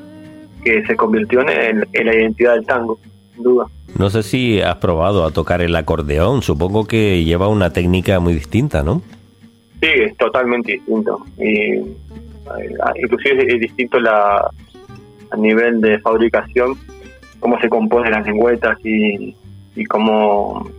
que 0.64 0.86
se 0.86 0.95
convirtió 0.95 1.41
en, 1.41 1.86
en 1.93 2.05
la 2.05 2.16
identidad 2.16 2.53
del 2.55 2.66
tango, 2.66 2.99
sin 3.34 3.43
duda. 3.43 3.66
No 3.97 4.10
sé 4.10 4.22
si 4.24 4.62
has 4.62 4.76
probado 4.76 5.26
a 5.26 5.32
tocar 5.32 5.62
el 5.62 5.76
acordeón, 5.76 6.41
supongo 6.43 6.86
que 6.86 7.24
lleva 7.24 7.47
una 7.47 7.72
técnica 7.72 8.20
muy 8.20 8.34
distinta, 8.34 8.84
¿no? 8.84 9.01
Sí, 9.82 9.88
es 9.88 10.16
totalmente 10.18 10.74
distinto. 10.74 11.26
Y, 11.38 11.80
inclusive 12.95 13.45
es 13.47 13.60
distinto 13.60 14.00
la, 14.00 14.50
a 15.32 15.38
nivel 15.38 15.82
de 15.82 16.00
fabricación, 16.00 16.76
cómo 17.39 17.60
se 17.60 17.70
componen 17.70 18.12
las 18.12 18.26
lengüetas 18.26 18.78
y, 18.84 19.36
y 19.76 19.86
cómo, 19.86 20.70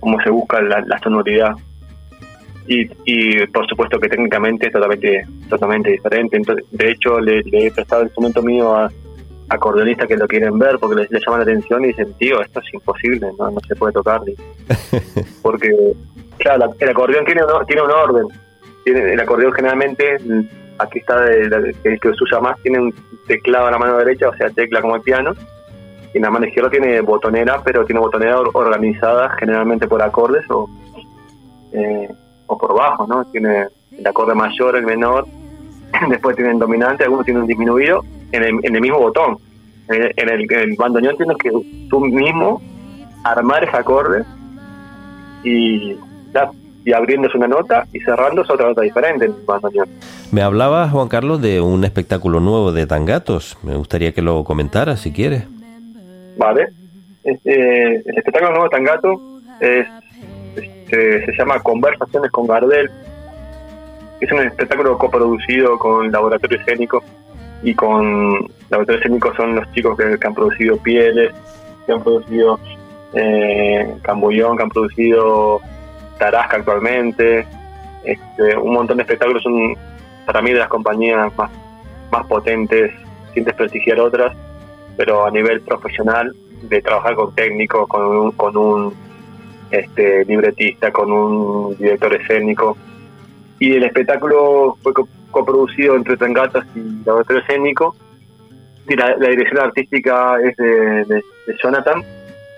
cómo 0.00 0.20
se 0.22 0.30
busca 0.30 0.60
la, 0.60 0.80
la 0.80 0.98
sonoridad. 0.98 1.52
Y, 2.66 2.88
y 3.04 3.46
por 3.46 3.66
supuesto 3.66 3.98
que 3.98 4.08
técnicamente 4.08 4.66
es 4.66 4.72
totalmente, 4.72 5.26
totalmente 5.48 5.90
diferente. 5.90 6.36
Entonces, 6.36 6.64
de 6.70 6.90
hecho, 6.90 7.18
le, 7.20 7.42
le 7.42 7.66
he 7.66 7.72
prestado 7.72 8.02
el 8.02 8.08
instrumento 8.08 8.42
mío 8.42 8.76
a 8.76 8.90
acordeonistas 9.48 10.06
que 10.06 10.16
lo 10.16 10.28
quieren 10.28 10.58
ver 10.58 10.78
porque 10.78 11.02
les, 11.02 11.10
les 11.10 11.22
llama 11.26 11.38
la 11.38 11.42
atención 11.42 11.84
y 11.84 11.88
dicen, 11.88 12.12
tío, 12.18 12.40
esto 12.40 12.60
es 12.60 12.74
imposible, 12.74 13.28
no, 13.38 13.50
no 13.50 13.60
se 13.66 13.74
puede 13.74 13.92
tocar. 13.92 14.20
Porque 15.42 15.72
Claro, 16.40 16.74
el 16.78 16.88
acordeón 16.88 17.24
tiene 17.26 17.42
un, 17.44 17.66
tiene 17.66 17.82
un 17.82 17.90
orden. 17.90 18.26
Tiene, 18.84 19.12
el 19.12 19.20
acordeón 19.20 19.52
generalmente, 19.52 20.16
aquí 20.80 20.98
está 21.00 21.24
el 21.26 22.00
que 22.00 22.14
se 22.14 22.24
usa 22.24 22.40
más, 22.40 22.60
tiene 22.62 22.80
un 22.80 22.94
teclado 23.26 23.66
en 23.66 23.72
la 23.72 23.78
mano 23.78 23.96
derecha, 23.98 24.28
o 24.28 24.36
sea, 24.36 24.50
tecla 24.50 24.80
como 24.80 24.96
el 24.96 25.02
piano, 25.02 25.32
y 26.12 26.16
en 26.18 26.22
la 26.22 26.30
mano 26.30 26.46
izquierda 26.46 26.70
tiene 26.70 27.00
botonera, 27.00 27.60
pero 27.64 27.84
tiene 27.84 28.00
botonera 28.00 28.40
organizada 28.40 29.30
generalmente 29.38 29.86
por 29.86 30.02
acordes 30.02 30.44
o, 30.50 30.68
eh, 31.72 32.08
o 32.46 32.58
por 32.58 32.74
bajos, 32.74 33.08
¿no? 33.08 33.24
Tiene 33.26 33.68
el 33.96 34.06
acorde 34.06 34.34
mayor, 34.34 34.76
el 34.76 34.84
menor, 34.84 35.26
después 36.08 36.36
tienen 36.36 36.58
dominante, 36.58 37.04
algunos 37.04 37.24
tienen 37.24 37.46
disminuido 37.46 38.04
en 38.32 38.42
el, 38.42 38.50
en 38.62 38.74
el 38.74 38.80
mismo 38.80 38.98
botón. 38.98 39.38
En 39.88 40.02
el, 40.02 40.42
en 40.42 40.58
el, 40.58 40.76
bandoneón 40.76 41.16
tienes 41.16 41.36
que 41.38 41.50
tú 41.88 42.00
mismo 42.00 42.62
armar 43.24 43.64
ese 43.64 43.76
acorde 43.76 44.24
y, 45.42 45.96
ya, 46.32 46.50
y 46.84 46.92
abriéndose 46.92 47.36
una 47.36 47.48
nota 47.48 47.86
y 47.92 48.00
cerrándose 48.00 48.52
otra 48.52 48.68
nota 48.68 48.82
diferente 48.82 49.26
en. 49.26 49.34
Me 50.32 50.42
hablaba 50.42 50.88
Juan 50.88 51.08
Carlos 51.08 51.42
de 51.42 51.60
un 51.60 51.84
espectáculo 51.84 52.40
nuevo 52.40 52.72
de 52.72 52.86
tangatos. 52.86 53.58
Me 53.62 53.76
gustaría 53.76 54.12
que 54.12 54.22
lo 54.22 54.44
comentara 54.44 54.96
si 54.96 55.12
quieres. 55.12 55.44
Vale. 56.36 56.68
Este, 57.22 57.96
el 57.96 58.18
espectáculo 58.18 58.50
nuevo 58.50 58.64
de 58.64 58.70
tangato 58.70 59.20
es, 59.60 59.86
este, 60.56 61.26
se 61.26 61.32
llama 61.36 61.60
Conversaciones 61.60 62.30
con 62.30 62.46
Gardel 62.46 62.90
es 64.20 64.30
un 64.30 64.40
espectáculo 64.40 64.98
coproducido 64.98 65.78
con 65.78 66.12
Laboratorio 66.12 66.58
Escénico 66.60 67.02
y 67.62 67.74
con 67.74 68.50
Laboratorio 68.68 69.00
Escénico 69.00 69.34
son 69.34 69.54
los 69.54 69.72
chicos 69.72 69.96
que, 69.96 70.26
han 70.26 70.34
producido 70.34 70.76
Pieles, 70.76 71.32
que 71.86 71.92
han 71.92 72.02
producido 72.02 72.60
eh, 73.14 73.94
Cambullón, 74.02 74.56
que 74.56 74.62
han 74.62 74.68
producido 74.68 75.60
Tarasca 76.20 76.58
actualmente. 76.58 77.46
Este, 78.04 78.56
un 78.56 78.74
montón 78.74 78.98
de 78.98 79.02
espectáculos 79.02 79.42
son 79.42 79.76
para 80.24 80.40
mí 80.40 80.52
de 80.52 80.58
las 80.60 80.68
compañías 80.68 81.36
más, 81.36 81.50
más 82.12 82.26
potentes, 82.26 82.92
sin 83.34 83.42
desprestigiar 83.44 83.98
otras, 83.98 84.36
pero 84.96 85.26
a 85.26 85.30
nivel 85.30 85.60
profesional, 85.62 86.34
de 86.62 86.80
trabajar 86.82 87.14
con 87.14 87.34
técnicos, 87.34 87.88
con 87.88 88.04
un, 88.06 88.32
con 88.32 88.56
un 88.56 88.94
este, 89.70 90.24
libretista, 90.26 90.92
con 90.92 91.10
un 91.10 91.76
director 91.76 92.14
escénico, 92.14 92.76
y 93.58 93.74
el 93.74 93.84
espectáculo 93.84 94.76
fue 94.82 94.92
coproducido 95.30 95.94
entre 95.94 96.16
Tangatas 96.16 96.64
y 96.74 97.04
Laboratorio 97.04 97.42
Escénico. 97.42 97.94
La, 98.86 99.14
dirección 99.28 99.60
artística 99.60 100.36
es 100.42 100.56
de, 100.56 101.22
Jonathan 101.62 102.02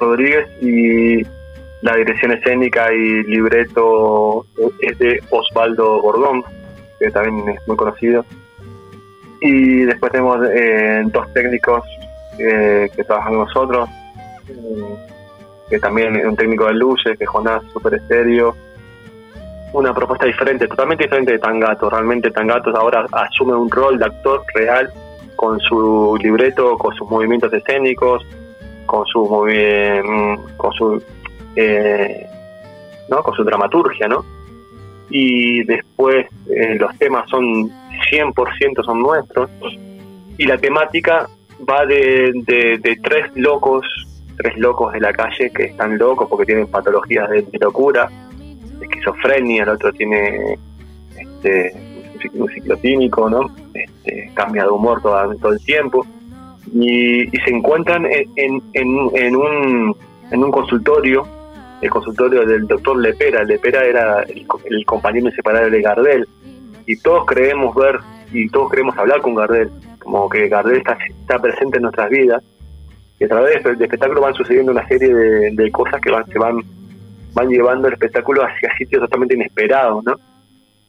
Rodríguez 0.01 0.49
y 0.63 1.23
la 1.83 1.97
dirección 1.97 2.33
escénica 2.33 2.93
y 2.93 3.25
libreto 3.25 4.47
es 4.79 4.99
de 4.99 5.21
Osvaldo 5.31 6.01
Gordón, 6.01 6.45
que 6.99 7.11
también 7.11 7.49
es 7.49 7.69
muy 7.69 7.77
conocido. 7.77 8.25
Y 9.41 9.83
después 9.83 10.13
tenemos 10.13 10.39
eh, 10.49 11.03
dos 11.07 11.33
técnicos 11.35 11.83
eh, 12.39 12.89
que 12.95 13.03
trabajan 13.03 13.35
con 13.35 13.45
nosotros, 13.47 13.89
eh, 14.49 14.97
que 15.69 15.79
también 15.81 16.15
es 16.15 16.25
un 16.25 16.37
técnico 16.37 16.67
de 16.67 16.75
luces, 16.75 17.19
que 17.19 17.25
es 17.25 17.31
Jonás 17.31 17.65
Super 17.73 17.95
Estéreo, 17.95 18.57
una 19.73 19.93
propuesta 19.93 20.27
diferente, 20.27 20.69
totalmente 20.69 21.05
diferente 21.05 21.33
de 21.33 21.39
Tangato. 21.41 21.91
Realmente 21.91 22.31
Tangato 22.31 22.71
ahora 22.77 23.05
asume 23.11 23.55
un 23.55 23.69
rol 23.69 23.99
de 23.99 24.05
actor 24.05 24.45
real 24.55 24.93
con 25.35 25.59
su 25.59 26.17
libreto, 26.23 26.79
con 26.79 26.95
sus 26.95 27.11
movimientos 27.11 27.53
escénicos, 27.53 28.25
con 28.87 29.05
su 29.07 29.25
mm, 29.25 30.57
con 30.57 30.73
su 30.75 31.03
eh, 31.57 32.27
¿no? 33.09 33.23
con 33.23 33.35
su 33.35 33.45
dramaturgia, 33.45 34.09
¿no? 34.09 34.25
Y 35.11 35.65
después 35.65 36.27
eh, 36.49 36.77
los 36.79 36.97
temas 36.99 37.29
son 37.29 37.71
100% 38.11 38.85
son 38.85 39.01
nuestros 39.01 39.51
y 40.39 40.47
la 40.47 40.57
temática 40.57 41.29
va 41.69 41.85
de, 41.87 42.33
de, 42.47 42.99
tres 43.03 43.31
locos, 43.35 43.87
tres 44.37 44.57
locos 44.57 44.93
de 44.93 45.01
la 45.01 45.13
calle 45.13 45.51
que 45.51 45.65
están 45.65 45.99
locos 45.99 46.29
porque 46.29 46.47
tienen 46.47 46.67
patologías 46.67 47.29
de 47.31 47.59
locura, 47.61 48.09
esquizofrenia, 48.81 49.65
el 49.65 49.69
otro 49.71 49.93
tiene 49.93 50.59
este, 51.17 51.73
un 52.35 52.49
ciclotímico, 52.49 53.29
¿no? 53.29 53.47
Este, 53.75 54.31
cambia 54.35 54.65
de 54.65 54.71
humor 54.71 55.01
todo, 55.03 55.35
todo 55.37 55.53
el 55.53 55.65
tiempo. 55.65 56.07
Y, 56.75 57.29
se 57.45 57.51
encuentran 57.51 58.07
en, 58.07 58.63
en, 58.73 59.37
un, 59.37 59.97
en 60.31 60.45
un 60.45 60.51
consultorio, 60.51 61.27
el 61.83 61.91
consultorio 61.91 62.47
del 62.47 62.67
doctor 62.67 62.99
Lepera. 62.99 63.45
Lepera 63.45 63.85
era 63.85 64.23
el, 64.23 64.87
compañero 64.87 65.29
inseparable 65.29 65.71
de 65.71 65.83
Gardel. 65.83 66.29
Y 66.87 66.97
todos 66.97 67.27
creemos 67.27 67.75
ver 67.75 67.99
y 68.33 68.49
todos 68.49 68.71
queremos 68.71 68.97
hablar 68.97 69.21
con 69.21 69.35
Gardel, 69.35 69.71
como 69.99 70.29
que 70.29 70.49
Gardel 70.49 70.79
está, 70.79 71.39
presente 71.39 71.77
en 71.77 71.83
nuestras 71.83 72.09
vidas. 72.09 72.43
Y 73.21 73.25
a 73.25 73.29
través 73.29 73.63
del 73.63 73.83
espectáculo 73.83 74.23
van 74.23 74.35
sucediendo 74.35 74.73
una 74.73 74.87
serie 74.89 75.15
de, 75.15 75.51
de 75.53 75.71
cosas 75.71 76.01
que 76.01 76.11
van, 76.11 76.27
se 76.27 76.39
van 76.39 76.63
van 77.35 77.49
llevando 77.49 77.89
el 77.89 77.95
espectáculo 77.95 78.43
hacia 78.45 78.75
sitios 78.77 79.03
totalmente 79.03 79.35
inesperados, 79.35 80.05
¿no? 80.05 80.17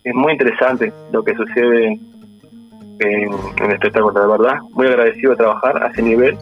Es 0.04 0.14
muy 0.14 0.34
interesante 0.34 0.92
lo 1.12 1.24
que 1.24 1.34
sucede 1.36 2.00
en, 3.00 3.34
el 3.62 3.72
espectáculo, 3.72 4.20
de 4.20 4.28
verdad. 4.28 4.60
Muy 4.72 4.88
agradecido 4.88 5.32
de 5.32 5.38
trabajar 5.38 5.82
a 5.82 5.88
ese 5.88 6.02
nivel. 6.02 6.38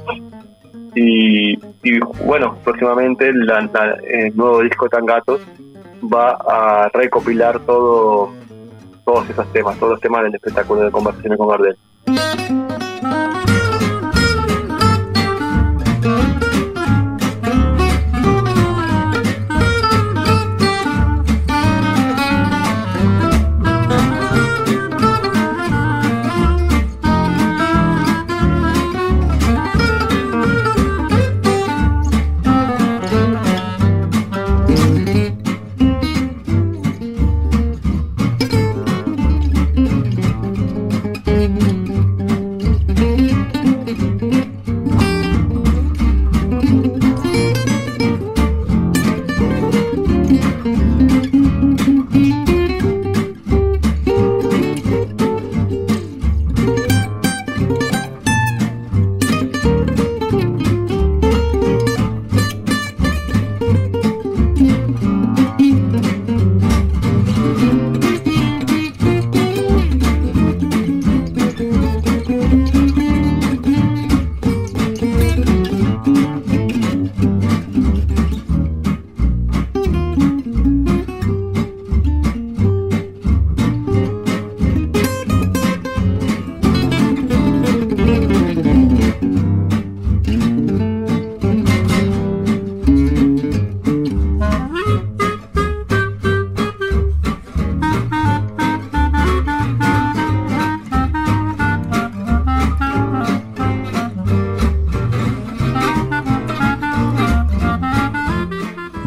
Y, 0.93 1.57
bueno, 2.25 2.57
próximamente 2.63 3.29
el 3.29 4.35
nuevo 4.35 4.61
disco 4.61 4.89
Tangatos 4.89 5.41
va 6.03 6.31
a 6.31 6.89
recopilar 6.89 7.59
todo 7.61 8.31
todos 9.05 9.29
esos 9.29 9.51
temas, 9.51 9.77
todos 9.77 9.93
los 9.93 10.01
temas 10.01 10.23
del 10.23 10.35
espectáculo 10.35 10.81
de 10.81 10.91
conversaciones 10.91 11.37
con 11.37 11.47
Gardel. 11.47 11.77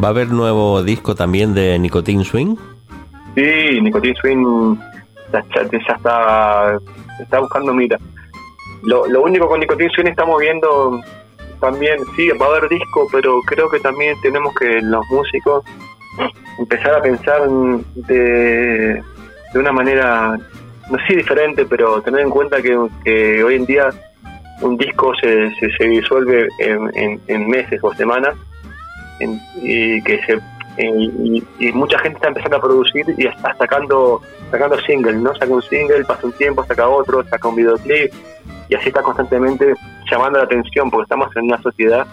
¿Va 0.05 0.09
a 0.09 0.11
haber 0.11 0.29
nuevo 0.29 0.83
disco 0.83 1.15
también 1.15 1.55
de 1.55 1.79
Nicotine 1.79 2.25
Swing? 2.25 2.57
Sí, 3.35 3.81
Nicotine 3.81 4.15
Swing 4.17 4.77
ya, 5.33 5.39
está, 5.39 6.79
está 7.19 7.41
buscando 7.41 7.73
mira. 7.73 7.99
Lo, 8.83 9.07
lo 9.07 9.23
único 9.23 9.49
con 9.49 9.61
Nicotine 9.61 9.89
Swing 9.89 10.09
estamos 10.09 10.39
viendo 10.43 11.01
también, 11.59 11.97
sí, 12.15 12.29
va 12.33 12.45
a 12.45 12.49
haber 12.51 12.69
disco, 12.69 13.09
pero 13.11 13.41
creo 13.47 13.71
que 13.71 13.81
también 13.81 14.15
tenemos 14.21 14.55
que 14.57 14.83
los 14.83 15.03
músicos 15.11 15.65
empezar 16.59 16.97
a 16.97 17.01
pensar 17.01 17.49
de, 17.95 19.03
de 19.55 19.59
una 19.59 19.73
manera, 19.73 20.39
no 20.91 20.99
sé 21.09 21.17
diferente, 21.17 21.65
pero 21.65 22.03
tener 22.03 22.21
en 22.21 22.31
cuenta 22.31 22.61
que, 22.61 22.79
que 23.05 23.43
hoy 23.43 23.55
en 23.55 23.65
día 23.65 23.89
un 24.61 24.77
disco 24.77 25.15
se, 25.15 25.51
se, 25.55 25.71
se 25.79 25.89
disuelve 25.89 26.47
en, 26.59 26.91
en, 26.95 27.21
en 27.27 27.49
meses 27.49 27.81
o 27.83 27.95
semanas 27.95 28.35
y 29.21 30.03
que 30.03 30.21
se 30.27 30.41
y, 30.77 31.73
mucha 31.73 31.99
gente 32.01 32.17
está 32.17 32.29
empezando 32.29 32.57
a 32.57 32.61
producir 32.61 33.07
y 33.17 33.27
está 33.27 33.55
sacando 33.57 34.21
sacando 34.51 34.79
singles, 34.81 35.17
¿no? 35.17 35.35
Saca 35.35 35.53
un 35.53 35.63
single, 35.63 36.05
pasa 36.05 36.27
un 36.27 36.33
tiempo, 36.33 36.65
saca 36.65 36.89
otro, 36.89 37.25
saca 37.29 37.49
un 37.49 37.57
videoclip 37.57 38.13
y 38.69 38.75
así 38.75 38.89
está 38.89 39.03
constantemente 39.03 39.75
llamando 40.11 40.39
la 40.39 40.45
atención 40.45 40.91
porque 40.91 41.05
estamos 41.05 41.35
en 41.37 41.45
una 41.45 41.63
sociedad 41.63 42.07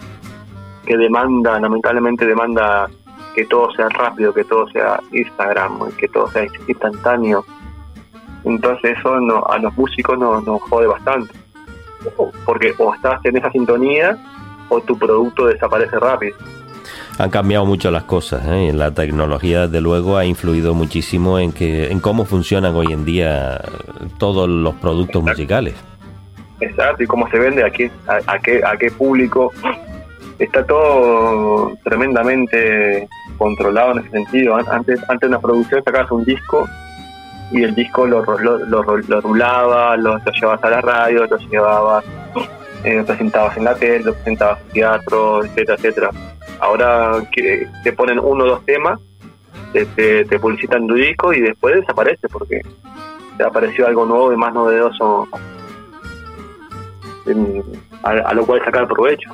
que 0.86 0.96
demanda, 0.96 1.58
lamentablemente 1.60 2.26
demanda 2.26 2.88
que 3.34 3.44
todo 3.46 3.70
sea 3.72 3.88
rápido, 3.88 4.32
que 4.32 4.44
todo 4.44 4.68
sea 4.68 5.00
Instagram, 5.12 5.90
que 5.98 6.08
todo 6.08 6.28
sea 6.30 6.46
instantáneo. 6.66 7.44
Entonces 8.44 8.98
eso 8.98 9.20
no, 9.20 9.44
a 9.46 9.58
los 9.58 9.76
músicos 9.76 10.18
nos, 10.18 10.44
nos 10.44 10.60
jode 10.62 10.86
bastante. 10.86 11.32
Porque 12.44 12.74
o 12.78 12.94
estás 12.94 13.24
en 13.24 13.36
esa 13.36 13.50
sintonía 13.50 14.18
o 14.68 14.80
tu 14.80 14.98
producto 14.98 15.46
desaparece 15.46 15.98
rápido. 15.98 16.36
Han 17.18 17.30
cambiado 17.30 17.66
mucho 17.66 17.90
las 17.90 18.04
cosas, 18.04 18.42
¿eh? 18.46 18.72
la 18.74 18.90
tecnología 18.92 19.66
desde 19.66 19.80
luego 19.80 20.16
ha 20.16 20.24
influido 20.24 20.74
muchísimo 20.74 21.38
en 21.38 21.52
que 21.52 21.90
en 21.92 22.00
cómo 22.00 22.24
funcionan 22.24 22.74
hoy 22.74 22.92
en 22.92 23.04
día 23.04 23.60
todos 24.18 24.48
los 24.48 24.74
productos 24.76 25.22
musicales. 25.22 25.74
Exacto, 26.60 27.02
y 27.02 27.06
cómo 27.06 27.28
se 27.28 27.38
vende, 27.38 27.64
a 27.64 27.70
qué, 27.70 27.90
a, 28.06 28.18
a 28.32 28.38
qué, 28.38 28.62
a 28.64 28.76
qué 28.76 28.90
público. 28.90 29.52
Está 30.38 30.64
todo 30.64 31.72
tremendamente 31.84 33.08
controlado 33.36 33.92
en 33.92 33.98
ese 33.98 34.10
sentido. 34.10 34.56
An- 34.56 34.66
Antes, 34.70 34.98
antes 35.08 35.20
de 35.20 35.26
una 35.28 35.40
producción 35.40 35.82
sacabas 35.84 36.10
un 36.10 36.24
disco 36.24 36.66
y 37.52 37.62
el 37.62 37.74
disco 37.74 38.06
lo, 38.06 38.24
lo, 38.38 38.58
lo, 38.64 38.96
lo 38.96 39.20
rulaba, 39.20 39.96
lo, 39.96 40.16
lo 40.18 40.32
llevabas 40.32 40.64
a 40.64 40.70
la 40.70 40.80
radio, 40.80 41.26
lo 41.26 41.36
llevabas, 41.36 42.04
eh, 42.84 42.96
lo 42.96 43.04
presentabas 43.04 43.56
en 43.58 43.64
la 43.64 43.74
tele, 43.74 44.04
lo 44.04 44.14
presentabas 44.14 44.58
en 44.68 44.72
teatro, 44.72 45.44
etcétera, 45.44 45.74
etcétera. 45.76 46.10
Ahora 46.62 47.26
que 47.32 47.68
te 47.82 47.92
ponen 47.92 48.20
uno 48.20 48.44
o 48.44 48.46
dos 48.46 48.64
temas, 48.64 49.00
te, 49.72 50.38
publicitan 50.38 50.86
tu 50.86 50.96
y 50.96 51.40
después 51.40 51.74
desaparece 51.74 52.28
porque 52.28 52.60
te 53.36 53.44
apareció 53.44 53.88
algo 53.88 54.06
nuevo 54.06 54.32
y 54.32 54.36
más 54.36 54.54
novedoso 54.54 55.26
a, 58.04 58.34
lo 58.34 58.46
cual 58.46 58.64
sacar 58.64 58.86
provecho. 58.86 59.28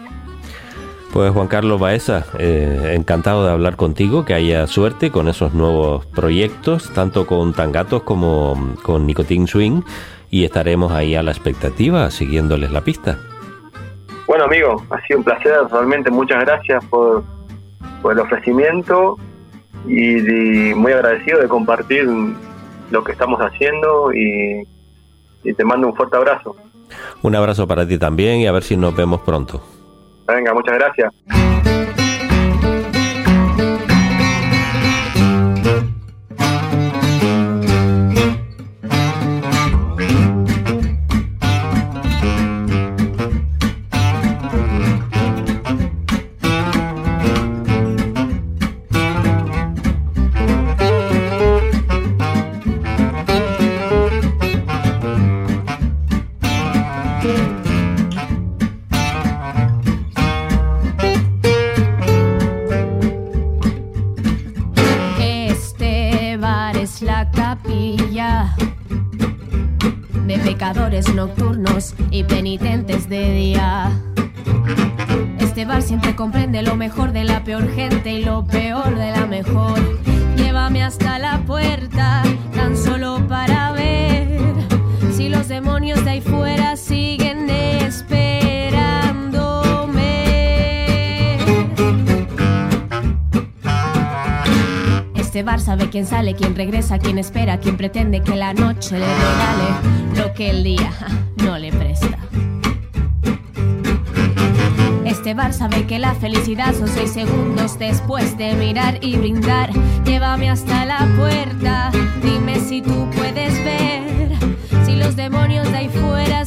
Pues 1.12 1.30
Juan 1.32 1.48
Carlos 1.48 1.78
Baeza, 1.78 2.24
eh, 2.38 2.94
encantado 2.94 3.44
de 3.44 3.52
hablar 3.52 3.76
contigo, 3.76 4.24
que 4.24 4.32
haya 4.32 4.66
suerte 4.66 5.10
con 5.10 5.28
esos 5.28 5.52
nuevos 5.52 6.06
proyectos, 6.06 6.90
tanto 6.94 7.26
con 7.26 7.52
Tangatos 7.52 8.04
como 8.04 8.74
con 8.82 9.06
Nicotine 9.06 9.46
Swing, 9.46 9.82
y 10.30 10.44
estaremos 10.44 10.92
ahí 10.92 11.14
a 11.14 11.22
la 11.22 11.32
expectativa, 11.32 12.10
siguiéndoles 12.10 12.70
la 12.70 12.80
pista. 12.80 13.18
Bueno, 14.28 14.44
amigo, 14.44 14.84
ha 14.90 15.00
sido 15.06 15.20
un 15.20 15.24
placer, 15.24 15.54
realmente 15.72 16.10
muchas 16.10 16.44
gracias 16.44 16.84
por, 16.84 17.24
por 18.02 18.12
el 18.12 18.18
ofrecimiento 18.18 19.16
y, 19.86 20.74
muy 20.74 20.92
agradecido 20.92 21.40
de 21.40 21.48
compartir 21.48 22.06
lo 22.90 23.02
que 23.02 23.12
estamos 23.12 23.40
haciendo 23.40 24.12
y, 24.12 24.68
y 25.44 25.54
te 25.54 25.64
mando 25.64 25.86
un 25.86 25.96
fuerte 25.96 26.18
abrazo. 26.18 26.54
Un 27.22 27.34
abrazo 27.36 27.66
para 27.66 27.88
ti 27.88 27.98
también 27.98 28.40
y 28.40 28.46
a 28.46 28.52
ver 28.52 28.62
si 28.62 28.76
nos 28.76 28.94
vemos 28.94 29.22
pronto. 29.22 29.62
Venga, 30.26 30.52
muchas 30.52 30.74
gracias. 30.74 31.14
Sale, 96.18 96.34
quién 96.34 96.56
regresa, 96.56 96.98
quién 96.98 97.16
espera, 97.16 97.60
quién 97.60 97.76
pretende 97.76 98.20
que 98.20 98.34
la 98.34 98.52
noche 98.52 98.98
le 98.98 99.06
regale 99.06 100.16
lo 100.16 100.34
que 100.34 100.50
el 100.50 100.64
día 100.64 100.90
no 101.44 101.56
le 101.56 101.70
presta. 101.70 102.18
Este 105.04 105.34
bar 105.34 105.52
sabe 105.52 105.86
que 105.86 106.00
la 106.00 106.16
felicidad 106.16 106.74
son 106.74 106.88
seis 106.88 107.12
segundos 107.12 107.78
después 107.78 108.36
de 108.36 108.54
mirar 108.54 108.98
y 109.00 109.16
brindar. 109.16 109.70
Llévame 110.04 110.50
hasta 110.50 110.84
la 110.86 111.06
puerta, 111.16 111.92
dime 112.20 112.58
si 112.58 112.82
tú 112.82 113.08
puedes 113.14 113.54
ver 113.64 114.32
si 114.84 114.96
los 114.96 115.14
demonios 115.14 115.70
de 115.70 115.76
ahí 115.76 115.88
fuera 115.88 116.44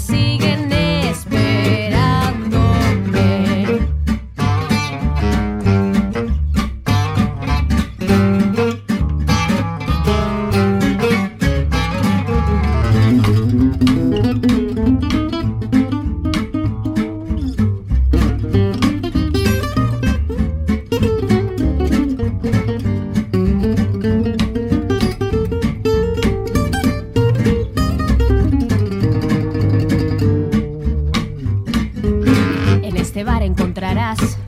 Este 33.21 33.45
encontrarás 33.45 34.39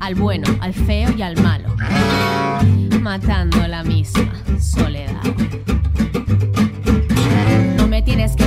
al 0.00 0.14
bueno, 0.14 0.46
al 0.60 0.72
feo 0.72 1.12
y 1.14 1.20
al 1.20 1.36
malo, 1.42 1.68
matando 3.02 3.68
la 3.68 3.84
misma 3.84 4.32
soledad. 4.58 5.20
No 7.76 7.86
me 7.86 8.00
tienes 8.00 8.34
que 8.34 8.46